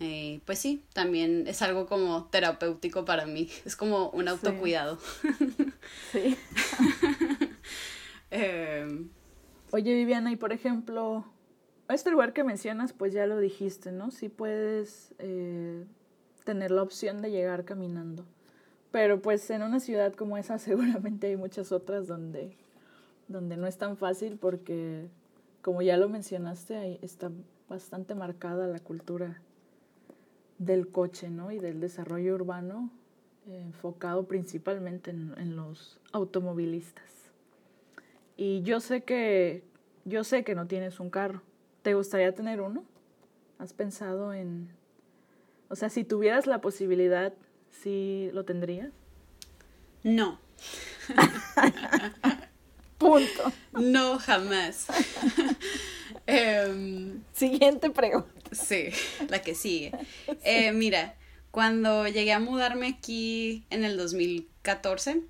eh, 0.00 0.40
pues 0.44 0.58
sí, 0.58 0.84
también 0.92 1.44
es 1.46 1.62
algo 1.62 1.86
como 1.86 2.24
terapéutico 2.26 3.04
para 3.04 3.26
mí. 3.26 3.48
Es 3.64 3.76
como 3.76 4.10
un 4.10 4.28
autocuidado. 4.28 4.98
Sí. 6.12 6.36
eh, 8.30 9.06
Oye, 9.70 9.94
Viviana, 9.94 10.32
y 10.32 10.36
por 10.36 10.52
ejemplo, 10.52 11.24
este 11.94 12.10
lugar 12.10 12.32
que 12.32 12.44
mencionas, 12.44 12.92
pues 12.92 13.12
ya 13.12 13.26
lo 13.26 13.38
dijiste, 13.38 13.92
¿no? 13.92 14.10
Sí 14.10 14.28
puedes 14.28 15.14
eh, 15.18 15.84
tener 16.44 16.70
la 16.70 16.82
opción 16.82 17.22
de 17.22 17.30
llegar 17.30 17.64
caminando. 17.64 18.24
Pero 18.90 19.20
pues 19.20 19.48
en 19.50 19.62
una 19.62 19.80
ciudad 19.80 20.14
como 20.14 20.38
esa 20.38 20.58
seguramente 20.58 21.28
hay 21.28 21.36
muchas 21.36 21.72
otras 21.72 22.06
donde, 22.06 22.56
donde 23.28 23.56
no 23.56 23.66
es 23.66 23.78
tan 23.78 23.96
fácil 23.96 24.36
porque, 24.38 25.08
como 25.62 25.82
ya 25.82 25.96
lo 25.96 26.08
mencionaste, 26.08 26.76
ahí 26.76 26.98
está 27.02 27.30
bastante 27.68 28.14
marcada 28.14 28.66
la 28.66 28.80
cultura 28.80 29.40
del 30.58 30.88
coche, 30.88 31.28
¿no? 31.28 31.52
Y 31.52 31.58
del 31.58 31.80
desarrollo 31.80 32.34
urbano 32.34 32.90
eh, 33.46 33.60
enfocado 33.60 34.26
principalmente 34.26 35.10
en, 35.10 35.34
en 35.38 35.54
los 35.54 36.00
automovilistas. 36.12 37.30
Y 38.36 38.62
yo 38.62 38.80
sé 38.80 39.02
que 39.02 39.62
yo 40.04 40.22
sé 40.22 40.44
que 40.44 40.54
no 40.54 40.66
tienes 40.66 41.00
un 41.00 41.10
carro. 41.10 41.42
¿Te 41.86 41.94
gustaría 41.94 42.34
tener 42.34 42.60
uno? 42.60 42.84
¿Has 43.60 43.72
pensado 43.72 44.34
en 44.34 44.74
o 45.68 45.76
sea, 45.76 45.88
si 45.88 46.02
tuvieras 46.02 46.48
la 46.48 46.60
posibilidad, 46.60 47.32
¿sí 47.70 48.28
lo 48.32 48.44
tendrías? 48.44 48.90
No. 50.02 50.40
Punto. 52.98 53.52
No, 53.70 54.18
jamás. 54.18 54.88
eh, 56.26 57.14
Siguiente 57.32 57.90
pregunta. 57.90 58.32
Sí, 58.50 58.88
la 59.28 59.40
que 59.40 59.54
sigue. 59.54 59.92
Eh, 60.42 60.72
mira, 60.72 61.14
cuando 61.52 62.08
llegué 62.08 62.32
a 62.32 62.40
mudarme 62.40 62.88
aquí 62.88 63.64
en 63.70 63.84
el 63.84 63.96
2014, 63.96 65.22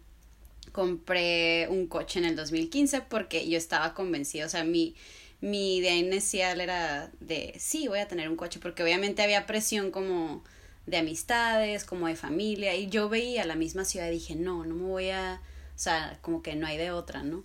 compré 0.73 1.69
un 1.69 1.87
coche 1.87 2.19
en 2.19 2.25
el 2.25 2.35
2015 2.35 3.03
porque 3.03 3.47
yo 3.47 3.59
estaba 3.59 3.93
convencida, 3.93 4.47
o 4.47 4.49
sea, 4.49 4.65
mi, 4.65 4.95
mi 5.41 5.77
idea 5.77 5.95
inicial 5.95 6.61
era 6.61 7.11
de, 7.21 7.55
sí, 7.59 7.89
voy 7.89 7.99
a 7.99 8.09
tener 8.09 8.29
un 8.29 8.37
coche, 8.37 8.59
porque 8.61 8.83
obviamente 8.83 9.23
había 9.23 9.47
presión 9.47 9.91
como 9.91 10.43
de 10.87 10.99
amistades, 10.99 11.85
como 11.85 12.07
de 12.07 12.17
familia, 12.17 12.75
y 12.75 12.89
yo 12.89 13.09
veía 13.09 13.45
la 13.45 13.57
misma 13.57 13.85
ciudad 13.85 14.09
y 14.09 14.13
dije, 14.13 14.35
no, 14.37 14.65
no 14.65 14.75
me 14.75 14.85
voy 14.85 15.11
a, 15.11 15.41
o 15.75 15.79
sea, 15.79 16.19
como 16.23 16.43
que 16.43 16.55
no 16.55 16.67
hay 16.67 16.77
de 16.79 16.91
otra, 16.91 17.23
¿no? 17.23 17.45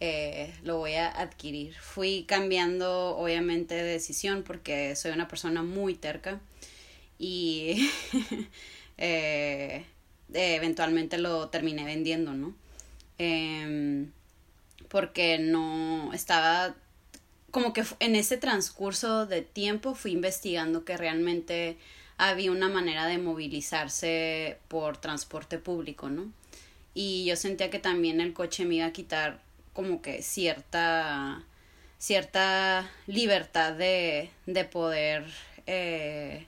Eh, 0.00 0.54
lo 0.62 0.78
voy 0.78 0.94
a 0.94 1.08
adquirir. 1.08 1.74
Fui 1.74 2.24
cambiando, 2.26 3.16
obviamente, 3.16 3.74
de 3.74 3.82
decisión 3.82 4.44
porque 4.44 4.94
soy 4.94 5.10
una 5.12 5.28
persona 5.28 5.62
muy 5.62 5.94
terca 5.94 6.40
y 7.18 7.90
eh, 8.98 9.84
eventualmente 10.32 11.18
lo 11.18 11.48
terminé 11.48 11.84
vendiendo, 11.84 12.32
¿no? 12.32 12.54
Em, 13.18 14.12
porque 14.88 15.38
no 15.38 16.12
estaba 16.12 16.76
como 17.50 17.72
que 17.72 17.84
en 18.00 18.16
ese 18.16 18.36
transcurso 18.36 19.26
de 19.26 19.42
tiempo 19.42 19.94
fui 19.94 20.12
investigando 20.12 20.84
que 20.84 20.96
realmente 20.96 21.76
había 22.16 22.50
una 22.50 22.68
manera 22.68 23.06
de 23.06 23.18
movilizarse 23.18 24.58
por 24.68 24.96
transporte 24.96 25.58
público, 25.58 26.10
¿no? 26.10 26.30
Y 26.94 27.24
yo 27.26 27.36
sentía 27.36 27.70
que 27.70 27.78
también 27.78 28.20
el 28.20 28.32
coche 28.32 28.64
me 28.64 28.76
iba 28.76 28.86
a 28.86 28.92
quitar 28.92 29.40
como 29.72 30.02
que 30.02 30.22
cierta 30.22 31.44
cierta 31.98 32.88
libertad 33.06 33.72
de, 33.72 34.30
de 34.46 34.64
poder 34.64 35.24
eh, 35.66 36.46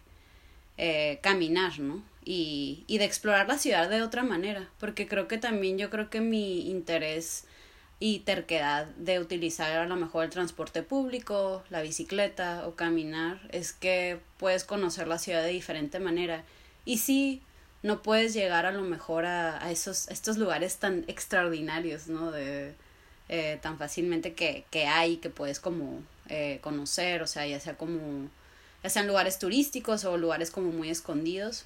eh, 0.78 1.18
caminar, 1.22 1.78
¿no? 1.80 2.02
y, 2.24 2.84
y 2.86 2.98
de 2.98 3.04
explorar 3.04 3.48
la 3.48 3.58
ciudad 3.58 3.88
de 3.88 4.02
otra 4.02 4.22
manera, 4.22 4.68
porque 4.78 5.06
creo 5.06 5.28
que 5.28 5.38
también 5.38 5.78
yo 5.78 5.90
creo 5.90 6.10
que 6.10 6.20
mi 6.20 6.70
interés 6.70 7.44
y 8.00 8.20
terquedad 8.20 8.86
de 8.96 9.20
utilizar 9.20 9.76
a 9.76 9.86
lo 9.86 9.94
mejor 9.94 10.24
el 10.24 10.30
transporte 10.30 10.82
público, 10.82 11.62
la 11.68 11.82
bicicleta 11.82 12.66
o 12.66 12.74
caminar 12.74 13.38
es 13.50 13.74
que 13.74 14.18
puedes 14.38 14.64
conocer 14.64 15.06
la 15.06 15.18
ciudad 15.18 15.42
de 15.42 15.50
diferente 15.50 16.00
manera. 16.00 16.42
Y 16.86 16.98
sí 16.98 17.42
no 17.82 18.02
puedes 18.02 18.32
llegar 18.32 18.64
a 18.64 18.72
lo 18.72 18.82
mejor 18.82 19.26
a, 19.26 19.70
esos 19.70 20.08
estos 20.08 20.38
lugares 20.38 20.78
tan 20.78 21.04
extraordinarios 21.08 22.08
no 22.08 22.30
de 22.30 22.74
eh, 23.28 23.58
tan 23.62 23.78
fácilmente 23.78 24.34
que, 24.34 24.64
que 24.70 24.86
hay 24.86 25.16
que 25.18 25.30
puedes 25.30 25.60
como 25.60 26.02
eh, 26.28 26.58
conocer 26.62 27.22
o 27.22 27.26
sea 27.26 27.46
ya 27.46 27.58
sea 27.60 27.76
como 27.76 28.28
ya 28.82 28.90
sean 28.90 29.06
lugares 29.06 29.38
turísticos 29.38 30.04
o 30.04 30.18
lugares 30.18 30.50
como 30.50 30.72
muy 30.72 30.90
escondidos 30.90 31.64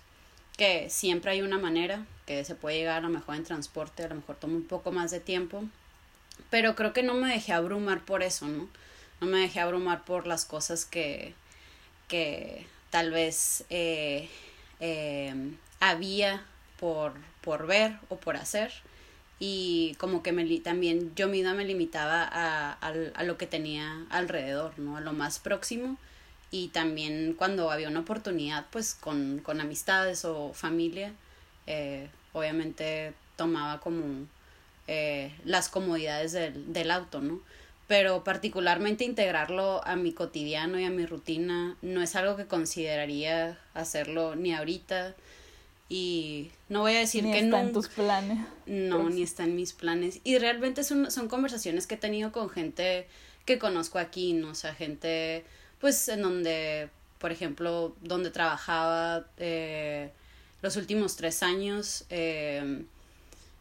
que 0.56 0.88
siempre 0.88 1.32
hay 1.32 1.42
una 1.42 1.58
manera 1.58 2.06
que 2.26 2.44
se 2.44 2.54
puede 2.54 2.76
llegar 2.78 2.98
a 2.98 3.00
lo 3.00 3.08
mejor 3.08 3.34
en 3.36 3.44
transporte, 3.44 4.04
a 4.04 4.08
lo 4.08 4.16
mejor 4.16 4.36
toma 4.36 4.54
un 4.54 4.64
poco 4.64 4.92
más 4.92 5.10
de 5.10 5.20
tiempo, 5.20 5.64
pero 6.50 6.74
creo 6.74 6.92
que 6.92 7.02
no 7.02 7.14
me 7.14 7.32
dejé 7.32 7.52
abrumar 7.52 8.04
por 8.04 8.22
eso, 8.22 8.46
¿no? 8.46 8.68
No 9.20 9.26
me 9.26 9.38
dejé 9.38 9.60
abrumar 9.60 10.04
por 10.04 10.26
las 10.26 10.44
cosas 10.44 10.84
que, 10.84 11.34
que 12.08 12.66
tal 12.90 13.10
vez 13.10 13.64
eh, 13.70 14.28
eh, 14.80 15.34
había 15.80 16.44
por, 16.78 17.14
por 17.40 17.66
ver 17.66 17.98
o 18.08 18.16
por 18.16 18.36
hacer 18.36 18.72
y 19.40 19.96
como 19.98 20.22
que 20.22 20.32
me 20.32 20.44
también 20.60 21.12
yo 21.16 21.28
misma 21.28 21.54
me 21.54 21.64
limitaba 21.64 22.22
a, 22.22 22.72
a, 22.72 22.88
a 23.14 23.22
lo 23.24 23.36
que 23.36 23.46
tenía 23.46 24.04
alrededor, 24.10 24.78
¿no? 24.78 24.96
A 24.96 25.00
lo 25.00 25.12
más 25.12 25.38
próximo 25.38 25.98
y 26.50 26.68
también 26.68 27.34
cuando 27.36 27.70
había 27.72 27.88
una 27.88 28.00
oportunidad 28.00 28.66
pues 28.70 28.94
con, 28.94 29.40
con 29.40 29.60
amistades 29.60 30.24
o 30.24 30.52
familia 30.52 31.12
eh, 31.66 32.08
obviamente 32.32 33.12
tomaba 33.36 33.80
como 33.80 34.26
eh, 34.86 35.32
las 35.44 35.68
comodidades 35.68 36.32
del, 36.32 36.72
del 36.72 36.90
auto 36.90 37.20
no 37.20 37.40
pero 37.86 38.24
particularmente 38.24 39.04
integrarlo 39.04 39.86
a 39.86 39.96
mi 39.96 40.12
cotidiano 40.12 40.78
y 40.78 40.84
a 40.84 40.90
mi 40.90 41.04
rutina 41.04 41.76
no 41.82 42.02
es 42.02 42.16
algo 42.16 42.36
que 42.36 42.46
consideraría 42.46 43.58
hacerlo 43.74 44.36
ni 44.36 44.54
ahorita 44.54 45.14
y 45.88 46.50
no 46.70 46.80
voy 46.80 46.94
a 46.94 47.00
decir 47.00 47.24
ni 47.24 47.32
que 47.32 47.40
está 47.40 47.50
no 47.50 47.68
en 47.68 47.72
tus 47.74 47.88
planes. 47.88 48.38
No 48.66 49.02
pues. 49.02 49.14
ni 49.14 49.22
está 49.22 49.44
en 49.44 49.54
mis 49.54 49.74
planes. 49.74 50.20
Y 50.24 50.38
realmente 50.38 50.82
son, 50.82 51.10
son 51.10 51.28
conversaciones 51.28 51.86
que 51.86 51.96
he 51.96 51.98
tenido 51.98 52.32
con 52.32 52.48
gente 52.48 53.06
que 53.44 53.58
conozco 53.58 53.98
aquí 53.98 54.32
no 54.32 54.52
o 54.52 54.54
sea 54.54 54.74
gente 54.74 55.44
pues 55.78 56.08
en 56.08 56.22
donde, 56.22 56.88
por 57.18 57.30
ejemplo, 57.30 57.94
donde 58.00 58.30
trabajaba 58.30 59.26
eh, 59.36 60.10
los 60.62 60.76
últimos 60.76 61.16
tres 61.16 61.42
años, 61.42 62.06
eh, 62.08 62.84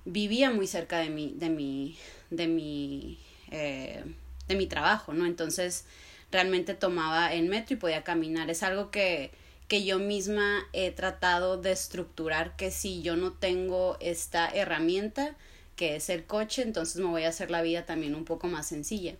vivía 0.05 0.51
muy 0.51 0.67
cerca 0.67 0.99
de 0.99 1.09
mi, 1.09 1.33
de 1.35 1.49
mi, 1.49 1.97
de 2.29 2.47
mi, 2.47 3.19
eh, 3.51 4.03
de 4.47 4.55
mi 4.55 4.67
trabajo, 4.67 5.13
¿no? 5.13 5.25
Entonces, 5.25 5.85
realmente 6.31 6.73
tomaba 6.73 7.33
el 7.33 7.47
metro 7.47 7.75
y 7.75 7.79
podía 7.79 8.03
caminar. 8.03 8.49
Es 8.49 8.63
algo 8.63 8.91
que, 8.91 9.31
que 9.67 9.85
yo 9.85 9.99
misma 9.99 10.67
he 10.73 10.91
tratado 10.91 11.57
de 11.57 11.71
estructurar, 11.71 12.55
que 12.55 12.71
si 12.71 13.01
yo 13.01 13.15
no 13.15 13.31
tengo 13.31 13.97
esta 14.01 14.49
herramienta, 14.49 15.35
que 15.75 15.95
es 15.95 16.09
el 16.09 16.25
coche, 16.25 16.61
entonces 16.61 16.97
me 16.97 17.07
voy 17.07 17.23
a 17.23 17.29
hacer 17.29 17.49
la 17.49 17.61
vida 17.61 17.85
también 17.85 18.15
un 18.15 18.25
poco 18.25 18.47
más 18.47 18.67
sencilla. 18.67 19.15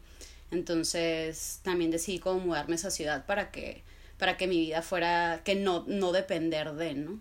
Entonces 0.52 1.60
también 1.64 1.92
decidí 1.92 2.20
como 2.20 2.40
mudarme 2.40 2.74
a 2.74 2.76
esa 2.76 2.92
ciudad 2.92 3.26
para 3.26 3.52
que, 3.52 3.82
para 4.18 4.38
que 4.38 4.48
mi 4.48 4.60
vida 4.60 4.82
fuera, 4.82 5.42
que 5.44 5.56
no, 5.56 5.84
no 5.88 6.12
depender 6.12 6.74
de, 6.74 6.94
¿no? 6.94 7.20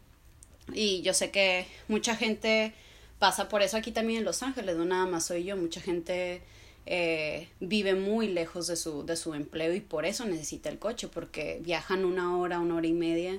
Y 0.75 1.03
yo 1.03 1.15
sé 1.15 1.31
que 1.31 1.67
mucha 1.89 2.17
gente 2.17 2.75
pasa 3.23 3.49
por 3.49 3.63
eso 3.63 3.77
aquí 3.77 3.93
también 3.93 4.19
en 4.19 4.25
Los 4.25 4.43
Ángeles, 4.43 4.77
no 4.77 4.85
nada 4.85 5.07
más 5.07 5.27
soy 5.27 5.45
yo, 5.45 5.57
mucha 5.57 5.81
gente 5.81 6.43
eh, 6.87 7.47
vive 7.61 7.95
muy 7.95 8.27
lejos 8.27 8.67
de 8.67 8.75
su, 8.75 9.07
de 9.07 9.15
su 9.15 9.35
empleo 9.35 9.73
y 9.73 9.79
por 9.79 10.05
eso 10.05 10.25
necesita 10.25 10.69
el 10.69 10.81
coche, 10.81 11.07
porque 11.07 11.61
viajan 11.63 12.05
una 12.05 12.37
hora, 12.37 12.59
una 12.59 12.75
hora 12.75 12.87
y 12.89 12.93
media, 12.93 13.39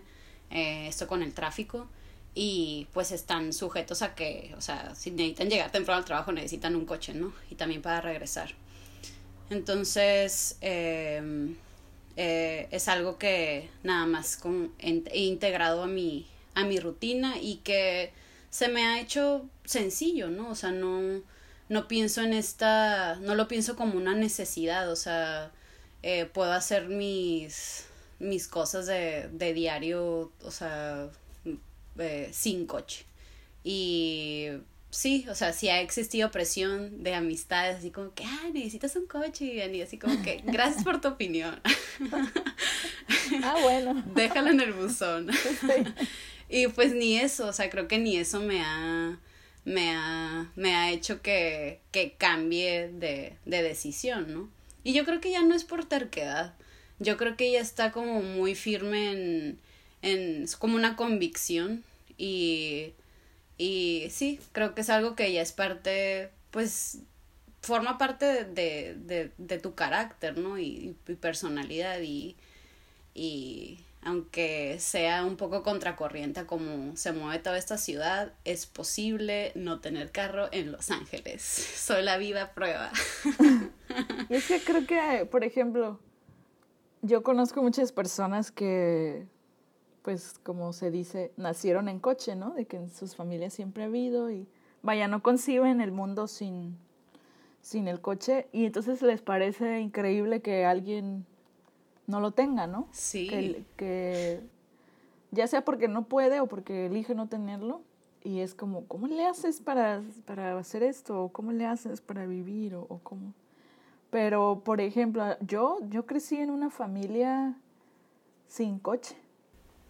eh, 0.51 0.88
esto 0.88 1.05
con 1.05 1.21
el 1.21 1.34
tráfico, 1.34 1.89
y 2.34 2.88
pues 2.93 3.11
están 3.11 3.51
sujetos 3.51 4.03
a 4.03 4.15
que, 4.15 4.55
o 4.57 4.61
sea, 4.61 4.95
si 4.95 5.11
necesitan 5.11 5.49
llegar 5.49 5.69
temprano 5.69 5.99
al 5.99 6.05
trabajo 6.05 6.31
necesitan 6.31 6.77
un 6.77 6.86
coche, 6.86 7.13
¿no? 7.13 7.34
Y 7.51 7.55
también 7.55 7.81
para 7.81 7.99
regresar. 7.99 8.51
Entonces, 9.49 10.55
em, 10.61 11.57
eh, 12.15 12.69
es 12.71 12.88
algo 12.88 13.17
que 13.17 13.69
nada 13.84 14.05
más 14.05 14.38
con, 14.38 14.71
he 14.79 15.19
integrado 15.25 15.84
a 15.84 15.88
mi, 15.88 16.25
a 16.55 16.63
mi 16.63 16.79
rutina 16.79 17.36
y 17.41 17.57
que 17.57 18.22
se 18.54 18.68
me 18.68 18.86
ha 18.86 19.01
hecho 19.01 19.49
sencillo, 19.66 20.30
¿no? 20.30 20.51
O 20.51 20.56
sea, 20.56 20.70
no, 20.70 21.24
no 21.70 21.88
pienso 21.88 22.22
en 22.22 22.34
esta, 22.34 23.16
no 23.16 23.34
lo 23.34 23.47
pienso 23.47 23.76
como 23.76 23.97
una 23.97 24.14
necesidad, 24.14 24.91
o 24.91 24.95
sea, 24.95 25.51
eh, 26.04 26.26
puedo 26.26 26.51
hacer 26.51 26.88
mis, 26.88 27.86
mis 28.20 28.47
cosas 28.47 28.86
de, 28.86 29.28
de 29.34 29.54
diario, 29.56 30.32
o 30.43 30.51
sea, 30.51 31.10
eh, 31.97 32.30
sin 32.32 32.68
coche. 32.68 33.06
Y 33.64 34.49
sí, 34.91 35.26
o 35.30 35.34
sea, 35.34 35.51
sí 35.51 35.70
ha 35.70 35.82
existido 35.82 36.30
presión 36.30 37.01
de 37.01 37.16
amistades, 37.16 37.78
así 37.80 37.89
como 37.89 38.14
que, 38.14 38.24
ah, 38.24 38.49
necesitas 38.54 38.95
un 38.95 39.08
coche, 39.08 39.45
y 39.45 39.82
así 39.82 39.97
como 39.97 40.22
que, 40.22 40.43
gracias 40.45 40.84
por 40.84 41.01
tu 41.01 41.08
opinión. 41.08 41.60
ah, 43.43 43.56
bueno. 43.64 44.04
Déjalo 44.14 44.51
en 44.51 44.62
el 44.62 44.74
buzón. 44.74 45.32
y 46.50 46.68
pues 46.68 46.94
ni 46.94 47.18
eso, 47.18 47.48
o 47.48 47.54
sea, 47.54 47.70
creo 47.70 47.88
que 47.88 47.98
ni 47.98 48.18
eso 48.18 48.39
me 48.41 48.62
ha, 48.62 49.20
me 49.66 49.91
ha, 49.91 50.52
me 50.56 50.76
ha 50.76 50.91
hecho 50.91 51.22
que, 51.22 51.80
que 51.91 52.14
cambie 52.18 52.89
de, 52.89 53.34
de 53.46 53.64
decisión, 53.64 54.34
¿no? 54.34 54.50
Y 54.84 54.94
yo 54.94 55.06
creo 55.06 55.22
que 55.22 55.32
ya 55.32 55.41
no 55.41 55.56
es 55.56 55.64
por 55.64 55.86
terquedad, 55.86 56.54
yo 57.00 57.18
creo 57.18 57.38
que 57.38 57.52
ya 57.52 57.60
está 57.60 57.91
como 57.91 58.22
muy 58.22 58.56
firme 58.56 59.12
en 59.12 59.60
en, 60.04 60.44
es 60.44 60.56
como 60.56 60.76
una 60.76 60.96
convicción 60.96 61.84
y, 62.18 62.94
y 63.58 64.08
sí, 64.12 64.39
creo 64.52 64.76
que 64.76 64.82
es 64.82 64.89
algo 64.89 65.16
que 65.16 65.32
ya 65.34 65.41
es 65.41 65.54
parte, 65.54 66.30
pues 66.52 67.00
forma 67.62 67.98
parte 67.98 68.44
de, 68.44 68.96
de, 68.96 69.32
de 69.38 69.60
tu 69.60 69.74
carácter, 69.74 70.38
¿no? 70.38 70.60
Y, 70.60 70.96
y, 71.08 71.14
personalidad 71.16 72.02
y, 72.02 72.36
y 73.16 73.80
aunque 74.06 74.78
sea 74.80 75.26
un 75.26 75.38
poco 75.38 75.64
contracorriente 75.64 76.45
como 76.45 76.95
se 76.95 77.12
mueve 77.12 77.39
toda 77.39 77.58
esta 77.58 77.78
ciudad, 77.78 78.34
es 78.43 78.66
posible 78.66 79.51
no 79.56 79.80
tener 79.80 80.12
carro 80.12 80.47
en 80.51 80.72
Los 80.72 80.91
Ángeles. 80.91 81.41
Soy 81.76 82.04
la 82.04 82.18
viva 82.18 82.54
prueba. 82.54 82.91
es 84.30 84.47
que 84.47 84.60
creo 84.60 84.86
que, 84.86 85.26
por 85.26 85.43
ejemplo, 85.43 85.99
yo 87.01 87.24
conozco 87.24 87.62
muchas 87.62 87.91
personas 87.91 88.51
que 88.51 89.28
pues 90.04 90.38
como 90.43 90.74
se 90.74 90.91
dice, 90.91 91.32
nacieron 91.38 91.88
en 91.89 91.99
coche, 91.99 92.36
¿no? 92.36 92.54
De 92.54 92.66
que 92.66 92.78
en 92.78 92.89
sus 92.89 93.16
familias 93.16 93.54
siempre 93.54 93.84
ha 93.84 93.88
habido 93.88 94.30
y 94.30 94.47
vaya, 94.82 95.08
no 95.08 95.24
conciben 95.24 95.82
el 95.82 95.91
mundo 95.91 96.28
sin, 96.28 96.78
sin 97.62 97.88
el 97.88 98.01
coche 98.01 98.47
y 98.51 98.66
entonces 98.66 99.01
les 99.01 99.22
parece 99.22 99.80
increíble 99.80 100.41
que 100.41 100.66
alguien 100.66 101.26
no 102.08 102.20
lo 102.20 102.32
tenga, 102.32 102.68
¿no? 102.68 102.88
Sí. 102.91 103.28
Que, 103.28 103.66
que 103.78 104.41
ya 105.32 105.47
sea 105.47 105.64
porque 105.64 105.88
no 105.88 106.06
puede 106.06 106.39
o 106.39 106.47
porque 106.47 106.88
elige 106.88 107.16
no 107.16 107.28
tenerlo 107.28 107.82
y 108.24 108.39
es 108.39 108.54
como, 108.54 108.86
¿cómo 108.86 109.08
le 109.08 109.26
haces 109.26 109.62
para, 109.62 110.01
para 110.26 110.58
hacer 110.58 110.84
esto? 110.84 111.24
¿O 111.24 111.30
cómo 111.30 111.51
le 111.51 111.66
haces 111.66 112.01
para 112.01 112.26
vivir? 112.26 112.76
¿O, 112.76 112.86
o 112.89 112.99
cómo? 112.99 113.34
Pero, 114.10 114.62
por 114.64 114.80
ejemplo, 114.80 115.24
yo, 115.41 115.80
yo 115.89 116.06
crecí 116.06 116.38
en 116.38 116.51
una 116.51 116.70
familia 116.70 117.56
sin 118.47 118.78
coche 118.80 119.16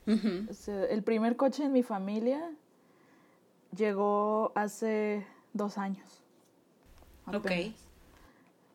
el 0.05 1.03
primer 1.03 1.35
coche 1.35 1.63
en 1.63 1.71
mi 1.71 1.83
familia 1.83 2.51
llegó 3.75 4.51
hace 4.55 5.25
dos 5.53 5.77
años. 5.77 6.23
Ok. 7.33 7.51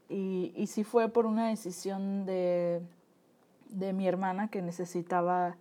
Y, 0.09 0.53
y 0.57 0.67
sí 0.69 0.85
fue 0.85 1.09
por 1.09 1.27
una 1.27 1.49
decisión 1.49 2.25
de, 2.25 2.81
de 3.69 3.93
mi 3.93 4.07
hermana 4.07 4.49
que 4.49 4.63
necesitaba 4.63 5.57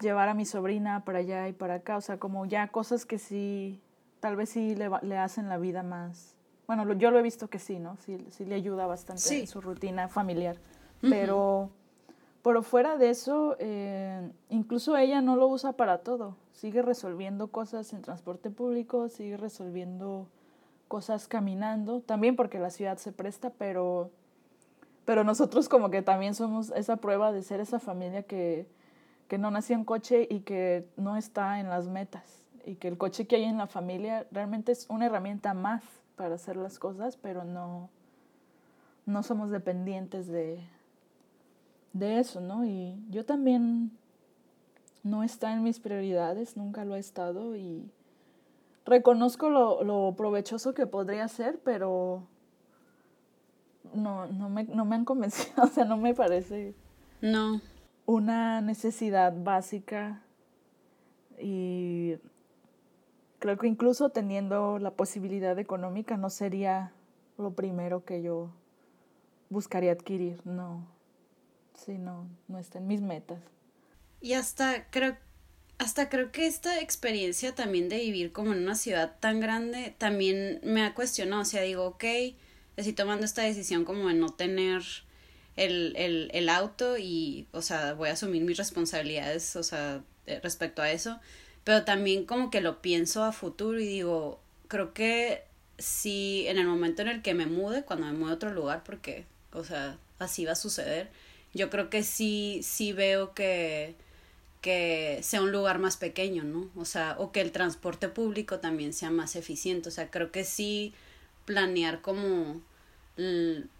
llevar 0.00 0.28
a 0.28 0.34
mi 0.34 0.44
sobrina 0.44 1.04
para 1.04 1.20
allá 1.20 1.48
y 1.48 1.52
para 1.52 1.74
acá. 1.74 1.96
O 1.96 2.00
sea, 2.00 2.18
como 2.18 2.46
ya 2.46 2.68
cosas 2.68 3.06
que 3.06 3.18
sí, 3.18 3.80
tal 4.20 4.36
vez 4.36 4.50
sí 4.50 4.74
le, 4.74 4.90
le 5.02 5.18
hacen 5.18 5.48
la 5.48 5.58
vida 5.58 5.82
más. 5.82 6.34
Bueno, 6.66 6.90
yo 6.94 7.10
lo 7.10 7.18
he 7.18 7.22
visto 7.22 7.48
que 7.48 7.58
sí, 7.58 7.78
¿no? 7.78 7.96
Sí, 7.98 8.24
sí 8.30 8.44
le 8.44 8.54
ayuda 8.54 8.86
bastante 8.86 9.40
en 9.40 9.46
su 9.46 9.60
rutina 9.60 10.08
familiar. 10.08 10.56
Pero 11.00 11.70
pero 12.42 12.64
fuera 12.64 12.96
de 12.96 13.10
eso, 13.10 13.56
eh, 13.60 14.30
incluso 14.48 14.96
ella 14.96 15.20
no 15.20 15.36
lo 15.36 15.46
usa 15.46 15.72
para 15.72 15.98
todo. 15.98 16.36
Sigue 16.52 16.82
resolviendo 16.82 17.48
cosas 17.48 17.92
en 17.92 18.02
transporte 18.02 18.50
público, 18.50 19.08
sigue 19.08 19.36
resolviendo 19.36 20.26
cosas 20.88 21.28
caminando, 21.28 22.00
también 22.00 22.34
porque 22.34 22.58
la 22.58 22.70
ciudad 22.70 22.98
se 22.98 23.12
presta, 23.12 23.50
pero, 23.50 24.10
pero 25.04 25.24
nosotros 25.24 25.68
como 25.68 25.90
que 25.90 26.02
también 26.02 26.34
somos 26.34 26.70
esa 26.70 26.96
prueba 26.96 27.32
de 27.32 27.42
ser 27.42 27.60
esa 27.60 27.80
familia 27.80 28.22
que, 28.22 28.66
que 29.28 29.38
no 29.38 29.50
nació 29.50 29.76
en 29.76 29.84
coche 29.84 30.26
y 30.30 30.40
que 30.40 30.86
no 30.96 31.16
está 31.16 31.58
en 31.60 31.68
las 31.68 31.88
metas. 31.88 32.44
Y 32.64 32.76
que 32.76 32.88
el 32.88 32.96
coche 32.96 33.26
que 33.26 33.36
hay 33.36 33.44
en 33.44 33.58
la 33.58 33.66
familia 33.66 34.26
realmente 34.30 34.70
es 34.72 34.86
una 34.88 35.06
herramienta 35.06 35.54
más 35.54 35.82
para 36.16 36.36
hacer 36.36 36.56
las 36.56 36.78
cosas, 36.78 37.16
pero 37.16 37.42
no, 37.42 37.90
no 39.06 39.22
somos 39.22 39.50
dependientes 39.50 40.28
de, 40.28 40.60
de 41.92 42.20
eso, 42.20 42.40
¿no? 42.40 42.64
Y 42.64 43.02
yo 43.10 43.24
también 43.24 43.90
no 45.02 45.24
está 45.24 45.52
en 45.52 45.64
mis 45.64 45.80
prioridades, 45.80 46.56
nunca 46.56 46.84
lo 46.84 46.94
he 46.94 47.00
estado 47.00 47.56
y 47.56 47.90
reconozco 48.84 49.50
lo, 49.50 49.82
lo 49.82 50.14
provechoso 50.16 50.74
que 50.74 50.86
podría 50.86 51.26
ser, 51.26 51.58
pero 51.64 52.28
no, 53.94 54.26
no, 54.26 54.48
me, 54.48 54.64
no 54.64 54.84
me 54.84 54.96
han 54.96 55.04
convencido, 55.04 55.62
o 55.64 55.66
sea, 55.66 55.84
no 55.84 55.96
me 55.96 56.14
parece 56.14 56.74
no. 57.20 57.60
una 58.06 58.60
necesidad 58.60 59.34
básica 59.36 60.22
y 61.38 62.16
creo 63.38 63.58
que 63.58 63.66
incluso 63.66 64.10
teniendo 64.10 64.78
la 64.78 64.92
posibilidad 64.92 65.58
económica 65.58 66.16
no 66.16 66.30
sería 66.30 66.92
lo 67.38 67.52
primero 67.52 68.04
que 68.04 68.22
yo 68.22 68.50
buscaría 69.50 69.92
adquirir, 69.92 70.40
no 70.46 70.86
sí, 71.84 71.98
no, 71.98 72.28
no 72.48 72.58
está 72.58 72.78
en 72.78 72.86
mis 72.86 73.00
metas. 73.00 73.40
Y 74.20 74.34
hasta 74.34 74.88
creo, 74.90 75.16
hasta 75.78 76.08
creo 76.08 76.30
que 76.30 76.46
esta 76.46 76.80
experiencia 76.80 77.54
también 77.54 77.88
de 77.88 77.98
vivir 77.98 78.32
como 78.32 78.52
en 78.52 78.62
una 78.62 78.74
ciudad 78.74 79.16
tan 79.20 79.40
grande 79.40 79.94
también 79.98 80.60
me 80.62 80.84
ha 80.84 80.94
cuestionado, 80.94 81.42
o 81.42 81.44
sea, 81.44 81.62
digo, 81.62 81.86
ok, 81.86 82.04
estoy 82.76 82.92
tomando 82.92 83.24
esta 83.24 83.42
decisión 83.42 83.84
como 83.84 84.08
de 84.08 84.14
no 84.14 84.30
tener 84.30 84.82
el, 85.56 85.94
el, 85.96 86.30
el 86.32 86.48
auto 86.48 86.96
y, 86.98 87.46
o 87.52 87.62
sea, 87.62 87.94
voy 87.94 88.08
a 88.08 88.12
asumir 88.12 88.42
mis 88.42 88.56
responsabilidades, 88.56 89.56
o 89.56 89.62
sea, 89.62 90.02
eh, 90.26 90.40
respecto 90.42 90.82
a 90.82 90.90
eso, 90.90 91.20
pero 91.64 91.84
también 91.84 92.24
como 92.24 92.50
que 92.50 92.60
lo 92.60 92.80
pienso 92.80 93.24
a 93.24 93.32
futuro 93.32 93.78
y 93.80 93.86
digo, 93.86 94.40
creo 94.68 94.94
que 94.94 95.42
si 95.78 96.46
en 96.48 96.58
el 96.58 96.66
momento 96.66 97.02
en 97.02 97.08
el 97.08 97.22
que 97.22 97.34
me 97.34 97.46
mude, 97.46 97.84
cuando 97.84 98.06
me 98.06 98.12
mude 98.12 98.30
a 98.32 98.34
otro 98.34 98.52
lugar, 98.52 98.82
porque, 98.84 99.26
o 99.52 99.64
sea, 99.64 99.98
así 100.18 100.44
va 100.44 100.52
a 100.52 100.56
suceder, 100.56 101.10
yo 101.54 101.70
creo 101.70 101.90
que 101.90 102.02
sí, 102.02 102.60
sí 102.62 102.92
veo 102.92 103.34
que, 103.34 103.94
que 104.60 105.18
sea 105.22 105.42
un 105.42 105.52
lugar 105.52 105.78
más 105.78 105.96
pequeño, 105.96 106.44
¿no? 106.44 106.70
O 106.76 106.84
sea, 106.84 107.16
o 107.18 107.32
que 107.32 107.40
el 107.40 107.52
transporte 107.52 108.08
público 108.08 108.58
también 108.60 108.92
sea 108.92 109.10
más 109.10 109.36
eficiente. 109.36 109.88
O 109.88 109.92
sea, 109.92 110.10
creo 110.10 110.32
que 110.32 110.44
sí 110.44 110.94
planear 111.44 112.00
como, 112.00 112.60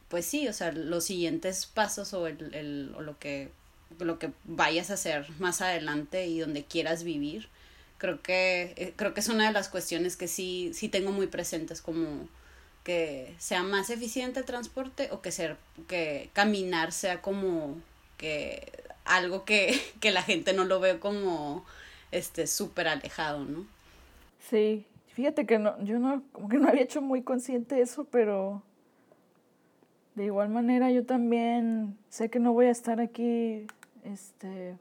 pues 0.09 0.27
sí, 0.27 0.49
o 0.49 0.53
sea, 0.53 0.73
los 0.73 1.05
siguientes 1.05 1.67
pasos 1.67 2.13
o, 2.15 2.27
el, 2.27 2.55
el, 2.55 2.95
o 2.97 3.03
lo, 3.03 3.19
que, 3.19 3.51
lo 3.99 4.19
que 4.19 4.33
vayas 4.45 4.91
a 4.91 4.95
hacer 4.95 5.27
más 5.39 5.61
adelante 5.61 6.27
y 6.27 6.41
donde 6.41 6.65
quieras 6.65 7.05
vivir. 7.05 7.49
Creo 7.99 8.21
que, 8.21 8.75
eh, 8.77 8.93
creo 8.97 9.15
que 9.15 9.21
es 9.21 9.29
una 9.29 9.47
de 9.47 9.53
las 9.53 9.69
cuestiones 9.69 10.17
que 10.17 10.29
sí, 10.29 10.73
sí 10.75 10.89
tengo 10.89 11.13
muy 11.13 11.29
presentes 11.29 11.81
como 11.81 12.29
que 12.85 13.35
sea 13.39 13.63
más 13.63 13.91
eficiente 13.91 14.41
el 14.41 14.47
transporte 14.47 15.09
o 15.13 15.21
que 15.23 15.31
ser 15.31 15.57
que 15.87 16.31
caminar 16.33 16.91
sea 16.91 17.23
como 17.23 17.81
que 18.17 18.73
algo 19.05 19.45
que, 19.45 19.81
que 20.01 20.11
la 20.11 20.23
gente 20.23 20.53
no 20.53 20.65
lo 20.65 20.81
ve 20.81 20.99
como 20.99 21.65
este 22.11 22.47
súper 22.47 22.89
alejado, 22.89 23.45
¿no? 23.45 23.67
Sí, 24.51 24.85
fíjate 25.13 25.47
que 25.47 25.59
no, 25.59 25.83
yo 25.83 25.99
no, 25.99 26.23
como 26.33 26.49
que 26.49 26.59
no 26.59 26.69
había 26.69 26.83
hecho 26.83 27.03
muy 27.03 27.23
consciente 27.23 27.81
eso, 27.81 28.05
pero 28.05 28.63
de 30.15 30.25
igual 30.25 30.49
manera 30.49 30.91
yo 30.91 31.05
también 31.07 31.97
sé 32.09 32.29
que 32.31 32.39
no 32.39 32.53
voy 32.53 32.67
a 32.67 32.71
estar 32.71 33.01
aquí 33.01 33.67
este 34.05 34.77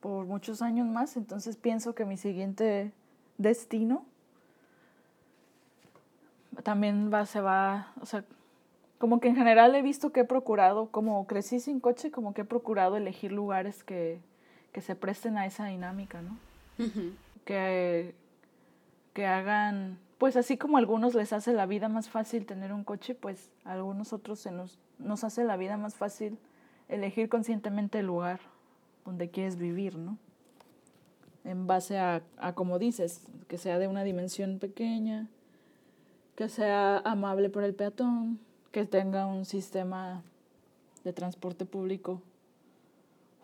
por 0.00 0.26
muchos 0.26 0.60
años 0.60 0.86
más, 0.86 1.16
entonces 1.16 1.56
pienso 1.56 1.94
que 1.94 2.04
mi 2.04 2.18
siguiente 2.18 2.92
destino 3.38 4.04
también 6.62 7.10
va, 7.12 7.24
se 7.24 7.40
va, 7.40 7.92
o 8.00 8.06
sea, 8.06 8.22
como 8.98 9.18
que 9.18 9.28
en 9.28 9.36
general 9.36 9.74
he 9.74 9.82
visto 9.82 10.12
que 10.12 10.20
he 10.20 10.24
procurado, 10.24 10.90
como 10.90 11.26
crecí 11.26 11.58
sin 11.58 11.80
coche, 11.80 12.10
como 12.10 12.34
que 12.34 12.42
he 12.42 12.44
procurado 12.44 12.96
elegir 12.96 13.32
lugares 13.32 13.82
que, 13.82 14.20
que 14.72 14.80
se 14.80 14.94
presten 14.94 15.38
a 15.38 15.46
esa 15.46 15.66
dinámica, 15.66 16.20
¿no? 16.22 16.36
que, 17.44 18.14
que 19.14 19.26
hagan, 19.26 19.98
pues 20.18 20.36
así 20.36 20.58
como 20.58 20.76
a 20.76 20.80
algunos 20.80 21.14
les 21.14 21.32
hace 21.32 21.54
la 21.54 21.64
vida 21.64 21.88
más 21.88 22.10
fácil 22.10 22.44
tener 22.44 22.72
un 22.72 22.84
coche, 22.84 23.14
pues 23.14 23.50
a 23.64 23.72
algunos 23.72 24.12
otros 24.12 24.40
se 24.40 24.50
nos, 24.50 24.78
nos 24.98 25.24
hace 25.24 25.44
la 25.44 25.56
vida 25.56 25.76
más 25.78 25.94
fácil 25.94 26.38
elegir 26.88 27.28
conscientemente 27.30 28.00
el 28.00 28.06
lugar 28.06 28.40
donde 29.06 29.30
quieres 29.30 29.56
vivir, 29.56 29.96
¿no? 29.96 30.18
En 31.44 31.66
base 31.66 31.98
a, 31.98 32.22
a 32.38 32.54
como 32.54 32.78
dices, 32.78 33.26
que 33.48 33.56
sea 33.56 33.78
de 33.78 33.86
una 33.88 34.02
dimensión 34.02 34.58
pequeña, 34.58 35.28
que 36.36 36.48
sea 36.48 36.98
amable 36.98 37.48
por 37.48 37.64
el 37.64 37.74
peatón, 37.74 38.40
que 38.72 38.86
tenga 38.86 39.26
un 39.26 39.44
sistema 39.44 40.22
de 41.04 41.12
transporte 41.12 41.64
público 41.64 42.22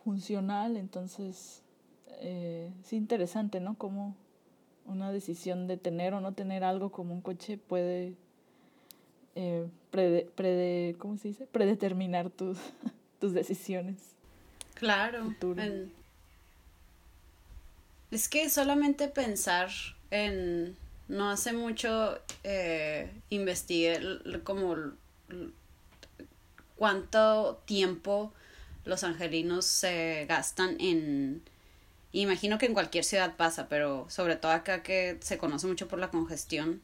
funcional. 0.03 0.75
Entonces, 0.75 1.63
eh, 2.19 2.73
es 2.81 2.91
interesante, 2.91 3.59
¿no? 3.59 3.75
Cómo 3.75 4.15
una 4.91 5.11
decisión 5.11 5.67
de 5.67 5.77
tener 5.77 6.13
o 6.13 6.21
no 6.21 6.33
tener 6.33 6.63
algo 6.63 6.91
como 6.91 7.13
un 7.13 7.21
coche 7.21 7.57
puede 7.57 8.15
eh, 9.35 9.67
¿cómo 10.97 11.17
se 11.17 11.29
dice? 11.29 11.47
predeterminar 11.47 12.29
tus, 12.29 12.57
tus 13.19 13.33
decisiones. 13.33 13.97
Claro. 14.73 15.33
Es 18.09 18.29
que 18.29 18.49
solamente 18.49 19.07
pensar 19.07 19.69
en... 20.09 20.75
No 21.07 21.29
hace 21.29 21.51
mucho 21.51 22.17
eh, 22.45 23.11
investigué 23.29 23.99
como 24.45 24.75
cuánto 26.77 27.61
tiempo 27.65 28.31
los 28.85 29.03
angelinos 29.03 29.65
se 29.65 30.25
gastan 30.27 30.77
en... 30.79 31.43
Imagino 32.13 32.57
que 32.57 32.65
en 32.65 32.73
cualquier 32.73 33.03
ciudad 33.03 33.35
pasa, 33.37 33.67
pero 33.69 34.05
sobre 34.09 34.35
todo 34.35 34.51
acá 34.51 34.83
que 34.83 35.17
se 35.21 35.37
conoce 35.37 35.67
mucho 35.67 35.87
por 35.87 35.99
la 35.99 36.09
congestión 36.09 36.81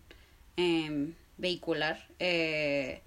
em, 0.56 1.16
vehicular, 1.38 2.08
eh, 2.20 3.02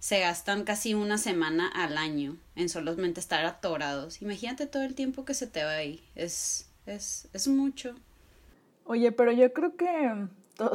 se 0.00 0.20
gastan 0.20 0.64
casi 0.64 0.94
una 0.94 1.18
semana 1.18 1.68
al 1.68 1.96
año 1.96 2.36
en 2.56 2.68
solamente 2.68 3.20
estar 3.20 3.44
atorados. 3.44 4.20
Imagínate 4.22 4.66
todo 4.66 4.82
el 4.82 4.94
tiempo 4.94 5.24
que 5.24 5.34
se 5.34 5.46
te 5.46 5.62
va 5.62 5.72
ahí. 5.72 6.02
Es, 6.16 6.68
es, 6.86 7.28
es 7.32 7.46
mucho. 7.46 7.94
Oye, 8.84 9.12
pero 9.12 9.30
yo 9.30 9.52
creo 9.52 9.76
que 9.76 10.26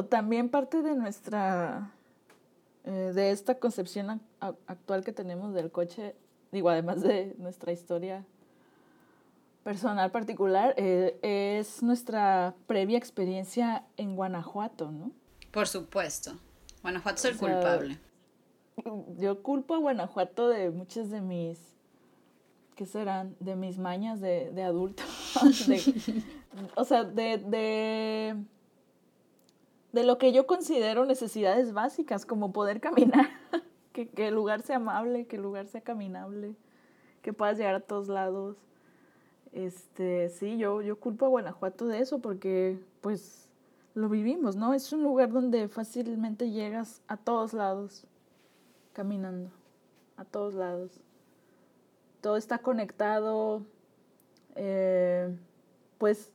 también 0.08 0.48
parte 0.48 0.80
de 0.80 0.94
nuestra, 0.94 1.90
eh, 2.84 3.12
de 3.14 3.32
esta 3.32 3.56
concepción 3.56 4.22
actual 4.40 5.04
que 5.04 5.12
tenemos 5.12 5.52
del 5.52 5.70
coche, 5.70 6.14
digo, 6.52 6.70
además 6.70 7.02
de 7.02 7.34
nuestra 7.38 7.72
historia 7.72 8.24
personal 9.66 10.12
particular, 10.12 10.74
eh, 10.76 11.18
es 11.22 11.82
nuestra 11.82 12.54
previa 12.68 12.96
experiencia 12.96 13.84
en 13.96 14.14
Guanajuato, 14.14 14.92
¿no? 14.92 15.10
Por 15.50 15.66
supuesto. 15.66 16.38
Guanajuato 16.82 17.18
es 17.18 17.24
el 17.24 17.36
culpable 17.36 17.98
yo 19.18 19.42
culpo 19.42 19.74
a 19.74 19.78
Guanajuato 19.78 20.48
de 20.48 20.70
muchas 20.70 21.10
de 21.10 21.20
mis, 21.20 21.58
¿qué 22.74 22.86
serán? 22.86 23.34
De 23.40 23.56
mis 23.56 23.78
mañas 23.78 24.20
de, 24.20 24.50
de 24.52 24.62
adulto. 24.62 25.02
o 26.76 26.84
sea, 26.84 27.04
de, 27.04 27.38
de, 27.38 28.36
de 29.92 30.04
lo 30.04 30.18
que 30.18 30.32
yo 30.32 30.46
considero 30.46 31.06
necesidades 31.06 31.72
básicas, 31.72 32.26
como 32.26 32.52
poder 32.52 32.80
caminar, 32.80 33.30
que, 33.92 34.08
que 34.08 34.28
el 34.28 34.34
lugar 34.34 34.62
sea 34.62 34.76
amable, 34.76 35.26
que 35.26 35.36
el 35.36 35.42
lugar 35.42 35.66
sea 35.68 35.80
caminable, 35.80 36.54
que 37.22 37.32
puedas 37.32 37.56
llegar 37.56 37.76
a 37.76 37.80
todos 37.80 38.08
lados. 38.08 38.56
Este, 39.56 40.28
sí, 40.28 40.58
yo, 40.58 40.82
yo 40.82 41.00
culpo 41.00 41.24
a 41.26 41.28
Guanajuato 41.28 41.86
de 41.86 42.00
eso 42.00 42.18
porque, 42.18 42.78
pues, 43.00 43.48
lo 43.94 44.08
vivimos, 44.10 44.54
¿no? 44.54 44.74
Es 44.74 44.92
un 44.92 45.02
lugar 45.02 45.32
donde 45.32 45.68
fácilmente 45.68 46.50
llegas 46.50 47.00
a 47.08 47.16
todos 47.16 47.54
lados 47.54 48.06
caminando 48.92 49.50
a 50.16 50.24
todos 50.24 50.54
lados. 50.54 50.90
Todo 52.20 52.36
está 52.36 52.58
conectado, 52.58 53.62
eh, 54.56 55.34
pues 55.98 56.32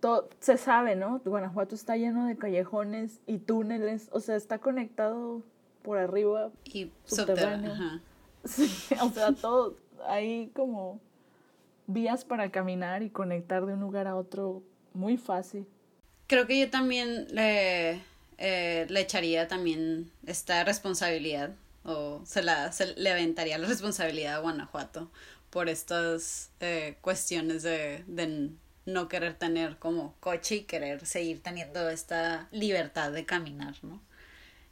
todo, 0.00 0.28
se 0.40 0.56
sabe, 0.56 0.96
¿no? 0.96 1.20
Guanajuato 1.24 1.74
está 1.74 1.96
lleno 1.96 2.26
de 2.26 2.36
callejones 2.36 3.20
y 3.26 3.38
túneles, 3.38 4.08
o 4.12 4.20
sea, 4.20 4.36
está 4.36 4.58
conectado 4.58 5.42
por 5.82 5.98
arriba. 5.98 6.50
Y 6.64 6.92
subterráneo. 7.04 7.74
Sí, 8.44 8.70
o 9.02 9.08
sea, 9.08 9.32
todo, 9.32 9.74
hay 10.06 10.52
como 10.54 11.00
vías 11.86 12.24
para 12.24 12.50
caminar 12.50 13.02
y 13.02 13.10
conectar 13.10 13.66
de 13.66 13.74
un 13.74 13.80
lugar 13.80 14.06
a 14.06 14.16
otro 14.16 14.62
muy 14.94 15.16
fácil. 15.16 15.66
Creo 16.26 16.46
que 16.46 16.58
yo 16.58 16.70
también 16.70 17.26
le 17.34 18.00
eh, 18.38 18.86
le 18.90 19.00
echaría 19.00 19.48
también 19.48 20.10
esta 20.26 20.62
responsabilidad 20.62 21.54
o 21.84 22.20
se, 22.26 22.42
la, 22.42 22.70
se 22.72 22.94
le 22.94 23.10
aventaría 23.10 23.56
la 23.56 23.66
responsabilidad 23.66 24.34
a 24.36 24.38
Guanajuato 24.40 25.10
por 25.48 25.70
estas 25.70 26.50
eh, 26.60 26.98
cuestiones 27.00 27.62
de, 27.62 28.04
de 28.06 28.50
no 28.84 29.08
querer 29.08 29.34
tener 29.34 29.78
como 29.78 30.14
coche 30.20 30.56
y 30.56 30.60
querer 30.64 31.06
seguir 31.06 31.42
teniendo 31.42 31.88
esta 31.88 32.48
libertad 32.50 33.10
de 33.12 33.24
caminar, 33.24 33.74
¿no? 33.82 34.02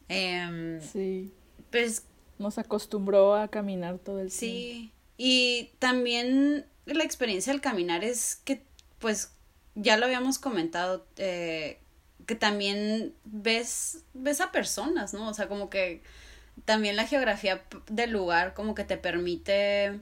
Em, 0.08 0.80
sí. 0.82 1.32
Pues 1.70 2.04
nos 2.38 2.58
acostumbró 2.58 3.34
a 3.34 3.48
caminar 3.48 3.98
todo 3.98 4.20
el 4.20 4.28
tiempo. 4.28 4.38
Sí, 4.38 4.92
y 5.16 5.70
también 5.78 6.66
la 6.86 7.04
experiencia 7.04 7.52
del 7.52 7.62
caminar 7.62 8.04
es 8.04 8.36
que, 8.44 8.62
pues, 8.98 9.32
ya 9.74 9.96
lo 9.96 10.06
habíamos 10.06 10.38
comentado, 10.38 11.06
eh, 11.16 11.78
que 12.26 12.34
también 12.34 13.14
ves, 13.24 14.04
ves 14.14 14.40
a 14.40 14.52
personas, 14.52 15.14
¿no? 15.14 15.28
O 15.28 15.34
sea, 15.34 15.48
como 15.48 15.70
que 15.70 16.02
también 16.64 16.96
la 16.96 17.06
geografía 17.06 17.64
del 17.86 18.10
lugar 18.10 18.54
como 18.54 18.74
que 18.74 18.84
te 18.84 18.96
permite 18.96 19.98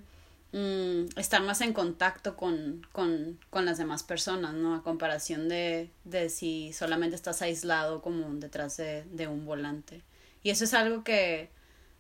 mm, 0.52 1.18
estar 1.18 1.42
más 1.42 1.60
en 1.62 1.72
contacto 1.72 2.36
con, 2.36 2.86
con, 2.92 3.38
con, 3.50 3.64
las 3.64 3.78
demás 3.78 4.02
personas, 4.02 4.54
¿no? 4.54 4.74
A 4.74 4.82
comparación 4.82 5.48
de, 5.48 5.90
de 6.04 6.28
si 6.28 6.72
solamente 6.72 7.16
estás 7.16 7.42
aislado 7.42 8.02
como 8.02 8.34
detrás 8.34 8.76
de, 8.76 9.04
de 9.04 9.28
un 9.28 9.46
volante. 9.46 10.02
Y 10.42 10.50
eso 10.50 10.64
es 10.64 10.74
algo 10.74 11.04
que 11.04 11.48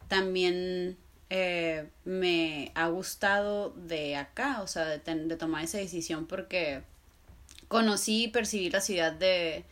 también 0.08 0.98
eh, 1.34 1.88
me 2.04 2.72
ha 2.74 2.88
gustado 2.88 3.70
de 3.70 4.16
acá, 4.16 4.60
o 4.60 4.66
sea, 4.66 4.84
de, 4.84 4.98
de 4.98 5.36
tomar 5.38 5.64
esa 5.64 5.78
decisión 5.78 6.26
porque 6.26 6.82
conocí 7.68 8.24
y 8.24 8.28
percibí 8.28 8.68
la 8.68 8.82
ciudad 8.82 9.12
de 9.12 9.64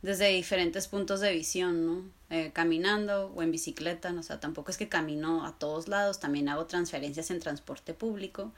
desde 0.00 0.28
diferentes 0.28 0.86
puntos 0.86 1.18
de 1.18 1.32
visión, 1.32 1.84
¿no? 1.84 2.04
Eh, 2.30 2.52
caminando 2.52 3.32
o 3.34 3.42
en 3.42 3.50
bicicleta, 3.50 4.14
o 4.16 4.22
sea, 4.22 4.38
tampoco 4.38 4.70
es 4.70 4.76
que 4.76 4.88
camino 4.88 5.44
a 5.44 5.58
todos 5.58 5.88
lados, 5.88 6.20
también 6.20 6.48
hago 6.48 6.66
transferencias 6.66 7.32
en 7.32 7.40
transporte 7.40 7.94
público. 7.94 8.52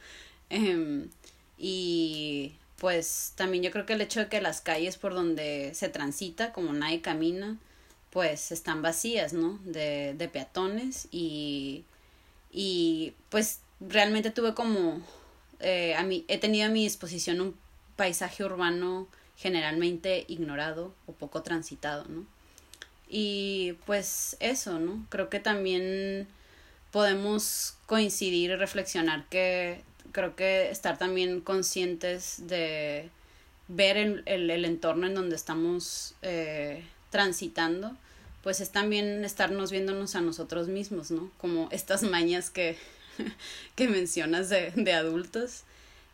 Em, 0.50 1.08
y 1.56 2.56
pues 2.76 3.32
también 3.36 3.62
yo 3.64 3.70
creo 3.70 3.86
que 3.86 3.94
el 3.94 4.02
hecho 4.02 4.20
de 4.20 4.28
que 4.28 4.42
las 4.42 4.61
calles 4.61 4.98
por 4.98 5.14
donde 5.14 5.72
se 5.72 5.88
transita, 5.88 6.52
como 6.52 6.74
nadie 6.74 7.00
camina, 7.00 7.56
pues 8.11 8.52
están 8.52 8.82
vacías, 8.82 9.32
¿no? 9.32 9.58
De, 9.64 10.12
de 10.12 10.28
peatones 10.28 11.08
y, 11.11 11.86
y 12.53 13.14
pues 13.28 13.61
realmente 13.80 14.30
tuve 14.30 14.55
como, 14.55 15.01
eh, 15.61 15.94
a 15.94 16.03
mí, 16.03 16.24
he 16.28 16.38
tenido 16.38 16.66
a 16.66 16.70
mi 16.70 16.82
disposición 16.82 17.40
un 17.40 17.57
paisaje 17.96 18.44
urbano 18.44 19.09
generalmente 19.36 20.24
ignorado 20.28 20.94
o 21.07 21.12
poco 21.12 21.42
transitado, 21.42 22.05
¿no? 22.09 22.26
Y 23.09 23.74
pues 23.86 24.36
eso, 24.40 24.78
¿no? 24.78 25.05
Creo 25.09 25.30
que 25.30 25.40
también 25.40 26.28
podemos 26.92 27.76
coincidir 27.86 28.51
y 28.51 28.57
reflexionar 28.57 29.26
que 29.28 29.82
creo 30.12 30.36
que 30.36 30.70
estar 30.70 30.98
también 30.98 31.40
conscientes 31.40 32.46
de 32.46 33.11
ver 33.68 33.96
el, 33.96 34.22
el, 34.26 34.64
entorno 34.64 35.07
en 35.07 35.14
donde 35.14 35.36
estamos 35.36 36.14
eh, 36.22 36.84
transitando, 37.11 37.96
pues 38.43 38.61
es 38.61 38.70
también 38.70 39.24
estarnos 39.24 39.70
viéndonos 39.70 40.14
a 40.14 40.20
nosotros 40.20 40.68
mismos, 40.68 41.11
¿no? 41.11 41.30
Como 41.38 41.68
estas 41.70 42.03
mañas 42.03 42.51
que, 42.51 42.76
que 43.76 43.88
mencionas 43.88 44.49
de, 44.49 44.72
de 44.74 44.93
adultos. 44.93 45.62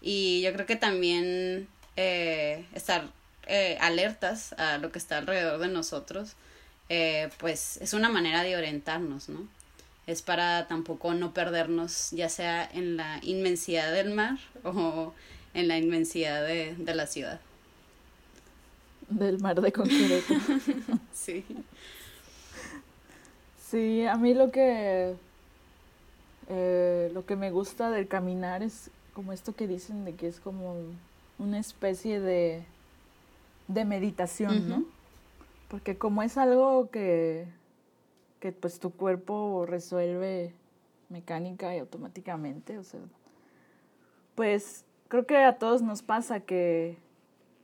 Y 0.01 0.43
yo 0.43 0.53
creo 0.53 0.66
que 0.66 0.77
también 0.77 1.68
eh, 1.97 2.64
estar 2.74 3.09
eh, 3.47 3.79
alertas 3.81 4.53
a 4.55 4.79
lo 4.79 4.91
que 4.91 4.99
está 4.99 5.18
alrededor 5.18 5.59
de 5.59 5.68
nosotros, 5.68 6.33
eh, 6.89 7.31
pues 7.39 7.79
es 7.79 7.93
una 7.93 8.09
manera 8.09 8.43
de 8.43 8.57
orientarnos, 8.57 9.29
¿no? 9.29 9.47
Es 10.07 10.22
para 10.22 10.68
tampoco 10.68 11.14
no 11.14 11.33
perdernos, 11.33 12.11
ya 12.11 12.29
sea 12.29 12.68
en 12.72 12.97
la 12.97 13.20
inmensidad 13.22 13.93
del 13.93 14.14
mar 14.14 14.39
o 14.62 15.14
en 15.55 15.68
la 15.68 15.79
inmensidad 15.79 16.45
de, 16.45 16.74
de 16.77 16.95
la 16.95 17.07
ciudad. 17.07 17.41
Del 19.09 19.39
mar 19.39 19.61
de 19.61 19.72
Conquereto. 19.72 20.35
sí. 21.14 21.45
Sí, 23.70 24.06
a 24.06 24.16
mí 24.16 24.32
lo 24.32 24.52
que 24.52 25.16
eh, 26.48 27.10
lo 27.12 27.26
que 27.26 27.34
me 27.34 27.50
gusta 27.50 27.90
del 27.90 28.06
caminar 28.06 28.62
es 28.62 28.92
como 29.12 29.32
esto 29.32 29.56
que 29.56 29.66
dicen 29.66 30.04
de 30.04 30.14
que 30.14 30.28
es 30.28 30.38
como 30.38 30.76
una 31.40 31.58
especie 31.58 32.20
de, 32.20 32.64
de 33.66 33.84
meditación, 33.84 34.68
¿no? 34.68 34.84
Porque 35.68 35.98
como 35.98 36.22
es 36.22 36.38
algo 36.38 36.90
que, 36.90 37.48
que 38.38 38.52
pues 38.52 38.78
tu 38.78 38.92
cuerpo 38.92 39.66
resuelve 39.66 40.54
mecánica 41.08 41.74
y 41.74 41.80
automáticamente, 41.80 42.78
o 42.78 42.84
sea, 42.84 43.00
pues 44.36 44.84
creo 45.08 45.26
que 45.26 45.38
a 45.38 45.58
todos 45.58 45.82
nos 45.82 46.02
pasa 46.02 46.38
que, 46.38 46.98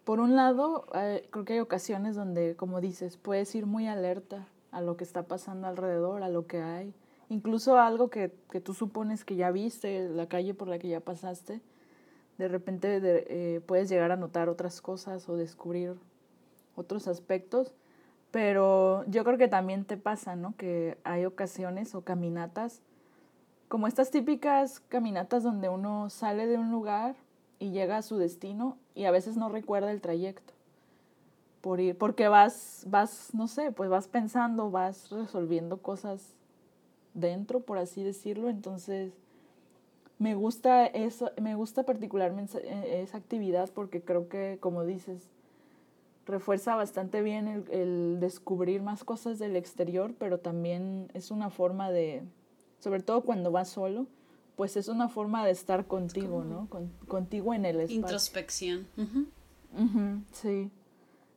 por 0.05 0.19
un 0.19 0.35
lado, 0.35 0.85
eh, 0.95 1.29
creo 1.31 1.45
que 1.45 1.53
hay 1.53 1.61
ocasiones 1.61 2.17
donde, 2.17 2.57
como 2.57 2.81
dices, 2.81 3.17
puedes 3.19 3.55
ir 3.55 3.67
muy 3.67 3.87
alerta 3.87 4.49
a 4.73 4.81
lo 4.81 4.97
que 4.97 5.05
está 5.05 5.23
pasando 5.25 5.69
alrededor, 5.69 6.23
a 6.23 6.29
lo 6.29 6.47
que 6.47 6.63
hay, 6.63 6.95
incluso 7.29 7.79
algo 7.79 8.11
que, 8.11 8.35
que 8.51 8.61
tú 8.61 8.75
supones 8.75 9.25
que 9.25 9.37
ya 9.37 9.51
viste, 9.51 10.09
la 10.09 10.27
calle 10.27 10.55
por 10.55 10.69
la 10.69 10.79
que 10.79 10.89
ya 10.89 11.01
pasaste, 11.01 11.61
de 12.39 12.49
repente 12.49 13.01
eh, 13.03 13.61
puedes 13.61 13.89
llegar 13.89 14.11
a 14.11 14.17
notar 14.17 14.49
otras 14.49 14.81
cosas 14.81 15.29
o 15.29 15.37
descubrir 15.37 15.95
otros 16.75 17.07
aspectos, 17.07 17.75
pero 18.31 19.05
yo 19.07 19.25
creo 19.25 19.39
que 19.39 19.49
también 19.49 19.85
te 19.85 19.99
pasa, 19.99 20.37
¿no? 20.37 20.57
Que 20.57 20.99
hay 21.05 21.27
ocasiones 21.27 21.95
o 21.95 22.03
caminatas, 22.03 22.81
como 23.69 23.87
estas 23.87 24.11
típicas 24.11 24.81
caminatas 24.81 25.43
donde 25.43 25.69
uno 25.69 26.11
sale 26.11 26.47
de 26.47 26.59
un 26.59 26.71
lugar 26.71 27.15
y 27.59 27.71
llega 27.71 27.99
a 27.99 28.03
su 28.03 28.17
destino 28.17 28.79
y 28.95 29.05
a 29.05 29.11
veces 29.11 29.37
no 29.37 29.49
recuerda 29.49 29.93
el 29.93 30.01
trayecto 30.01 30.55
por 31.63 31.81
ir, 31.81 31.97
porque 31.97 32.29
vas, 32.29 32.85
vas, 32.89 33.31
no 33.33 33.49
sé, 33.49 33.73
pues 33.73 33.89
vas 33.89 34.09
pensando, 34.09 34.71
vas 34.71 35.11
resolviendo 35.11 35.79
cosas 35.79 36.35
dentro, 37.15 37.61
por 37.61 37.79
así 37.79 38.03
decirlo, 38.03 38.51
entonces 38.51 39.13
me 40.19 40.35
gusta 40.35 40.87
eso, 40.87 41.31
me 41.41 41.55
gusta 41.55 41.85
particularmente 41.85 42.59
e, 42.59 43.03
esa 43.03 43.17
actividad 43.17 43.71
porque 43.71 44.03
creo 44.03 44.29
que, 44.29 44.59
como 44.61 44.85
dices, 44.85 45.31
refuerza 46.27 46.75
bastante 46.75 47.23
bien 47.23 47.47
el, 47.49 47.65
el, 47.71 48.21
descubrir 48.21 48.83
más 48.83 49.05
cosas 49.05 49.39
del 49.39 49.57
exterior, 49.57 50.15
pero 50.19 50.39
también 50.39 51.11
es 51.15 51.31
una 51.31 51.49
forma 51.49 51.91
de, 51.91 52.25
sobre 52.81 53.03
todo 53.03 53.23
cuando 53.23 53.53
vas 53.53 53.69
solo, 53.69 54.07
pues 54.57 54.77
es 54.77 54.89
una 54.89 55.09
forma 55.09 55.45
de 55.45 55.53
estar 55.53 55.87
contigo, 55.87 56.45
¿no? 56.45 56.69
Con, 56.69 56.89
contigo 57.07 57.55
en 57.55 57.65
el 57.67 57.77
espacio. 57.81 58.01
Introspección. 58.01 58.87
sí. 60.33 60.71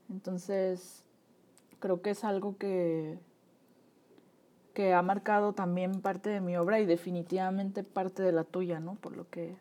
Entonces, 0.10 1.04
creo 1.80 2.02
que 2.02 2.12
es 2.12 2.24
algo 2.24 2.58
que, 2.58 3.20
que 4.74 4.94
ha 4.94 5.02
marcado 5.02 5.54
también 5.54 6.02
parte 6.02 6.30
de 6.30 6.42
mi 6.42 6.58
obra 6.58 6.80
y 6.80 6.86
definitivamente 6.86 7.84
parte 7.84 8.24
de 8.24 8.32
la 8.32 8.44
tuya, 8.44 8.80
¿no? 8.80 8.96
Por 8.96 9.16
lo 9.16 9.30
que, 9.30 9.56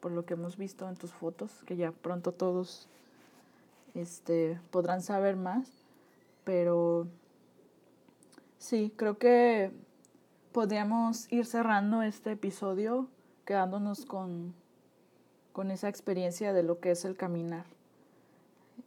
por 0.00 0.12
lo 0.12 0.24
que 0.24 0.34
hemos 0.34 0.56
visto 0.56 0.88
en 0.88 0.96
tus 0.96 1.12
fotos, 1.12 1.62
que 1.66 1.76
ya 1.76 1.92
pronto 1.92 2.32
todos 2.32 2.88
este, 3.94 4.60
podrán 4.70 5.02
saber 5.02 5.36
más. 5.36 5.68
Pero 6.44 7.06
sí, 8.58 8.92
creo 8.96 9.18
que 9.18 9.72
podríamos 10.52 11.32
ir 11.32 11.46
cerrando 11.46 12.02
este 12.02 12.32
episodio 12.32 13.08
quedándonos 13.44 14.06
con, 14.06 14.54
con 15.52 15.70
esa 15.70 15.88
experiencia 15.88 16.52
de 16.52 16.62
lo 16.62 16.80
que 16.80 16.90
es 16.90 17.04
el 17.04 17.16
caminar. 17.16 17.64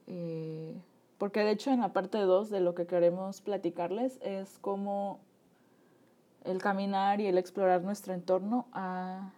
Eh, 0.07 0.73
porque 1.17 1.41
de 1.41 1.51
hecho 1.51 1.71
en 1.71 1.81
la 1.81 1.93
parte 1.93 2.17
2 2.17 2.49
de 2.49 2.59
lo 2.59 2.75
que 2.75 2.87
queremos 2.87 3.41
platicarles 3.41 4.19
es 4.21 4.57
cómo 4.61 5.19
el 6.45 6.59
caminar 6.59 7.19
y 7.19 7.27
el 7.27 7.37
explorar 7.37 7.83
nuestro 7.83 8.13
entorno 8.13 8.67
ha, 8.71 9.31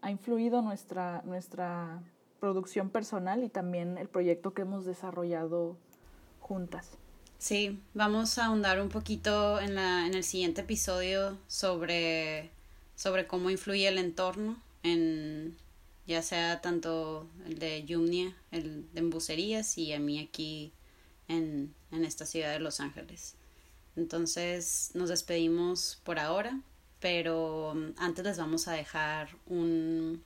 ha 0.00 0.10
influido 0.10 0.62
nuestra, 0.62 1.22
nuestra 1.24 2.02
producción 2.40 2.88
personal 2.90 3.44
y 3.44 3.48
también 3.48 3.98
el 3.98 4.08
proyecto 4.08 4.54
que 4.54 4.62
hemos 4.62 4.84
desarrollado 4.84 5.76
juntas. 6.40 6.96
Sí, 7.38 7.80
vamos 7.94 8.38
a 8.38 8.46
ahondar 8.46 8.80
un 8.80 8.88
poquito 8.88 9.60
en, 9.60 9.74
la, 9.74 10.06
en 10.06 10.14
el 10.14 10.24
siguiente 10.24 10.62
episodio 10.62 11.38
sobre, 11.46 12.50
sobre 12.96 13.26
cómo 13.26 13.50
influye 13.50 13.86
el 13.86 13.98
entorno 13.98 14.56
en 14.82 15.56
ya 16.08 16.22
sea 16.22 16.62
tanto 16.62 17.28
el 17.44 17.58
de 17.58 17.84
Yumnia, 17.84 18.34
el 18.50 18.90
de 18.94 19.00
embucerías 19.00 19.76
y 19.76 19.92
a 19.92 20.00
mí 20.00 20.18
aquí 20.18 20.72
en, 21.28 21.74
en 21.92 22.04
esta 22.04 22.24
ciudad 22.24 22.50
de 22.54 22.60
Los 22.60 22.80
Ángeles. 22.80 23.36
Entonces 23.94 24.90
nos 24.94 25.10
despedimos 25.10 26.00
por 26.04 26.18
ahora, 26.18 26.62
pero 26.98 27.72
um, 27.72 27.92
antes 27.98 28.24
les 28.24 28.38
vamos 28.38 28.68
a 28.68 28.72
dejar 28.72 29.28
un, 29.46 30.24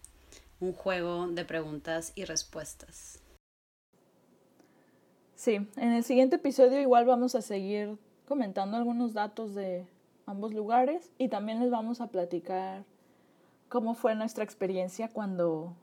un 0.60 0.72
juego 0.72 1.26
de 1.26 1.44
preguntas 1.44 2.12
y 2.14 2.26
respuestas. 2.26 3.18
Sí, 5.34 5.54
en 5.54 5.92
el 5.92 6.04
siguiente 6.04 6.36
episodio 6.36 6.80
igual 6.80 7.06
vamos 7.06 7.34
a 7.34 7.42
seguir 7.42 7.98
comentando 8.28 8.76
algunos 8.76 9.14
datos 9.14 9.56
de 9.56 9.84
ambos 10.26 10.54
lugares 10.54 11.10
y 11.18 11.28
también 11.28 11.58
les 11.58 11.70
vamos 11.70 12.00
a 12.00 12.06
platicar 12.06 12.84
cómo 13.72 13.94
fue 13.94 14.14
nuestra 14.14 14.44
experiencia 14.44 15.08
cuando, 15.08 15.74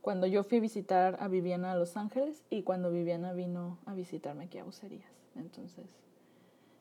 cuando 0.00 0.26
yo 0.26 0.42
fui 0.42 0.58
a 0.58 0.60
visitar 0.60 1.18
a 1.20 1.28
Viviana 1.28 1.70
a 1.70 1.76
Los 1.76 1.96
Ángeles 1.96 2.42
y 2.50 2.64
cuando 2.64 2.90
Viviana 2.90 3.32
vino 3.32 3.78
a 3.86 3.94
visitarme 3.94 4.46
aquí 4.46 4.58
a 4.58 4.64
Bucerías. 4.64 5.06
Entonces, 5.36 5.86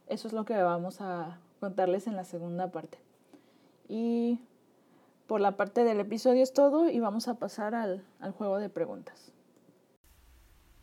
eso 0.08 0.28
es 0.28 0.34
lo 0.34 0.44
que 0.44 0.58
vamos 0.58 1.00
a 1.00 1.38
contarles 1.60 2.08
en 2.08 2.16
la 2.16 2.26
segunda 2.26 2.72
parte. 2.72 2.98
Y 3.88 4.40
por 5.28 5.42
la 5.42 5.58
parte 5.58 5.84
del 5.84 6.00
episodio 6.00 6.42
es 6.42 6.54
todo 6.54 6.90
y 6.90 7.00
vamos 7.00 7.28
a 7.28 7.36
pasar 7.36 7.76
al, 7.76 8.04
al 8.20 8.32
juego 8.32 8.58
de 8.58 8.70
preguntas. 8.70 9.32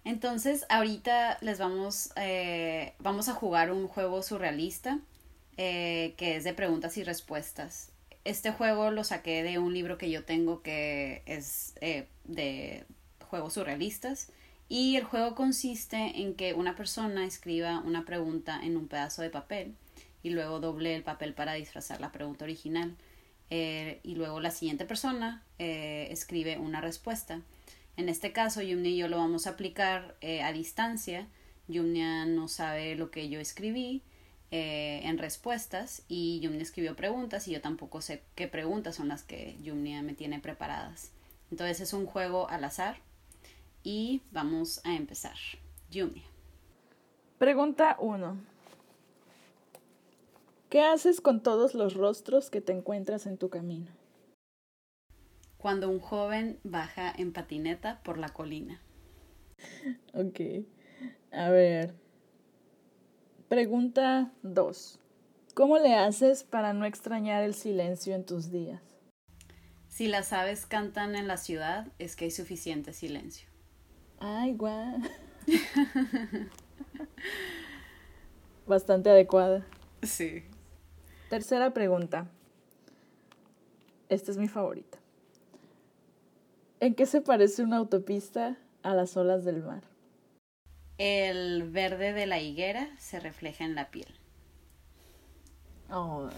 Entonces, 0.04 0.66
ahorita 0.68 1.38
les 1.40 1.58
vamos, 1.58 2.12
eh, 2.14 2.94
vamos 3.00 3.28
a 3.28 3.34
jugar 3.34 3.72
un 3.72 3.88
juego 3.88 4.22
surrealista 4.22 5.00
eh, 5.56 6.14
que 6.16 6.36
es 6.36 6.44
de 6.44 6.54
preguntas 6.54 6.96
y 6.96 7.02
respuestas. 7.02 7.90
Este 8.28 8.52
juego 8.52 8.90
lo 8.90 9.04
saqué 9.04 9.42
de 9.42 9.58
un 9.58 9.72
libro 9.72 9.96
que 9.96 10.10
yo 10.10 10.22
tengo 10.22 10.60
que 10.60 11.22
es 11.24 11.72
eh, 11.80 12.08
de 12.24 12.84
juegos 13.26 13.54
surrealistas 13.54 14.28
y 14.68 14.96
el 14.96 15.04
juego 15.04 15.34
consiste 15.34 16.20
en 16.20 16.34
que 16.34 16.52
una 16.52 16.76
persona 16.76 17.24
escriba 17.24 17.78
una 17.78 18.04
pregunta 18.04 18.60
en 18.62 18.76
un 18.76 18.86
pedazo 18.86 19.22
de 19.22 19.30
papel 19.30 19.74
y 20.22 20.28
luego 20.28 20.60
doble 20.60 20.94
el 20.94 21.02
papel 21.04 21.32
para 21.32 21.54
disfrazar 21.54 22.02
la 22.02 22.12
pregunta 22.12 22.44
original. 22.44 22.94
Eh, 23.48 23.98
y 24.02 24.14
luego 24.14 24.40
la 24.40 24.50
siguiente 24.50 24.84
persona 24.84 25.42
eh, 25.58 26.08
escribe 26.10 26.58
una 26.58 26.82
respuesta. 26.82 27.40
En 27.96 28.10
este 28.10 28.32
caso, 28.32 28.60
Yumnia 28.60 28.90
y 28.90 28.96
yo 28.98 29.08
lo 29.08 29.16
vamos 29.16 29.46
a 29.46 29.50
aplicar 29.52 30.16
a 30.44 30.52
distancia. 30.52 31.26
Yumnia 31.66 32.26
no 32.26 32.46
sabe 32.46 32.94
lo 32.94 33.10
que 33.10 33.30
yo 33.30 33.40
escribí 33.40 34.02
en 34.50 35.18
respuestas 35.18 36.02
y 36.08 36.40
Yumnia 36.40 36.62
escribió 36.62 36.96
preguntas 36.96 37.46
y 37.48 37.52
yo 37.52 37.60
tampoco 37.60 38.00
sé 38.00 38.22
qué 38.34 38.48
preguntas 38.48 38.96
son 38.96 39.08
las 39.08 39.22
que 39.22 39.56
Yumnia 39.62 40.02
me 40.02 40.14
tiene 40.14 40.40
preparadas. 40.40 41.12
Entonces 41.50 41.80
es 41.80 41.92
un 41.92 42.06
juego 42.06 42.48
al 42.48 42.64
azar 42.64 42.96
y 43.82 44.22
vamos 44.30 44.84
a 44.84 44.94
empezar. 44.94 45.36
Yumi. 45.90 46.22
Pregunta 47.38 47.96
1. 48.00 48.36
¿Qué 50.68 50.82
haces 50.82 51.20
con 51.20 51.42
todos 51.42 51.74
los 51.74 51.94
rostros 51.94 52.50
que 52.50 52.60
te 52.60 52.72
encuentras 52.72 53.26
en 53.26 53.38
tu 53.38 53.48
camino? 53.48 53.90
Cuando 55.56 55.88
un 55.88 55.98
joven 55.98 56.58
baja 56.62 57.10
en 57.16 57.32
patineta 57.32 58.02
por 58.02 58.18
la 58.18 58.28
colina. 58.28 58.82
Ok. 60.12 60.40
A 61.32 61.48
ver. 61.48 61.94
Pregunta 63.48 64.30
2. 64.42 65.00
¿Cómo 65.54 65.78
le 65.78 65.94
haces 65.94 66.44
para 66.44 66.74
no 66.74 66.84
extrañar 66.84 67.42
el 67.42 67.54
silencio 67.54 68.14
en 68.14 68.26
tus 68.26 68.50
días? 68.50 68.82
Si 69.88 70.06
las 70.06 70.34
aves 70.34 70.66
cantan 70.66 71.16
en 71.16 71.26
la 71.26 71.38
ciudad, 71.38 71.90
es 71.98 72.14
que 72.14 72.26
hay 72.26 72.30
suficiente 72.30 72.92
silencio. 72.92 73.48
Ay, 74.20 74.52
guau. 74.52 74.98
Bastante 78.66 79.08
adecuada. 79.08 79.66
Sí. 80.02 80.42
Tercera 81.30 81.72
pregunta. 81.72 82.30
Esta 84.10 84.30
es 84.30 84.36
mi 84.36 84.48
favorita. 84.48 84.98
¿En 86.80 86.94
qué 86.94 87.06
se 87.06 87.22
parece 87.22 87.62
una 87.62 87.78
autopista 87.78 88.58
a 88.82 88.92
las 88.92 89.16
olas 89.16 89.46
del 89.46 89.62
mar? 89.62 89.84
El 90.98 91.70
verde 91.70 92.12
de 92.12 92.26
la 92.26 92.40
higuera 92.40 92.88
se 92.98 93.20
refleja 93.20 93.64
en 93.64 93.74
la 93.74 93.90
piel. 93.90 94.08
Oh, 95.90 96.28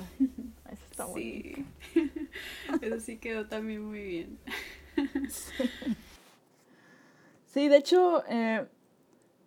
eso 0.71 0.85
está 0.91 1.07
sí. 1.15 1.67
Eso 2.83 3.01
sí 3.01 3.19
quedó 3.19 3.49
también 3.49 3.85
muy 3.85 4.03
bien. 4.03 4.39
Sí, 7.47 7.67
de 7.67 7.79
hecho, 7.79 8.23
eh, 8.29 8.65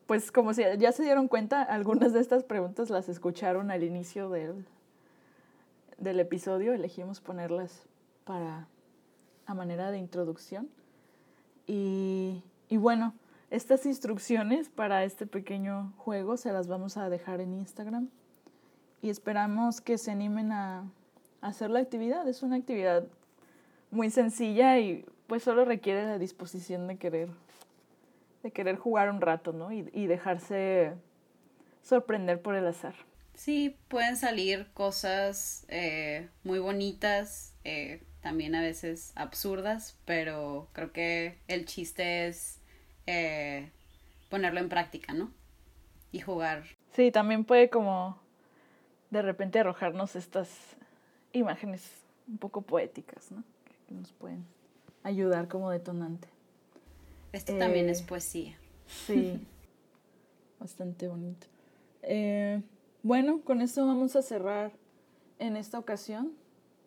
pues 0.07 0.31
como 0.31 0.53
si 0.53 0.63
ya 0.77 0.91
se 0.91 1.03
dieron 1.03 1.29
cuenta, 1.29 1.63
algunas 1.63 2.11
de 2.11 2.19
estas 2.19 2.43
preguntas 2.43 2.89
las 2.89 3.07
escucharon 3.07 3.71
al 3.71 3.83
inicio 3.83 4.29
del, 4.29 4.65
del 5.97 6.19
episodio, 6.19 6.73
elegimos 6.73 7.21
ponerlas 7.21 7.85
para 8.25 8.67
a 9.45 9.53
manera 9.53 9.91
de 9.91 9.99
introducción. 9.99 10.69
Y, 11.65 12.43
y 12.67 12.75
bueno, 12.75 13.13
estas 13.53 13.85
instrucciones 13.85 14.67
para 14.69 15.03
este 15.03 15.27
pequeño 15.27 15.93
juego 15.97 16.37
se 16.37 16.51
las 16.51 16.67
vamos 16.67 16.97
a 16.97 17.07
dejar 17.09 17.39
en 17.39 17.53
Instagram 17.53 18.09
y 18.99 19.11
esperamos 19.11 19.79
que 19.79 19.99
se 19.99 20.09
animen 20.09 20.51
a, 20.51 20.91
hacer 21.41 21.69
la 21.69 21.79
actividad. 21.79 22.27
Es 22.27 22.41
una 22.41 22.55
actividad 22.55 23.05
muy 23.91 24.09
sencilla 24.09 24.79
y 24.79 25.05
pues 25.27 25.43
solo 25.43 25.65
requiere 25.65 26.03
la 26.03 26.17
disposición 26.17 26.87
de 26.87 26.97
querer, 26.97 27.29
de 28.41 28.51
querer 28.51 28.77
jugar 28.77 29.11
un 29.11 29.21
rato, 29.21 29.53
¿no? 29.53 29.71
Y, 29.71 29.87
y 29.93 30.07
dejarse 30.07 30.93
sorprender 31.83 32.41
por 32.41 32.55
el 32.55 32.65
azar. 32.65 32.95
Sí, 33.35 33.77
pueden 33.87 34.17
salir 34.17 34.67
cosas 34.73 35.65
eh, 35.67 36.29
muy 36.43 36.57
bonitas, 36.57 37.55
eh, 37.65 38.01
también 38.21 38.55
a 38.55 38.61
veces 38.61 39.11
absurdas, 39.15 39.99
pero 40.05 40.69
creo 40.73 40.91
que 40.91 41.37
el 41.47 41.65
chiste 41.65 42.27
es 42.27 42.62
eh, 43.07 43.71
ponerlo 44.29 44.59
en 44.59 44.69
práctica, 44.69 45.13
¿no? 45.13 45.31
Y 46.11 46.19
jugar. 46.19 46.63
Sí, 46.91 47.11
también 47.11 47.43
puede 47.43 47.69
como 47.69 48.19
de 49.09 49.21
repente 49.21 49.59
arrojarnos 49.59 50.15
estas 50.15 50.49
imágenes 51.33 52.03
un 52.27 52.37
poco 52.37 52.61
poéticas, 52.61 53.31
¿no? 53.31 53.43
Que 53.87 53.95
nos 53.95 54.11
pueden 54.13 54.45
ayudar 55.03 55.47
como 55.47 55.69
detonante. 55.69 56.27
Este 57.31 57.57
también 57.57 57.89
es 57.89 58.01
poesía. 58.01 58.57
Sí, 58.87 59.45
bastante 60.59 61.07
bonito. 61.07 61.47
Eh, 62.03 62.61
bueno, 63.01 63.41
con 63.41 63.61
esto 63.61 63.85
vamos 63.85 64.15
a 64.15 64.21
cerrar 64.21 64.71
en 65.39 65.57
esta 65.57 65.79
ocasión. 65.79 66.33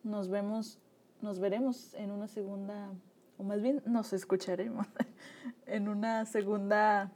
Nos 0.02 0.28
vemos, 0.28 0.78
nos 1.20 1.40
veremos 1.40 1.94
en 1.94 2.10
una 2.10 2.28
segunda, 2.28 2.90
o 3.39 3.45
más 3.45 3.63
bien 3.63 3.83
nos 3.87 4.13
escucharemos 4.13 4.87
en 5.67 5.89
una 5.89 6.25
segunda 6.27 7.13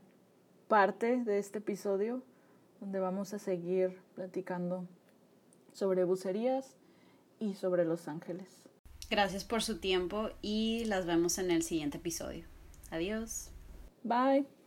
parte 0.69 1.25
de 1.25 1.39
este 1.39 1.59
episodio, 1.59 2.23
donde 2.81 3.01
vamos 3.01 3.35
a 3.35 3.39
seguir 3.39 4.01
platicando 4.15 4.87
sobre 5.73 6.05
bucerías 6.05 6.77
y 7.39 7.55
sobre 7.55 7.85
Los 7.85 8.09
Ángeles. 8.09 8.63
Gracias 9.11 9.45
por 9.45 9.63
su 9.63 9.79
tiempo 9.79 10.31
y 10.41 10.85
las 10.85 11.07
vemos 11.07 11.39
en 11.39 11.51
el 11.51 11.63
siguiente 11.63 11.99
episodio. 11.99 12.47
Adiós. 12.91 13.51
Bye. 14.05 14.60